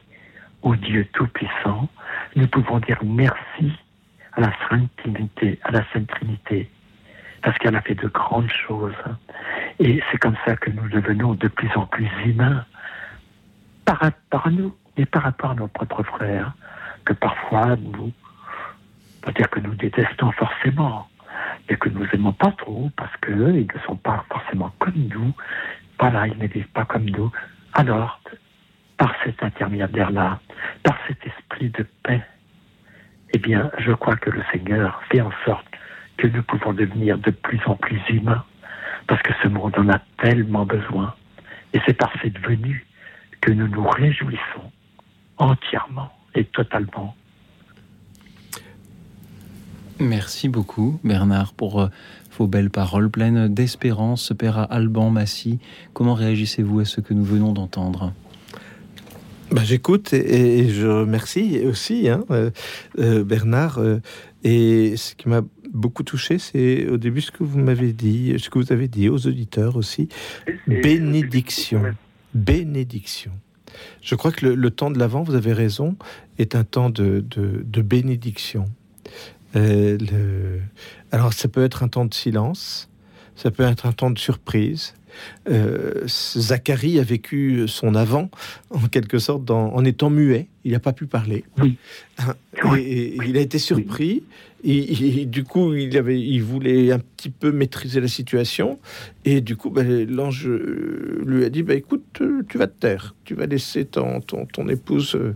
[0.61, 1.87] au Dieu Tout-Puissant.
[2.35, 3.71] Nous pouvons dire merci
[4.33, 6.69] à la Sainte Trinité, à la Sainte Trinité,
[7.41, 8.95] parce qu'elle a fait de grandes choses.
[9.79, 12.65] Et c'est comme ça que nous devenons de plus en plus humains
[13.85, 16.53] par rapport à nous et par rapport à nos propres frères,
[17.05, 18.11] que parfois nous,
[19.21, 21.07] pas dire que nous détestons forcément,
[21.69, 25.33] mais que nous n'aimons pas trop parce qu'eux, ils ne sont pas forcément comme nous.
[25.97, 27.31] Voilà, ils ne vivent pas comme nous.
[27.73, 28.19] Alors,
[28.97, 30.39] par cet intermédiaire-là,
[30.83, 32.21] par cet esprit de paix,
[33.33, 35.65] eh bien, je crois que le Seigneur fait en sorte
[36.17, 38.43] que nous pouvons devenir de plus en plus humains,
[39.09, 41.15] parce que ce monde en a tellement besoin.
[41.73, 42.85] Et c'est par cette venue
[43.41, 44.71] que nous nous réjouissons
[45.37, 47.15] entièrement et totalement.
[49.99, 51.87] Merci beaucoup, Bernard, pour euh,
[52.37, 54.31] vos belles paroles pleines d'espérance.
[54.37, 55.59] Père Alban Massy,
[55.93, 58.13] comment réagissez-vous à ce que nous venons d'entendre?
[59.51, 62.51] Bah, J'écoute et, et je remercie aussi hein, euh,
[62.99, 63.79] euh, Bernard.
[63.79, 63.99] euh,
[64.43, 65.41] et ce qui m'a
[65.73, 69.09] beaucoup touché, c'est au début ce que vous m'avez dit, ce que vous avez dit
[69.09, 70.09] aux auditeurs aussi.
[70.67, 71.93] Bénédiction.
[72.33, 73.31] Bénédiction.
[74.01, 75.95] Je crois que le, le temps de l'Avent, vous avez raison,
[76.37, 78.65] est un temps de, de- de bénédiction.
[79.55, 80.61] Euh, le-
[81.11, 82.89] Alors, ça peut être un temps de silence,
[83.35, 84.93] ça peut être un temps de surprise.
[85.49, 88.29] Euh, Zacharie a vécu son avant,
[88.69, 90.47] en quelque sorte, dans- en étant muet.
[90.65, 91.45] Il n'a pas pu parler.
[91.61, 91.77] Oui.
[92.77, 94.23] Et, et il a été surpris.
[94.65, 98.77] Et, et du coup, il, avait, il voulait un petit peu maîtriser la situation.
[99.23, 102.77] Et du coup, ben, l'ange euh, lui a dit bah, écoute, euh, tu vas te
[102.77, 103.15] taire.
[103.23, 105.33] Tu vas laisser ton, ton, ton épouse, euh,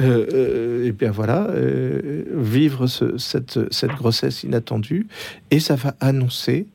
[0.00, 5.08] euh, euh, et bien voilà, euh, vivre ce- cette, cette grossesse inattendue.
[5.50, 6.66] Et ça va annoncer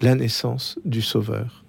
[0.00, 1.61] la naissance du Sauveur.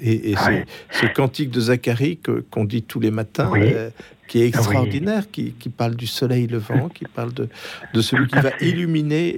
[0.00, 0.60] Et, et Ah oui.
[0.90, 2.18] ce, ce cantique de Zacharie
[2.50, 3.60] qu'on dit tous les matins, Oui.
[3.62, 3.90] euh,
[4.28, 7.48] qui est extraordinaire, qui, qui parle du soleil levant, qui parle de,
[7.94, 8.66] de celui Tout qui va fait.
[8.68, 9.36] illuminer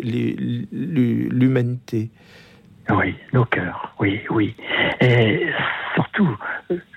[0.73, 2.11] l'humanité.
[2.91, 4.55] Oui, nos cœurs, oui, oui.
[5.01, 5.47] Et
[5.95, 6.37] surtout,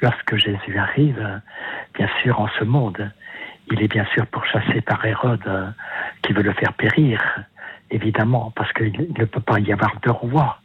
[0.02, 1.41] lorsque Jésus arrive,
[1.98, 3.12] bien sûr, en ce monde,
[3.72, 5.68] il est bien sûr pourchassé par Hérode, euh,
[6.24, 7.22] qui veut le faire périr,
[7.91, 10.57] évidemment, parce qu'il ne peut pas y avoir de roi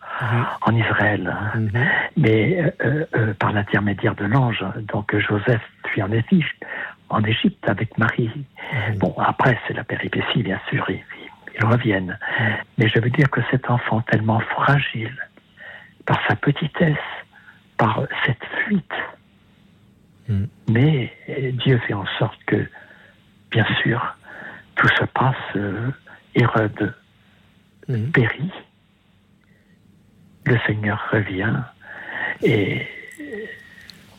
[0.63, 1.35] en Israël.
[1.55, 1.89] hein.
[2.17, 6.65] Mais euh, euh, par l'intermédiaire de l'ange, donc Joseph fuit en Égypte,
[7.09, 8.31] en Égypte avec Marie.
[8.97, 11.03] Bon, après, c'est la péripétie, bien sûr, ils,
[11.59, 12.19] ils reviennent.
[12.79, 15.17] Mais je veux dire que cet enfant tellement fragile,
[16.07, 16.97] par sa petitesse,
[17.77, 18.93] par cette fuite,
[20.69, 21.13] mais
[21.65, 22.69] Dieu fait en sorte que,
[23.51, 24.15] bien sûr,
[24.77, 25.91] tout se passe, euh,
[26.35, 26.95] Hérode
[28.13, 28.51] périt,
[30.45, 31.57] le Seigneur revient,
[32.43, 32.87] et,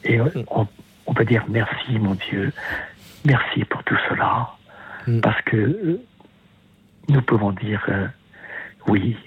[0.03, 0.67] et on,
[1.07, 2.53] on peut dire merci, mon Dieu,
[3.25, 4.49] merci pour tout cela,
[5.21, 6.01] parce que euh,
[7.09, 8.07] nous pouvons dire euh,
[8.87, 9.17] oui,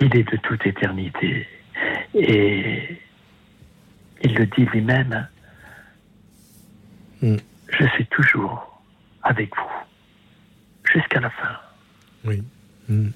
[0.00, 1.46] il est de toute éternité,
[2.14, 2.98] et
[4.22, 5.28] il le dit lui-même,
[7.22, 8.82] je suis toujours
[9.22, 11.56] avec vous, jusqu'à la fin.
[12.24, 12.42] Oui.
[12.88, 13.08] Mm.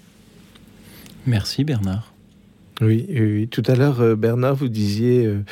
[1.28, 2.12] Merci Bernard.
[2.80, 3.48] Oui, oui, oui.
[3.48, 5.44] tout à l'heure, euh, Bernard, vous disiez euh,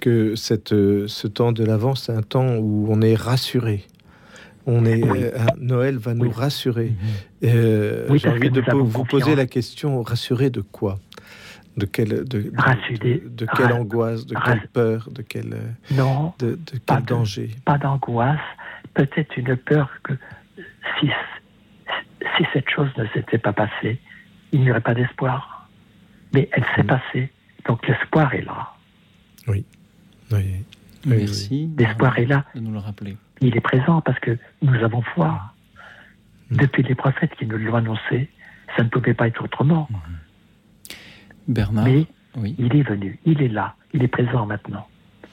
[0.00, 3.84] que cette, euh, ce temps de l'Avent, c'est un temps où on est rassuré.
[4.66, 5.18] On est, Oui.
[5.24, 6.92] euh, Noël va nous rassurer.
[7.42, 10.98] Euh, Oui, J'ai envie de vous poser la question rassurer de quoi?
[11.76, 13.22] De quelle, de, de, Rassurer.
[13.24, 15.56] de- de quelle angoisse, de ras- quelle peur, de quel,
[15.90, 17.50] Non, de, de pas quel danger?
[17.64, 18.38] pas d'angoisse,
[18.94, 20.12] peut-être une peur que
[21.00, 21.08] si,
[22.36, 23.98] si cette chose ne s'était pas passée,
[24.54, 25.68] il n'y aurait pas d'espoir.
[26.32, 27.30] Mais elle s'est passée,
[27.66, 28.72] donc l'espoir est là.
[29.48, 29.64] Oui.
[30.32, 30.64] Oui.
[31.04, 31.70] Merci.
[31.76, 32.44] L'espoir est là.
[32.54, 33.16] de nous le rappeler.
[33.40, 35.40] Il est présent parce que nous avons foi.
[36.50, 38.30] Depuis les prophètes qui nous l'ont annoncé,
[38.76, 39.88] ça ne pouvait pas être autrement.
[41.48, 42.06] Bernard, Mais
[42.36, 42.54] oui.
[42.58, 44.86] il est venu, il est là, il est présent maintenant,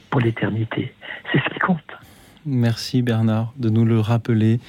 [0.10, 0.94] pour l'éternité.
[1.32, 1.80] C'est ce qui compte.
[2.46, 4.60] Merci Bernard de nous le rappeler.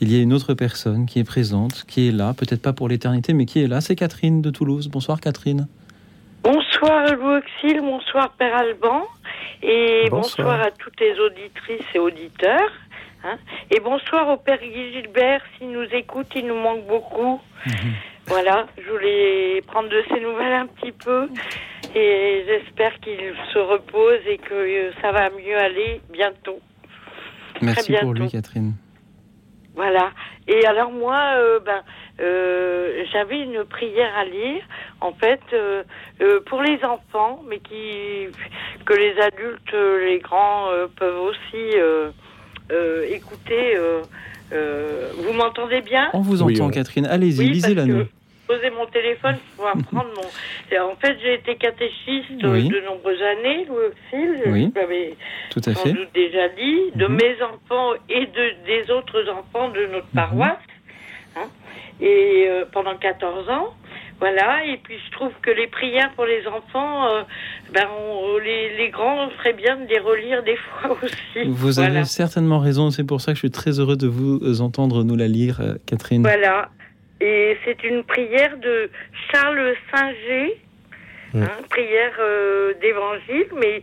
[0.00, 2.88] Il y a une autre personne qui est présente, qui est là, peut-être pas pour
[2.88, 3.80] l'éternité, mais qui est là.
[3.80, 4.88] C'est Catherine de Toulouse.
[4.88, 5.66] Bonsoir Catherine.
[6.42, 9.04] Bonsoir Louis Auxil, bonsoir Père Alban,
[9.62, 10.48] et Bonsoir.
[10.48, 12.72] bonsoir, à toutes les auditrices et auditeurs.
[13.24, 13.38] hein.
[13.70, 17.40] et bonsoir au Père Guy Gilbert, s'il nous écoute, il nous manque beaucoup.
[18.26, 21.28] Voilà, je voulais prendre de ses nouvelles un petit peu,
[21.94, 23.18] et j'espère qu'il
[23.52, 26.58] se repose et que ça va mieux aller bientôt.
[27.60, 28.28] Merci Très pour lui.
[28.28, 28.74] Catherine.
[29.74, 30.10] Voilà.
[30.48, 31.82] Et alors moi, euh, ben,
[32.20, 34.62] euh, j'avais une prière à lire,
[35.00, 35.82] en fait, euh,
[36.20, 38.28] euh, pour les enfants, mais qui
[38.84, 42.10] que les adultes, les grands euh, peuvent aussi euh,
[42.70, 43.76] euh, écouter.
[43.76, 44.02] euh,
[44.52, 46.10] euh, vous m'entendez bien?
[46.12, 47.06] On vous entend Catherine.
[47.06, 48.04] Allez-y, Oui, lisez-la nous.
[48.52, 50.82] Poser mon téléphone pour apprendre mon.
[50.92, 52.68] En fait, j'ai été catéchiste Oui.
[52.68, 54.66] de nombreuses années, Louis Oui.
[54.66, 55.14] vous l'avais
[55.50, 55.92] Tout à sans fait.
[55.92, 57.14] doute déjà dit, de Mhm.
[57.16, 60.58] mes enfants et de, des autres enfants de notre paroisse,
[61.36, 61.48] hein,
[62.00, 63.74] et euh, pendant 14 ans.
[64.20, 67.22] Voilà, et puis je trouve que les prières pour les enfants, euh,
[67.72, 71.48] ben, on- les, les grands feraient bien de les relire des fois aussi.
[71.48, 71.88] Vous voilà.
[72.00, 72.90] avez certainement raison.
[72.90, 75.74] C'est pour ça que je suis très heureux de vous entendre nous la lire, euh,
[75.86, 76.22] Catherine.
[76.22, 76.68] Voilà.
[77.24, 78.90] Et c'est une prière de
[79.30, 80.60] Charles Singer,
[81.42, 83.82] hein, prière euh, d'évangile, mais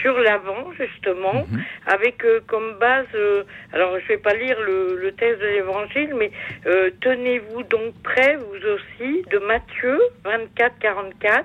[0.00, 1.46] sur l'avant justement,
[1.86, 6.14] avec euh, comme base, euh, alors je vais pas lire le, le texte de l'évangile,
[6.16, 6.30] mais
[6.66, 11.44] euh, tenez-vous donc prêts vous aussi de Matthieu 24 44.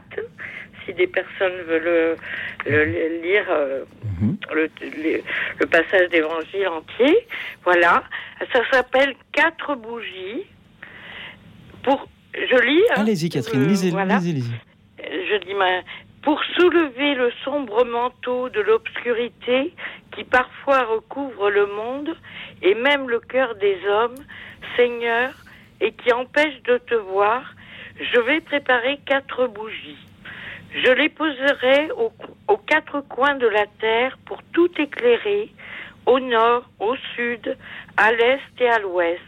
[0.86, 2.16] Si des personnes veulent euh,
[2.68, 3.84] le, le lire euh,
[4.54, 5.22] le, le-
[5.60, 7.28] le passage d'évangile entier,
[7.64, 8.04] voilà,
[8.54, 10.46] ça s'appelle quatre bougies.
[11.86, 12.84] Pour, je lis.
[12.92, 14.18] hein, Allez-y, Catherine, euh, lisez, voilà.
[14.18, 14.54] lisez, lisez.
[15.00, 15.82] Je dis ma...
[16.24, 19.74] Pour soulever le sombre manteau de l'obscurité
[20.16, 22.16] qui parfois recouvre le monde
[22.64, 24.16] et même le cœur des hommes,
[24.76, 25.32] Seigneur,
[25.82, 27.54] et qui empêche de te voir,
[28.00, 30.00] je vais préparer quatre bougies.
[30.84, 32.12] Je les poserai au-
[32.48, 35.52] aux quatre coins de la terre pour tout éclairer,
[36.08, 37.56] au nord, au sud,
[37.98, 39.22] à l'est et à l'ouest,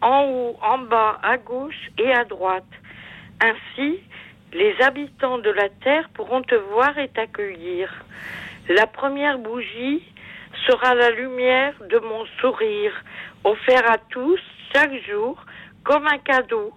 [0.00, 2.64] en haut, en bas, à gauche et à droite.
[3.40, 4.00] Ainsi,
[4.52, 7.88] les habitants de la terre pourront te voir et t'accueillir.
[8.68, 10.02] La première bougie
[10.66, 12.92] sera la lumière de mon sourire,
[13.44, 14.40] offert à tous
[14.74, 15.44] chaque jour
[15.84, 16.72] comme un cadeau.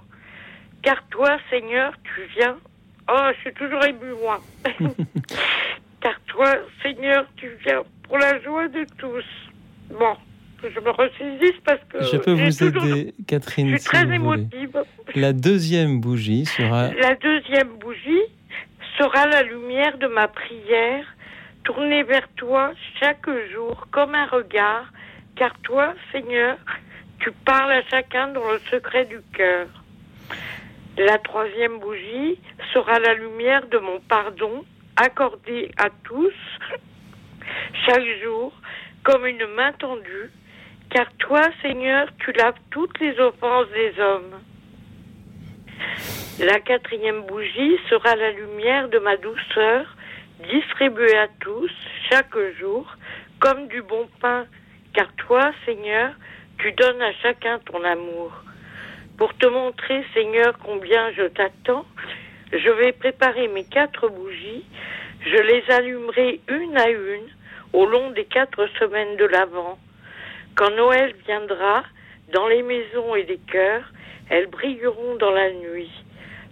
[0.82, 2.58] Car toi, Seigneur, tu viens.
[3.10, 4.40] Oh, je suis toujours ému, moi.
[6.02, 9.26] Car toi, Seigneur, tu viens pour la joie de tous.
[9.90, 10.16] Bon,
[10.74, 14.06] je me ressaisisse parce que Je peux vous toujours- aider, Catherine, Je suis si très
[14.06, 14.42] vous voulez.
[14.42, 14.84] émotive.
[15.16, 18.22] La deuxième bougie sera La deuxième bougie
[18.98, 21.06] sera la lumière de ma prière,
[21.64, 24.92] tournée vers toi chaque jour comme un regard,
[25.36, 26.58] car toi, Seigneur,
[27.20, 29.68] tu parles à chacun dans le secret du cœur.
[30.98, 32.38] La troisième bougie
[32.74, 34.64] sera la lumière de mon pardon,
[34.96, 36.34] accordé à tous
[37.86, 38.54] chaque jour
[39.04, 40.30] comme une main tendue,
[40.94, 44.40] car toi, Seigneur, tu laves toutes les offenses des hommes.
[46.40, 49.88] La quatrième bougie sera la lumière de ma douceur,
[50.52, 51.72] distribuée à tous
[52.12, 52.86] chaque jour,
[53.40, 54.46] comme du bon pain,
[54.94, 56.14] car toi, Seigneur,
[56.60, 58.32] tu donnes à chacun ton amour.
[59.18, 61.86] Pour te montrer, Seigneur, combien je t'attends,
[62.52, 64.66] je vais préparer mes quatre bougies,
[65.26, 67.30] je les allumerai une à une
[67.74, 69.80] au long des quatre semaines de l'Avent.
[70.56, 71.84] Quand Noël viendra,
[72.34, 73.92] dans les maisons et les cœurs,
[74.30, 75.92] elles brilleront dans la nuit.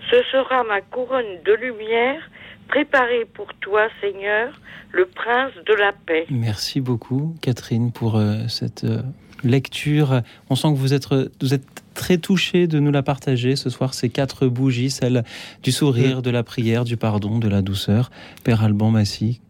[0.09, 2.21] Ce sera ma couronne de lumière
[2.67, 4.59] préparée pour toi, Seigneur,
[4.91, 6.25] le prince de la paix.
[6.29, 9.01] Merci beaucoup, Catherine, pour euh, cette euh,
[9.43, 10.21] lecture.
[10.49, 11.07] On sent que vous êtes,
[11.41, 15.23] vous êtes très touchée de nous la partager ce soir, ces quatre bougies, celle
[15.63, 18.09] du sourire, de la prière, du pardon, de la douceur.
[18.43, 19.41] Père Alban Massy,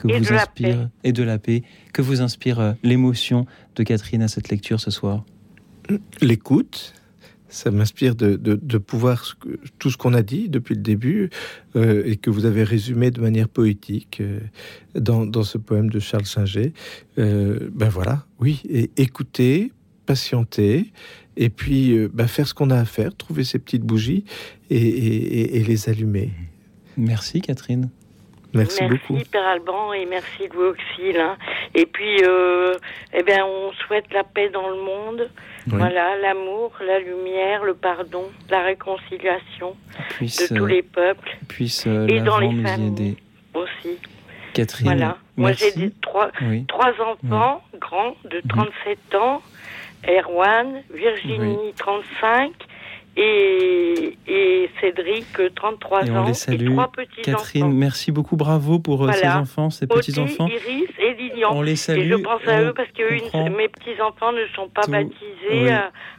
[0.00, 0.88] que Et vous de la inspire, paix.
[1.08, 1.62] et de la paix,
[1.92, 3.46] que vous inspire euh, l'émotion
[3.76, 5.24] de Catherine à cette lecture ce soir?
[6.20, 6.94] L'écoute,
[7.48, 9.38] ça m'inspire de, de- de pouvoir
[9.78, 11.30] tout ce qu'on a dit depuis le début
[11.76, 14.40] euh, et que vous avez résumé de manière poétique euh,
[14.94, 16.72] dans, dans ce poème de Charles Singer.
[17.18, 19.72] Euh, ben voilà, oui, et écouter,
[20.04, 20.92] patienter,
[21.36, 24.24] et puis euh, ben faire ce qu'on a à faire, trouver ces petites bougies
[24.70, 26.30] et- et les allumer.
[26.98, 27.88] Merci, Catherine.
[28.54, 29.18] Merci, beaucoup.
[29.30, 31.18] Père Alban et merci Louis Auxil.
[31.20, 31.36] hein.
[31.74, 32.74] Et puis, euh,
[33.12, 35.30] eh bien, on souhaite la paix dans le monde.
[35.66, 35.74] Oui.
[35.76, 39.76] Voilà, l'amour, la lumière, le pardon, la réconciliation
[40.10, 43.16] Puisse, de tous euh, les peuples Puisse euh, et dans les familles aider.
[43.52, 43.98] aussi.
[44.54, 45.18] Catherine, Voilà.
[45.36, 46.64] Moi, j'ai trois, Oui.
[46.66, 49.42] trois enfants grands de 37 ans.
[50.08, 52.52] Erwan, Virginie, 35
[53.20, 56.22] et, et Cédric, 33 Et ans.
[56.22, 56.72] on les et salue.
[56.72, 57.74] trois petits Catherine, enfants.
[57.74, 59.40] merci beaucoup, bravo pour euh, ces Voilà.
[59.40, 60.46] enfants, ces petits-enfants.
[60.46, 61.48] Iris et Lilian.
[61.52, 64.46] On les Et salue, je pense à on eux parce que une- mes petits-enfants ne
[64.54, 65.18] sont pas tout- baptisés
[65.50, 65.70] oui.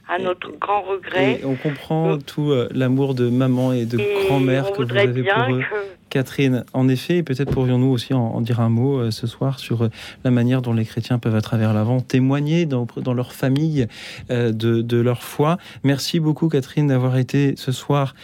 [0.10, 1.40] À, notre grand regret.
[1.41, 5.56] Et on comprend tout euh, l'amour de maman et de grand-mère que vous avez pour
[5.56, 5.60] eux.
[5.60, 9.27] que- Catherine, en effet, et peut-être pourrions-nous aussi en, en dire un mot euh, ce
[9.27, 9.90] soir sur euh,
[10.23, 13.86] la manière dont les chrétiens peuvent à travers l'avant témoigner dans, dans leur famille
[14.31, 15.57] euh, de, de leur foi.
[15.84, 18.15] Merci beaucoup Catherine d'avoir été ce soir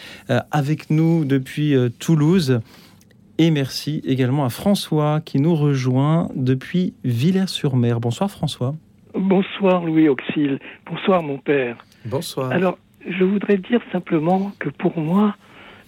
[0.49, 2.59] avec nous depuis Toulouse.
[3.37, 7.99] Et merci également à François qui nous rejoint depuis Villers-sur-Mer.
[7.99, 8.73] Bonsoir François.
[9.15, 10.59] Bonsoir Louis Auxil.
[10.85, 11.77] Bonsoir mon père.
[12.03, 12.51] Bonsoir.
[12.51, 12.77] Alors,
[13.07, 15.37] je voudrais dire simplement que pour moi,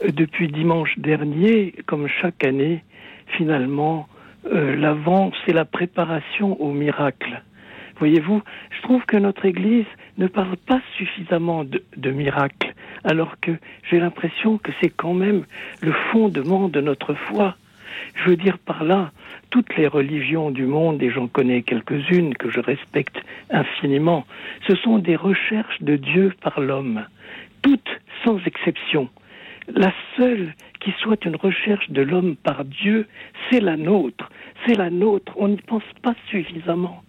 [0.01, 2.83] euh, depuis dimanche dernier, comme chaque année,
[3.37, 4.07] finalement,
[4.45, 7.41] euh, l'avant, c'est la préparation au miracle.
[7.99, 9.87] Voyez-vous, je trouve que notre Église
[10.17, 12.73] ne parle pas suffisamment de, de miracle,
[13.03, 13.51] alors que
[13.89, 15.43] j'ai l'impression que c'est quand même
[15.81, 17.57] le fondement de notre foi.
[18.15, 19.11] Je veux dire par là,
[19.49, 23.17] toutes les religions du monde, et j'en connais quelques-unes que je respecte
[23.49, 24.25] infiniment,
[24.67, 27.05] ce sont des recherches de Dieu par l'homme,
[27.61, 29.09] toutes sans exception.
[29.75, 33.07] la seule qui soit une recherche de l'homme par Dieu,
[33.49, 34.29] c'est la nôtre.
[34.65, 35.33] C'est la nôtre.
[35.35, 37.03] On n'y pense pas suffisamment.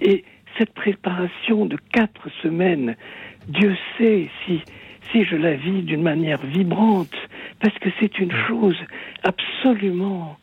[0.00, 0.24] Et
[0.56, 2.96] cette préparation de quatre semaines,
[3.48, 4.62] Dieu sait si,
[5.12, 7.14] si je la vis d'une manière vibrante,
[7.60, 8.76] parce que c'est une chose
[9.22, 10.36] absolument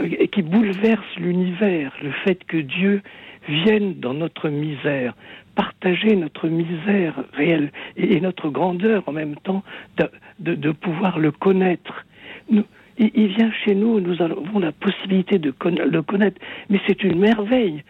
[0.00, 3.02] euh, qui bouleverse l'univers, le fait que Dieu
[3.48, 5.14] vienne dans notre misère,
[5.54, 9.62] partager notre misère réelle et, et notre grandeur en même temps,
[9.98, 10.08] de,
[10.40, 12.04] de- de pouvoir le connaître.
[12.50, 12.64] Nous-
[12.98, 16.40] il, il vient chez nous, nous avons la possibilité de conna- le connaître,
[16.70, 17.82] mais c'est une merveille.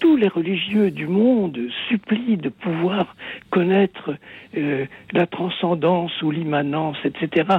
[0.00, 1.58] Tous les religieux du monde
[1.88, 3.14] supplient de pouvoir
[3.50, 4.16] connaître
[4.56, 7.58] euh, la transcendance ou l'immanence, etc.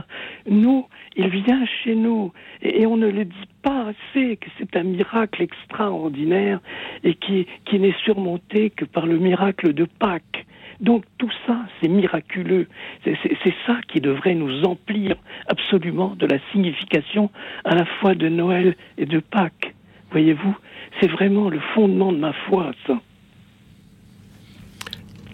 [0.50, 4.84] Nous, il vient chez nous et, on ne le dit pas assez que c'est un
[4.84, 6.60] miracle extraordinaire
[7.04, 10.46] et qui, qui n'est surmonté que par le miracle de Pâques.
[10.80, 12.68] Donc tout ça, c'est miraculeux.
[13.04, 15.16] C'est ça qui devrait nous emplir
[15.48, 17.30] absolument de la signification
[17.66, 19.76] à la fois de Noël et de Pâques.
[20.10, 20.58] Voyez-vous,
[21.00, 23.00] c'est vraiment le fondement de ma foi, ça.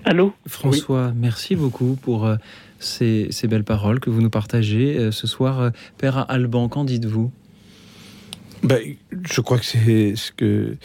[0.06, 0.34] Allô?
[0.46, 2.38] François, merci beaucoup pour euh,
[2.80, 5.60] ces, ces belles paroles que vous nous partagez euh, ce soir.
[5.60, 7.32] Euh, Père Alban, qu'en dites-vous?
[8.64, 8.80] Ben,
[9.30, 10.78] je crois que c'est ce que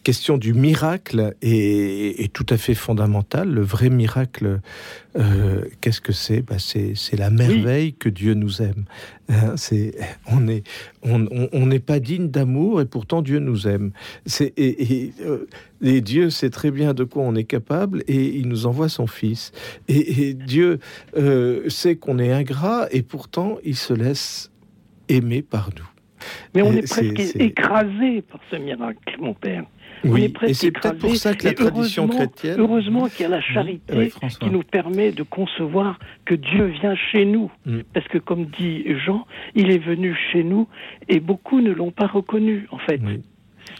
[0.00, 3.50] cette question du miracle est, est tout à fait fondamentale.
[3.52, 4.60] Le vrai miracle,
[5.18, 6.40] euh, qu'est-ce que c'est?
[6.40, 8.86] Ben, c'est, la merveille que Dieu nous aime.
[9.28, 9.92] Hein, c'est,
[10.32, 10.62] on est,
[11.02, 13.90] on on- on n'est pas digne d'amour et pourtant Dieu nous aime.
[14.24, 15.46] C'est, et, et, euh,
[15.82, 19.06] et Dieu sait très bien de quoi on est capable et il nous envoie son
[19.06, 19.52] Fils.
[19.88, 20.78] Et, et Dieu
[21.18, 24.50] euh, sait qu'on est ingrat et pourtant il se laisse
[25.10, 25.84] aimer par nous.
[26.54, 29.64] Mais on est presque écrasé par ce miracle, mon père.
[30.04, 33.22] On Oui, est et c'est peut-être pour ça que la tradition heureusement- chrétienne- Heureusement qu'il
[33.22, 34.48] y a la charité oui, François.
[34.48, 37.50] qui nous permet de concevoir que Dieu vient chez nous.
[37.66, 37.80] Mm.
[37.92, 40.68] Parce que, comme dit Jean, il est venu chez nous
[41.08, 43.00] et beaucoup ne l'ont pas reconnu, en fait.
[43.04, 43.20] Oui,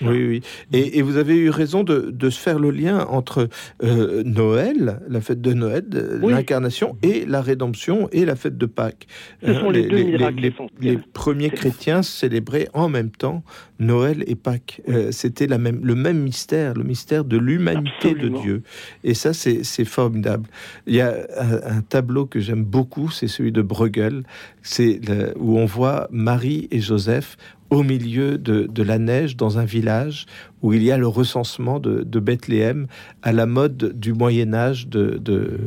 [0.02, 0.40] oui.
[0.72, 3.48] Et, et vous avez eu raison de, de se faire le lien entre
[3.82, 5.84] euh, Noël, la fête de Noël,
[6.22, 6.32] Oui.
[6.32, 9.06] l'incarnation, et la rédemption et la fête de Pâques.
[9.44, 10.70] Ce sont les deux miracles les- essentiels.
[10.80, 13.42] les premiers chrétiens célébraient en même temps
[13.78, 14.80] Noël et Pâques.
[14.88, 18.28] Euh, C'était même, le même mystère, le mystère de l'humanité de.
[18.28, 18.62] Dieu.
[19.04, 20.48] Et ça, c'est formidable.
[20.86, 24.22] Il y a un, un tableau que j'aime beaucoup, c'est celui de Bruegel,
[24.62, 25.00] c'est
[25.36, 27.36] où on voit Marie et Joseph
[27.70, 30.26] au milieu de, de la neige dans un village
[30.62, 32.86] où il y a le recensement de, de Bethléem
[33.22, 35.58] à la mode du Moyen Âge de, de,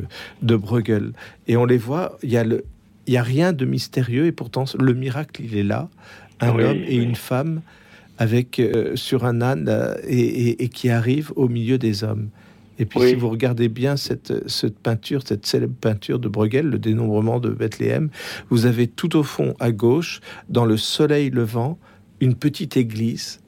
[0.41, 1.13] de Bruegel.
[1.47, 2.65] Et on les voit, il y a le,
[3.07, 5.89] il y a rien de mystérieux et pourtant le miracle il est là,
[6.41, 7.03] un Oui, homme et oui.
[7.03, 7.61] une femme
[8.17, 10.19] avec euh, sur un âne euh, et,
[10.49, 12.29] et- et qui arrivent au milieu des hommes.
[12.79, 13.09] Et puis Oui.
[13.09, 17.49] si vous regardez bien cette, cette peinture, cette célèbre peinture de Bruegel, le dénombrement de
[17.49, 18.09] Bethléem,
[18.49, 21.77] vous avez tout au fond à gauche, dans le soleil levant,
[22.23, 23.41] une petite église,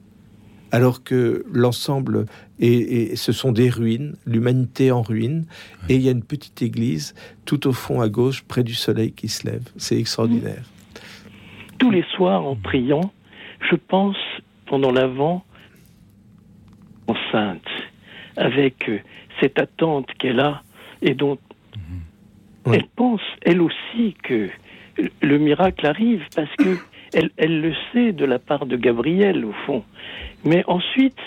[0.72, 2.26] alors que l'ensemble
[2.60, 2.68] est,
[3.12, 5.46] est- ce sont des ruines, l'humanité en ruine,
[5.90, 7.14] et il y a une petite église
[7.46, 9.64] tout au fond à gauche, près du soleil qui se lève.
[9.78, 10.64] C'est extraordinaire.
[11.78, 13.12] Tous les soirs, en priant,
[13.70, 14.18] je pense,
[14.66, 15.44] pendant l'Avent,
[17.08, 17.68] enceinte,
[18.36, 19.00] avec euh,
[19.40, 20.62] cette attente qu'elle a
[21.02, 21.38] et dont
[22.74, 24.50] elle pense, elle aussi, que
[25.22, 26.78] le miracle arrive parce que
[27.16, 29.84] elle, elle le sait de la part de Gabriel, au fond.
[30.44, 31.18] Mais ensuite,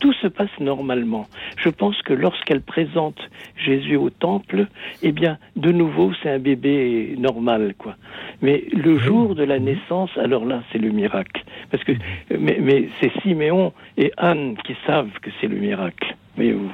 [0.00, 1.26] tout se passe normalement.
[1.56, 3.18] Je pense que lorsqu'elle présente
[3.56, 4.66] Jésus au temple,
[5.02, 7.96] eh bien, de nouveau, c'est un bébé normal, quoi.
[8.42, 11.44] Mais le jour de la naissance, alors là, c'est le miracle.
[11.70, 11.92] Parce que,
[12.38, 16.16] mais, mais c'est Siméon et Anne qui savent que c'est le miracle.
[16.36, 16.72] Voyez-vous.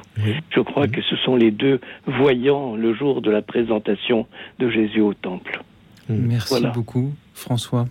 [0.49, 4.25] Je crois que ce sont les deux voyants le jour de la présentation
[4.59, 5.61] de Jésus au temple.
[6.09, 6.69] Merci Voilà.
[6.71, 7.85] beaucoup, François.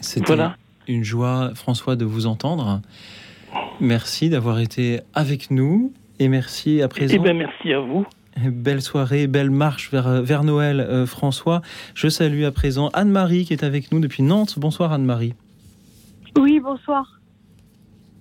[0.00, 0.56] C'était Voilà.
[0.86, 2.80] une joie, François, de vous entendre.
[3.80, 7.14] Merci d'avoir été avec nous et merci à présent.
[7.16, 8.06] Eh ben, merci à vous.
[8.46, 11.60] Belle soirée, belle marche vers, vers Noël, euh, François.
[11.94, 14.58] Je salue à présent Anne-Marie qui est avec nous depuis Nantes.
[14.58, 15.34] Bonsoir Anne-Marie.
[16.38, 17.18] Oui, bonsoir.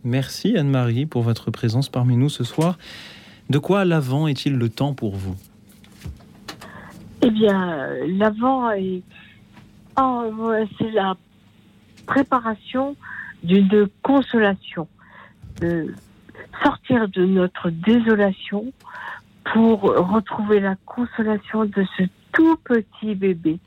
[0.04, 2.78] Merci Anne-Marie pour votre présence parmi nous ce soir.
[3.50, 5.36] De quoi l'avant est-il le temps pour vous?
[7.22, 9.02] Eh bien, euh, l'avant est.
[10.00, 10.24] Oh,
[10.78, 11.16] c'est la
[12.08, 12.96] préparation
[13.44, 14.88] d'une consolation.
[15.62, 15.94] De
[16.64, 18.74] sortir de notre désolation
[19.54, 22.04] pour retrouver la consolation de ce
[22.34, 23.60] tout petit bébé.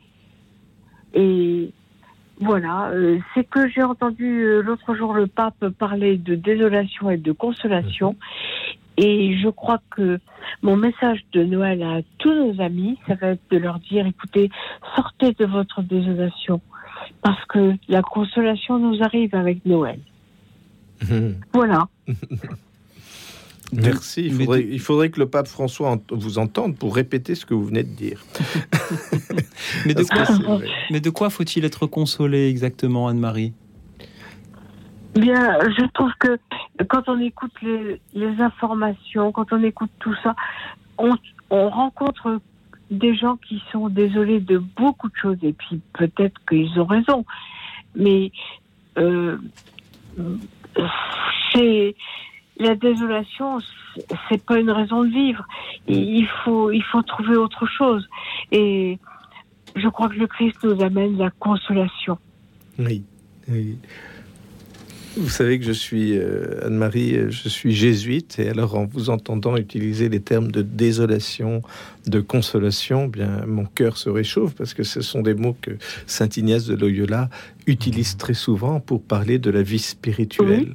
[1.15, 1.73] Et
[2.41, 7.17] voilà, euh, c'est que j'ai entendu euh, l'autre jour le pape parler de désolation et
[7.17, 8.17] de consolation.
[8.97, 10.19] Et je crois que
[10.63, 14.51] mon message de Noël à tous nos amis, ça va être de leur dire, écoutez,
[14.95, 16.61] sortez de votre désolation,
[17.23, 20.01] parce que la consolation nous arrive avec Noël.
[21.53, 21.89] Voilà.
[23.73, 24.27] Merci.
[24.27, 27.65] Il faudrait, il faudrait que le pape François vous entende pour répéter ce que vous
[27.65, 28.23] venez de dire.
[29.87, 30.25] Mais de quoi,
[30.91, 33.53] mais de faut-il être consolé exactement, Anne-Marie?
[35.15, 36.39] Bien, je trouve que
[36.89, 40.35] quand on écoute les, les informations, quand on écoute tout ça,
[40.99, 41.17] on,
[41.51, 42.41] on rencontre
[42.91, 47.25] des gens qui sont désolés de beaucoup de choses et puis peut-être qu'ils ont raison,
[47.95, 48.33] mais
[48.99, 49.37] euh,
[51.53, 51.95] c'est
[52.59, 53.59] la désolation,
[54.29, 55.47] c'est- pas une raison de vivre.
[55.89, 58.07] Il faut, il faut trouver autre chose.
[58.53, 58.99] Et
[59.77, 62.19] je crois que le Christ nous amène la consolation.
[62.79, 63.03] Oui.
[63.49, 63.79] oui.
[65.17, 69.11] Vous savez que je suis, euh, Anne-Marie, euh, je suis jésuite, et alors en vous
[69.11, 71.63] entendant utiliser les termes de désolation,
[72.07, 75.73] de consolation, bien mon cœur se réchauffe parce que ce sont des mots que
[76.07, 77.29] Saint Ignace de Loyola
[77.67, 80.75] utilise très souvent pour parler de la vie spirituelle.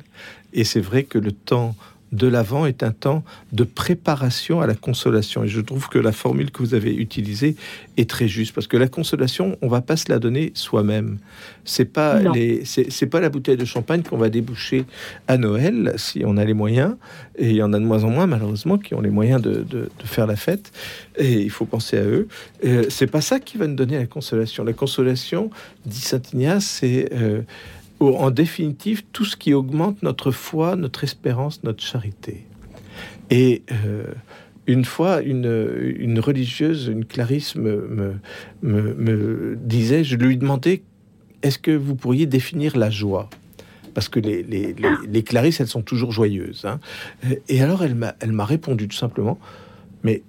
[0.53, 1.75] Et c'est vrai que le temps
[2.11, 5.43] de l'Avent est un temps de préparation à la consolation.
[5.43, 7.55] Et je trouve que la formule que vous avez utilisée
[7.97, 11.17] est très juste parce que la consolation, on va pas se la donner soi-même.
[11.65, 12.31] C'est pas Non.
[12.31, 14.85] les, c'est pas la bouteille de champagne qu'on va déboucher
[15.27, 16.95] à Noël si on a les moyens.
[17.37, 19.55] Et il y en a de moins en moins malheureusement qui ont les moyens de,
[19.63, 20.71] de- de faire la fête.
[21.17, 22.27] Et il faut penser à eux.
[22.65, 24.63] Euh, c'est pas ça qui va nous donner la consolation.
[24.63, 25.49] La consolation,
[25.85, 27.41] dit Saint Ignace, c'est euh,
[27.99, 32.45] en définitive tout ce qui augmente notre foi, notre espérance, notre charité.
[33.29, 34.05] Et euh,
[34.67, 38.15] une fois, une, religieuse, une clarisse me,
[39.55, 40.83] disait, je lui demandais,
[41.41, 43.29] est-ce que vous pourriez définir la joie?
[43.93, 46.65] Parce que les, les, clarisses, elles sont toujours joyeuses.
[46.65, 46.79] hein.
[47.47, 49.39] Et alors, elle m'a répondu tout simplement,
[50.03, 50.21] mais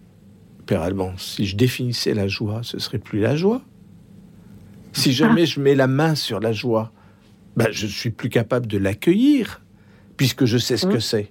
[0.66, 3.62] Père Alban, si je définissais la joie, ce serait plus la joie.
[4.92, 6.92] Si jamais je mets la main sur la joie,
[7.56, 9.62] ben, je suis plus capable de l'accueillir,
[10.16, 11.30] puisque je sais ce que c'est.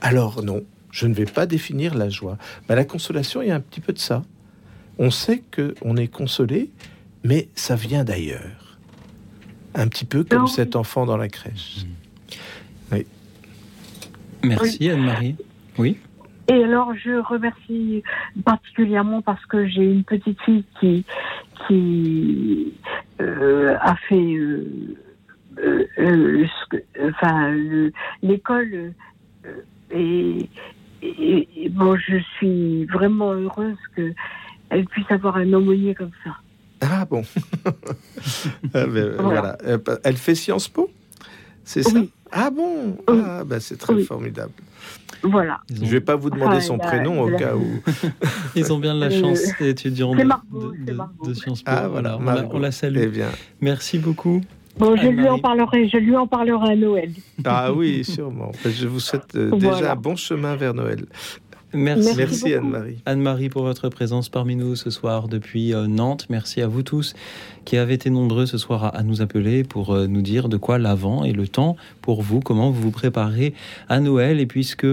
[0.00, 2.38] Alors non, je ne vais pas définir la joie.
[2.68, 4.24] Ben, la consolation, il y a un petit peu de ça.
[4.98, 6.70] On sait que on est consolé,
[7.22, 8.78] mais ça vient d'ailleurs.
[9.74, 10.46] Un petit peu comme Non.
[10.46, 11.84] cet enfant dans la crèche.
[12.90, 13.06] Oui.
[14.42, 15.36] Merci, Anne-Marie.
[15.76, 15.98] Oui.
[16.48, 18.02] Et alors, je remercie
[18.44, 21.04] particulièrement parce que j'ai une petite fille qui,
[21.66, 22.72] qui
[23.20, 24.96] euh, a fait euh,
[27.02, 27.54] enfin,
[28.22, 28.92] l'école.
[29.46, 29.50] euh,
[29.90, 30.48] et,
[31.02, 36.30] et- et bon, je suis vraiment heureuse qu'elle puisse avoir un aumônier comme ça.
[36.80, 37.22] Ah bon.
[38.74, 39.56] Ah, ben, voilà.
[39.64, 40.90] Euh, Elle fait Sciences Po?
[41.64, 42.00] C'est ça?
[42.32, 42.98] Ah bon?
[43.08, 44.52] Ah ben, c'est très formidable.
[45.22, 45.60] Voilà.
[45.72, 47.80] Je vais pas vous demander Enfin, son a- prénom au cas où.
[48.56, 51.70] Ils ont bien de la Euh, chance, étudiants de, Sciences Po.
[51.72, 52.42] Ah, voilà, on, Margot.
[52.50, 52.98] la, on la salue.
[53.00, 53.28] Eh bien.
[53.60, 54.40] Merci beaucoup.
[54.78, 57.10] Bon, je lui en parlerai, je lui en parlerai à Noël.
[57.44, 58.52] Ah oui, sûrement.
[58.64, 59.76] Je vous souhaite euh, Voilà.
[59.78, 61.06] déjà un bon chemin vers Noël.
[61.76, 62.96] Merci, Merci, Anne-Marie.
[63.04, 66.26] Anne-Marie pour votre présence parmi nous ce soir depuis euh, Nantes.
[66.30, 67.14] Merci à vous tous
[67.66, 70.56] qui avez été nombreux ce soir à, à nous appeler pour euh, nous dire de
[70.56, 73.52] quoi l'avant est le temps pour vous, comment vous vous préparez
[73.88, 74.40] à Noël.
[74.40, 74.86] Et puisque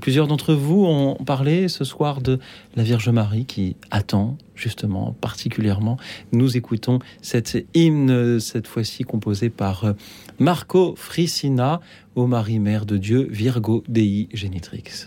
[0.00, 2.38] plusieurs d'entre vous ont parlé ce soir de
[2.74, 5.96] la Vierge Marie qui attend justement particulièrement,
[6.32, 9.92] nous écoutons cet hymne, cette fois-ci composé par euh,
[10.38, 11.80] Marco Frissina,
[12.14, 15.06] ô Marie-Mère de Dieu, Virgo Dei Genitrix.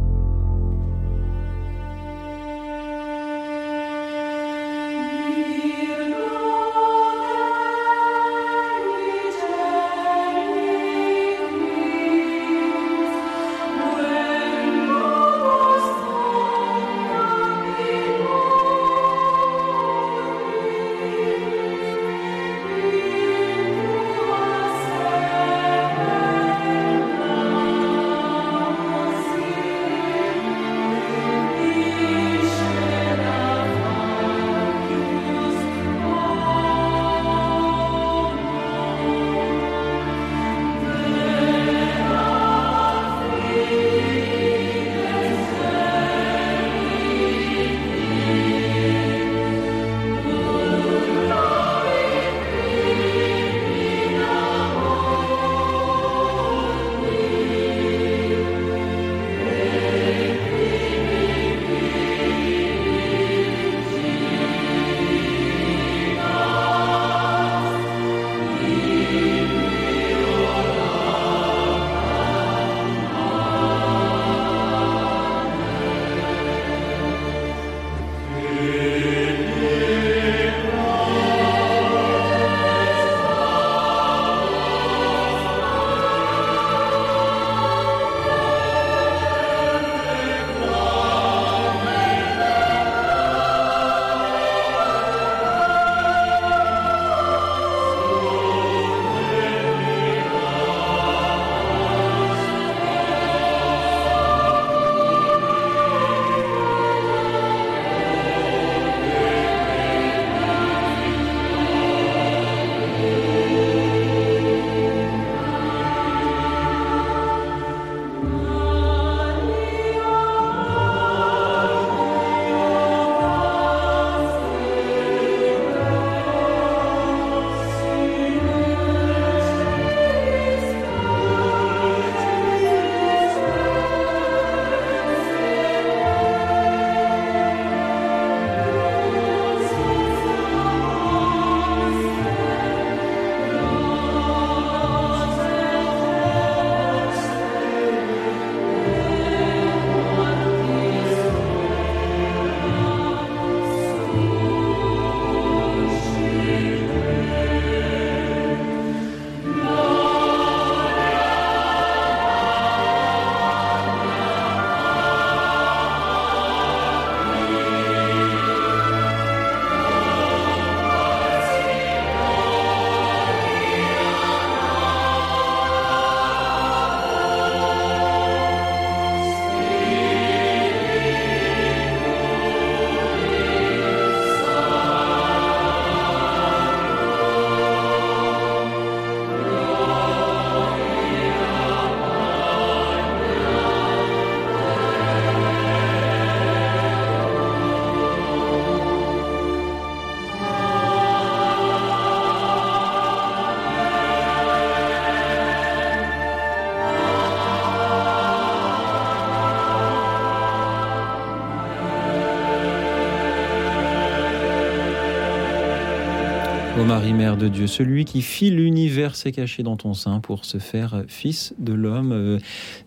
[216.81, 220.45] Ô Marie, Mère de Dieu, celui qui fit l'univers s'est caché dans ton sein pour
[220.45, 222.11] se faire fils de l'homme.
[222.11, 222.39] Euh,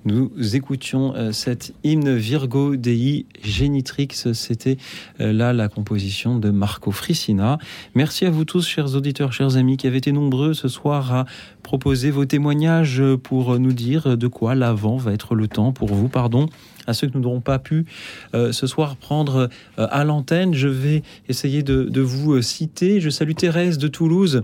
[0.04, 4.08] Nous écoutions euh, cet hymne Virgo Dei Genitrix.
[4.32, 4.78] C'était
[5.20, 7.58] euh, là la composition de Marco Frissina.
[7.94, 11.26] Merci à vous tous, chers auditeurs, chers amis, qui avez été nombreux ce soir à
[11.64, 16.08] proposer vos témoignages pour nous dire de quoi l'avant va être le temps pour vous.
[16.08, 16.48] Pardon
[16.86, 17.86] à ceux que nous n'aurons pas pu
[18.34, 20.54] euh, ce soir prendre euh, à l'antenne.
[20.54, 23.00] Je vais essayer de, vous euh, citer.
[23.00, 24.42] Je salue Thérèse de Toulouse.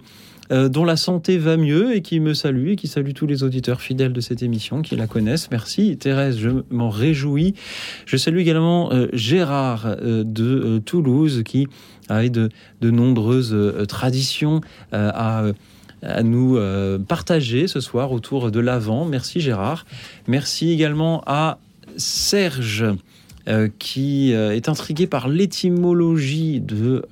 [0.50, 3.80] dont la santé va mieux et qui me salue et qui salue tous les auditeurs
[3.80, 5.48] fidèles de cette émission qui la connaissent.
[5.52, 7.54] Merci Thérèse, je m'en réjouis.
[8.04, 11.68] Je salue également Gérard de Toulouse qui
[12.08, 12.48] a de,
[12.80, 13.56] de nombreuses
[13.86, 14.60] traditions
[14.90, 15.44] à
[16.02, 19.04] à nous euh, partager ce soir autour de l'Avent.
[19.04, 19.84] Merci Gérard.
[20.28, 21.58] Merci également à
[21.96, 22.84] Serge
[23.48, 27.04] euh, qui euh, est intrigué par l'étymologie de.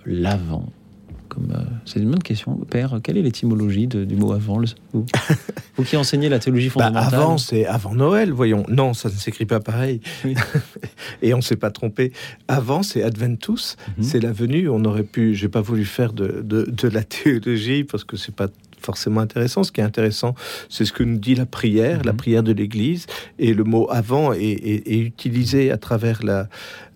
[1.29, 3.01] Comme, euh, c'est une bonne question, Père.
[3.03, 5.05] Quelle est l'étymologie du mot avant le- vous,
[5.77, 7.15] vous qui enseignez la théologie Bah, fondamentale?
[7.21, 8.65] avant, c'est avant Noël, voyons.
[8.69, 10.01] Non, ça ne s'écrit pas pareil.
[11.23, 12.13] Et on ne s'est pas trompé.
[12.49, 14.03] Avant, c'est Adventus, Mhm.
[14.05, 14.71] c'est la venue.
[14.71, 18.35] On aurait pu, j'ai pas voulu faire de, de, de la théologie parce que c'est
[18.35, 18.49] pas
[18.81, 19.63] forcément intéressant.
[19.65, 20.35] Ce qui est intéressant,
[20.69, 22.05] c'est ce que nous dit la prière, Mhm.
[22.07, 23.07] la prière de l'Église.
[23.39, 26.49] Et le mot avant est, est- est utilisé à travers la,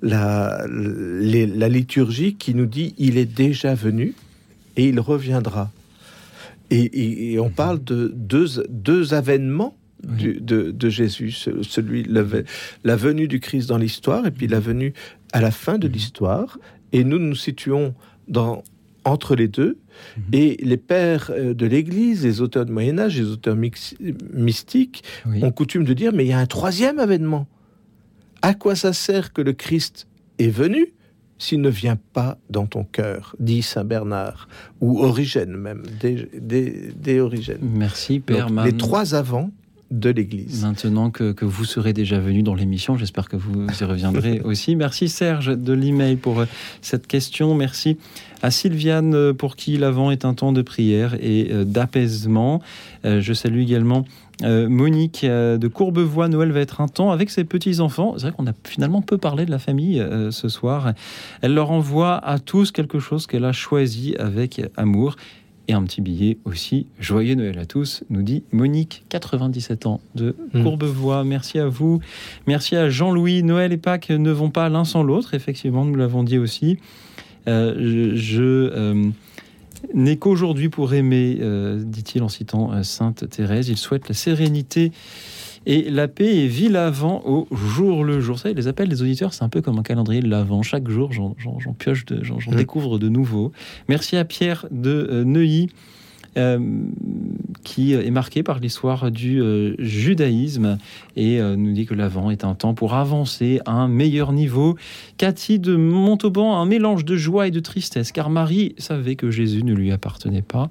[0.03, 4.15] la, les- la liturgie qui nous dit il est déjà venu
[4.77, 5.71] et il reviendra.
[6.71, 12.03] Et, et- et on parle de deux, deux avènements du- de, de Jésus, ce- celui
[12.05, 12.23] la,
[12.83, 14.95] la venue du Christ dans l'histoire et puis la venue
[15.33, 16.59] à la fin de l'histoire.
[16.93, 17.95] Et nous nous situons
[18.29, 18.65] dans
[19.05, 19.79] entre les deux.
[20.33, 23.57] Et les pères euh, de l'Église, les auteurs du Moyen Âge, les auteurs
[24.33, 27.47] mystiques, ont coutume de dire mais il y a un troisième avènement.
[28.43, 30.09] À quoi ça sert que le Christ
[30.39, 30.93] est venu
[31.39, 34.49] s'il ne vient pas dans ton cœur, dit Saint Bernard,
[34.81, 37.59] ou Origène même, des, des, des Origènes.
[37.63, 38.49] Merci Père.
[38.49, 39.51] Donc, les trois avants
[39.93, 40.65] de l'Église.
[40.65, 44.75] Maintenant que, que vous serez déjà venu dans l'émission, j'espère que vous y reviendrez aussi.
[44.75, 46.47] Merci Serge de l'email pour euh,
[46.81, 47.55] cette question.
[47.55, 47.99] Merci
[48.41, 52.63] à Sylviane euh, pour qui l'avant est un temps de prière et euh, d'apaisement.
[53.05, 54.05] Je salue également
[54.43, 56.29] Monique de Courbevoie.
[56.29, 58.15] Noël va être un temps avec ses petits-enfants.
[58.17, 60.93] C'est vrai qu'on a finalement peu parlé de la famille ce soir.
[61.41, 65.17] Elle leur envoie à tous quelque chose qu'elle a choisi avec amour.
[65.73, 66.87] Et un petit billet aussi.
[67.01, 70.63] Joyeux Noël à tous, nous dit Monique, 97 ans de Mm.
[70.65, 71.25] Courbevoie.
[71.25, 71.99] Merci à vous.
[72.47, 73.43] Merci à Jean-Louis.
[73.43, 75.33] Noël et Pâques ne vont pas l'un sans l'autre.
[75.33, 76.77] Effectivement, nous l'avons dit aussi.
[77.49, 79.09] Euh, je je, euh,
[79.95, 83.71] n'ai qu'aujourd'hui pour aimer, euh, dit-il en citant euh, Sainte Thérèse.
[83.71, 84.93] Il souhaite la sérénité
[85.67, 88.39] et la paix vit l'avant au jour le jour.
[88.39, 90.63] Ça, les appels des auditeurs, c'est un peu comme un calendrier de l'avant.
[90.63, 91.35] Chaque jour, j'en
[91.79, 93.53] pioche, de- j'en découvre de nouveaux.
[93.89, 95.69] Merci à Pierre de euh, Neuilly.
[96.39, 96.59] Euh,
[97.63, 100.79] qui est marqué par l'histoire du euh, judaïsme
[101.15, 104.77] et euh, nous dit que l'avant est un temps pour avancer à un meilleur niveau.
[105.19, 109.63] Cathy de Montauban, un mélange de joie et de tristesse, car Marie savait que Jésus
[109.63, 110.71] ne lui appartenait pas.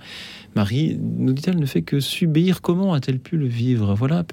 [0.55, 2.61] Marie, nous dit-elle, ne fait que subir.
[2.61, 3.93] Comment a-t-elle pu le vivre?
[3.93, 4.25] Voilà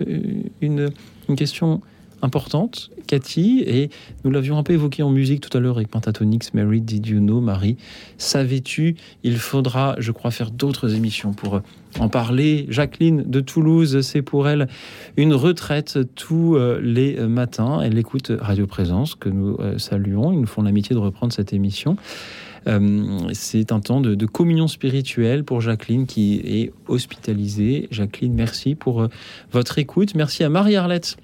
[0.60, 0.88] une,
[1.28, 1.82] une question
[2.22, 3.90] importante, Cathy, et
[4.24, 7.20] nous l'avions un peu évoqué en musique tout à l'heure avec Pentatonix, Mary, Did You
[7.20, 7.76] Know, Marie,
[8.18, 11.60] savais-tu Il faudra, je crois, faire d'autres émissions pour
[11.98, 12.66] en parler.
[12.68, 14.68] Jacqueline de Toulouse, c'est pour elle
[15.16, 17.80] une retraite tous euh, les matins.
[17.82, 20.32] Elle écoute Radio Présence, que nous euh, saluons.
[20.32, 21.96] Ils nous font l'amitié de reprendre cette émission.
[22.66, 27.88] Euh, c'est un temps de, communion spirituelle pour Jacqueline qui est hospitalisée.
[27.90, 29.08] Jacqueline, merci pour euh,
[29.52, 30.14] votre écoute.
[30.14, 31.16] Merci à Marie-Arlette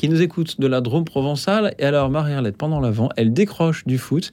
[0.00, 1.74] qui nous écoute de la Drôme provençale.
[1.78, 4.32] Et alors, Marie-Arlette, pendant l'Avent, elle décroche du foot.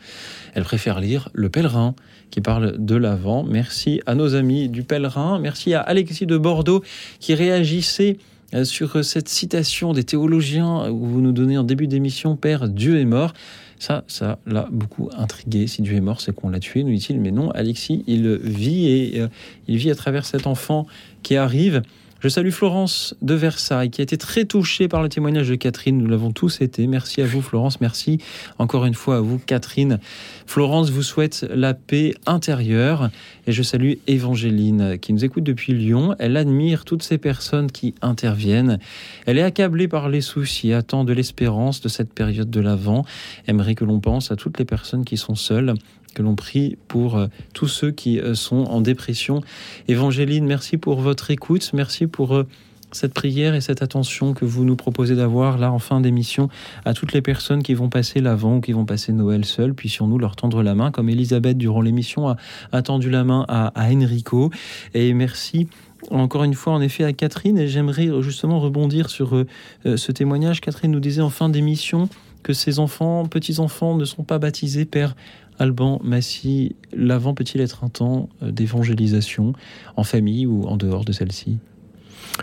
[0.53, 1.93] Elle préfère lire Le Pèlerin,
[2.31, 3.43] qui parle de l'Avent.
[3.43, 5.39] Merci à nos amis du Pèlerin.
[5.39, 6.85] Merci à Alexis de Bordeaux,
[7.19, 8.17] qui réagissait
[8.53, 12.97] euh, sur cette citation des théologiens où vous nous donnez en début d'émission Père, Dieu
[12.97, 13.33] est mort.
[13.77, 15.67] Ça, ça l'a beaucoup intrigué.
[15.67, 17.19] Si Dieu est mort, c'est qu'on l'a tué, nous dit-il.
[17.19, 19.27] Mais non, Alexis, il vit et euh,
[19.67, 20.87] il vit à travers cet enfant
[21.23, 21.81] qui arrive.
[22.19, 25.99] Je salue Florence de Versailles, qui a été très touchée par le témoignage de Catherine.
[25.99, 26.87] Nous l'avons tous été.
[26.87, 27.79] Merci à vous, Florence.
[27.79, 28.19] Merci
[28.57, 29.99] encore une fois à vous, Catherine.
[30.47, 33.11] Florence vous souhaite la paix intérieure.
[33.45, 36.15] Et je salue Évangéline, qui nous écoute depuis Lyon.
[36.17, 38.79] Elle admire toutes ces personnes qui interviennent.
[39.27, 43.05] Elle est accablée par les soucis, attend de l'espérance de cette période de l'Avent.
[43.45, 45.75] Aimerait que l'on pense à toutes les personnes qui sont seules
[46.17, 49.41] que l'on prie pour euh, tous ceux qui euh, sont en dépression.
[49.87, 52.43] Évangéline, merci pour votre écoute, merci pour euh,
[52.91, 56.49] cette prière et cette attention que vous nous proposez d'avoir là en fin d'émission
[56.85, 60.17] à toutes les personnes qui vont passer l'Avent ou qui vont passer Noël seules, puissions-nous
[60.17, 62.37] leur tendre la main, comme Elisabeth durant l'émission a,
[62.71, 64.49] a tendu la main à, Enrico.
[64.95, 65.67] Et merci
[66.09, 69.43] encore une fois, en effet, à Catherine, et j'aimerais justement rebondir sur
[69.83, 70.61] ce témoignage.
[70.61, 72.07] Catherine nous disait en fin d'émission
[72.43, 74.85] que ses enfants, petits-enfants, ne sont pas baptisés.
[74.85, 75.15] Père
[75.59, 79.53] Alban Massy, l'avant peut-il être un temps euh, d'évangélisation
[79.95, 81.57] en famille ou en dehors de celle-ci?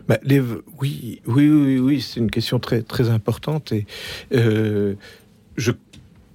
[0.09, 0.19] Bah,
[0.81, 3.73] oui, oui, oui, oui, c'est une question très, très importante.
[3.73, 3.87] Et
[4.33, 4.95] euh,
[5.57, 5.73] je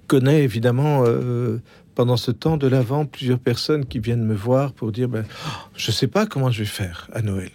[0.08, 1.58] connais évidemment euh,
[1.96, 5.50] pendant ce temps de l'avant plusieurs personnes qui viennent me voir pour dire ben, oh,
[5.76, 7.52] je ne sais pas comment je vais faire à Noël.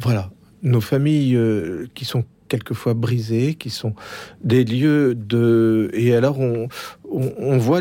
[0.00, 0.30] Voilà,
[0.62, 1.36] nos familles
[1.94, 3.94] qui sont quelquefois brisées, qui sont
[4.42, 5.90] des lieux de...
[5.92, 6.68] Et alors on,
[7.10, 7.80] on, voit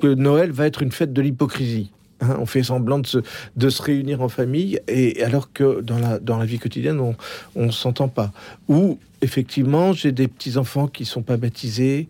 [0.00, 1.90] que Noël va être une fête de l'hypocrisie.
[2.20, 3.18] Hein, on fait semblant de se,
[3.56, 7.66] de se réunir en famille, et alors que dans la, dans la vie quotidienne, on
[7.66, 8.32] ne s'entend pas.
[8.68, 12.08] Ou, effectivement, j'ai des petits-enfants qui sont pas baptisés.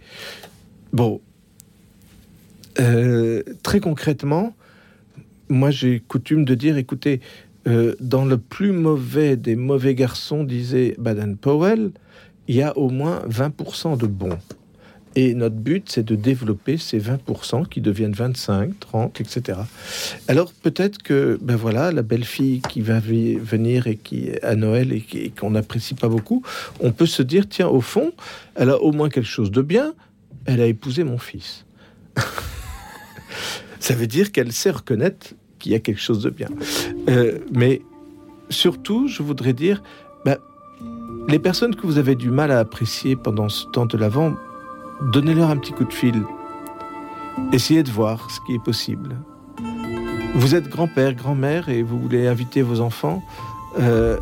[0.92, 1.20] Bon,
[2.80, 4.54] euh, très concrètement,
[5.48, 7.20] moi j'ai coutume de dire, écoutez,
[7.66, 11.92] euh, dans le plus mauvais des mauvais garçons, disait Baden-Powell,
[12.48, 14.38] il y a au moins 20% de bons.
[15.16, 19.60] Et notre but, c'est de développer ces 20% qui deviennent 25, 30, etc.
[20.26, 24.92] Alors peut-être que, ben voilà, la belle fille qui va venir et qui à Noël
[24.92, 26.42] et qu'on n'apprécie pas beaucoup,
[26.80, 28.12] on peut se dire, tiens, au fond,
[28.56, 29.94] elle a au moins quelque chose de bien.
[30.46, 31.64] Elle a épousé mon fils.
[33.78, 35.34] Ça veut dire qu'elle sait reconnaître
[35.64, 36.48] qu'il y a quelque chose de bien.
[37.08, 37.80] Euh, mais
[38.50, 39.82] surtout, je voudrais dire,
[40.26, 40.36] ben,
[41.26, 44.34] les personnes que vous avez du mal à apprécier pendant ce temps de l'avant,
[45.10, 46.22] donnez-leur un petit coup de fil.
[47.52, 49.16] Essayez de voir ce qui est possible.
[50.34, 53.22] Vous êtes grand-père, grand-mère et vous voulez inviter vos enfants.
[53.80, 54.18] euh,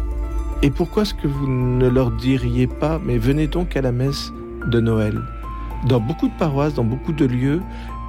[0.62, 4.32] et pourquoi est-ce que vous ne leur diriez pas, mais venez donc à la messe
[4.64, 5.20] de Noël?
[5.89, 7.60] Dans beaucoup de paroisses, dans beaucoup de lieux,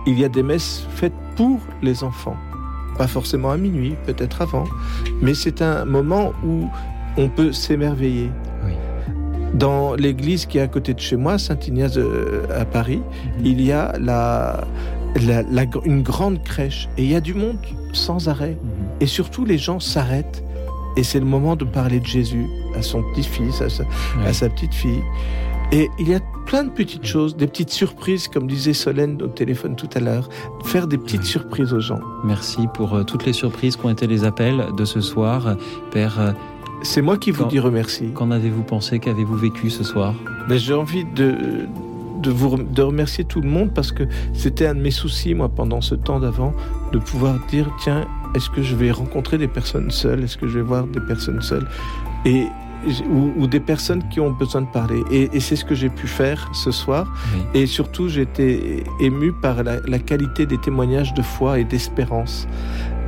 [0.05, 2.37] il y a des messes faites pour les enfants.
[2.97, 4.65] Pas forcément à minuit, peut-être avant,
[5.21, 6.69] mais c'est un moment où
[7.17, 8.29] on peut s'émerveiller.
[9.53, 13.01] Dans l'église qui est à côté de chez moi, Saint-Ignace euh, à Paris,
[13.43, 14.63] il y a la,
[15.27, 17.57] la- la- une grande crèche et il y a du monde
[17.93, 18.57] sans arrêt.
[18.99, 20.43] Et surtout, les gens s'arrêtent
[20.97, 22.45] et c'est le moment de parler de Jésus
[22.75, 23.61] à son petit-fils,
[24.25, 25.01] à sa petite-fille.
[25.71, 29.27] Et il y a plein de petites choses, des petites surprises, comme disait Solène au
[29.27, 30.29] téléphone tout à l'heure,
[30.65, 31.99] faire des petites surprises aux gens.
[32.23, 35.55] Merci pour euh, toutes les surprises qui ont été les appels de ce soir.
[35.91, 36.31] Père, euh,
[36.83, 38.11] c'est moi qui vous dis remercie.
[38.13, 40.13] Qu'en avez-vous pensé Qu'avez-vous vécu ce soir?
[40.47, 41.65] Ben, j'ai envie de,
[42.21, 44.03] de vous de remercier tout le monde parce que
[44.33, 46.53] c'était un de mes soucis, moi, pendant ce temps d'avant,
[46.91, 50.23] de pouvoir dire tiens, est-ce que je vais rencontrer des personnes seules?
[50.23, 51.67] Est-ce que je vais voir des personnes seules?
[52.25, 52.47] Et,
[53.09, 55.01] ou, ou des personnes qui ont besoin de parler.
[55.11, 57.07] Et, et c'est ce que j'ai pu faire ce soir.
[57.53, 62.47] Et surtout, été ému par la, la qualité des témoignages de foi et d'espérance.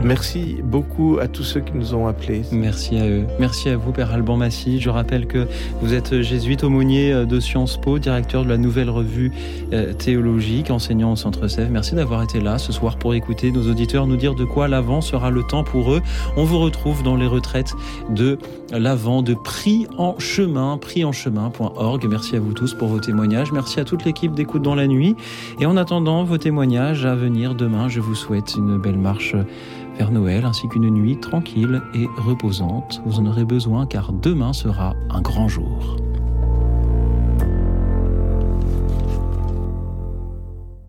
[0.03, 2.43] Merci beaucoup à tous ceux qui nous ont appelés.
[2.51, 3.25] Merci à eux.
[3.39, 4.79] Merci à vous, Père Alban Massy.
[4.79, 5.47] Je rappelle que
[5.81, 9.31] vous êtes jésuite aumônier euh, de Sciences Po, directeur de la nouvelle revue
[9.73, 11.71] euh, théologique, enseignant au Centre Sèvres.
[11.71, 15.01] Merci d'avoir été là ce soir pour écouter nos auditeurs nous dire de quoi l'Avent
[15.01, 16.01] sera le temps pour eux.
[16.37, 17.73] On vous retrouve dans les retraites
[18.09, 18.37] de
[18.71, 22.07] l'Avent, de Prix en chemin, prixenchemin.org.
[22.09, 23.51] Merci à vous tous pour vos témoignages.
[23.51, 25.15] Merci à toute l'équipe d'écoute dans la nuit.
[25.59, 29.35] Et en attendant vos témoignages à venir demain, je vous souhaite une belle marche
[29.97, 33.01] vers Noël ainsi qu'une nuit tranquille et reposante.
[33.05, 35.97] Vous en aurez besoin car demain sera un grand jour.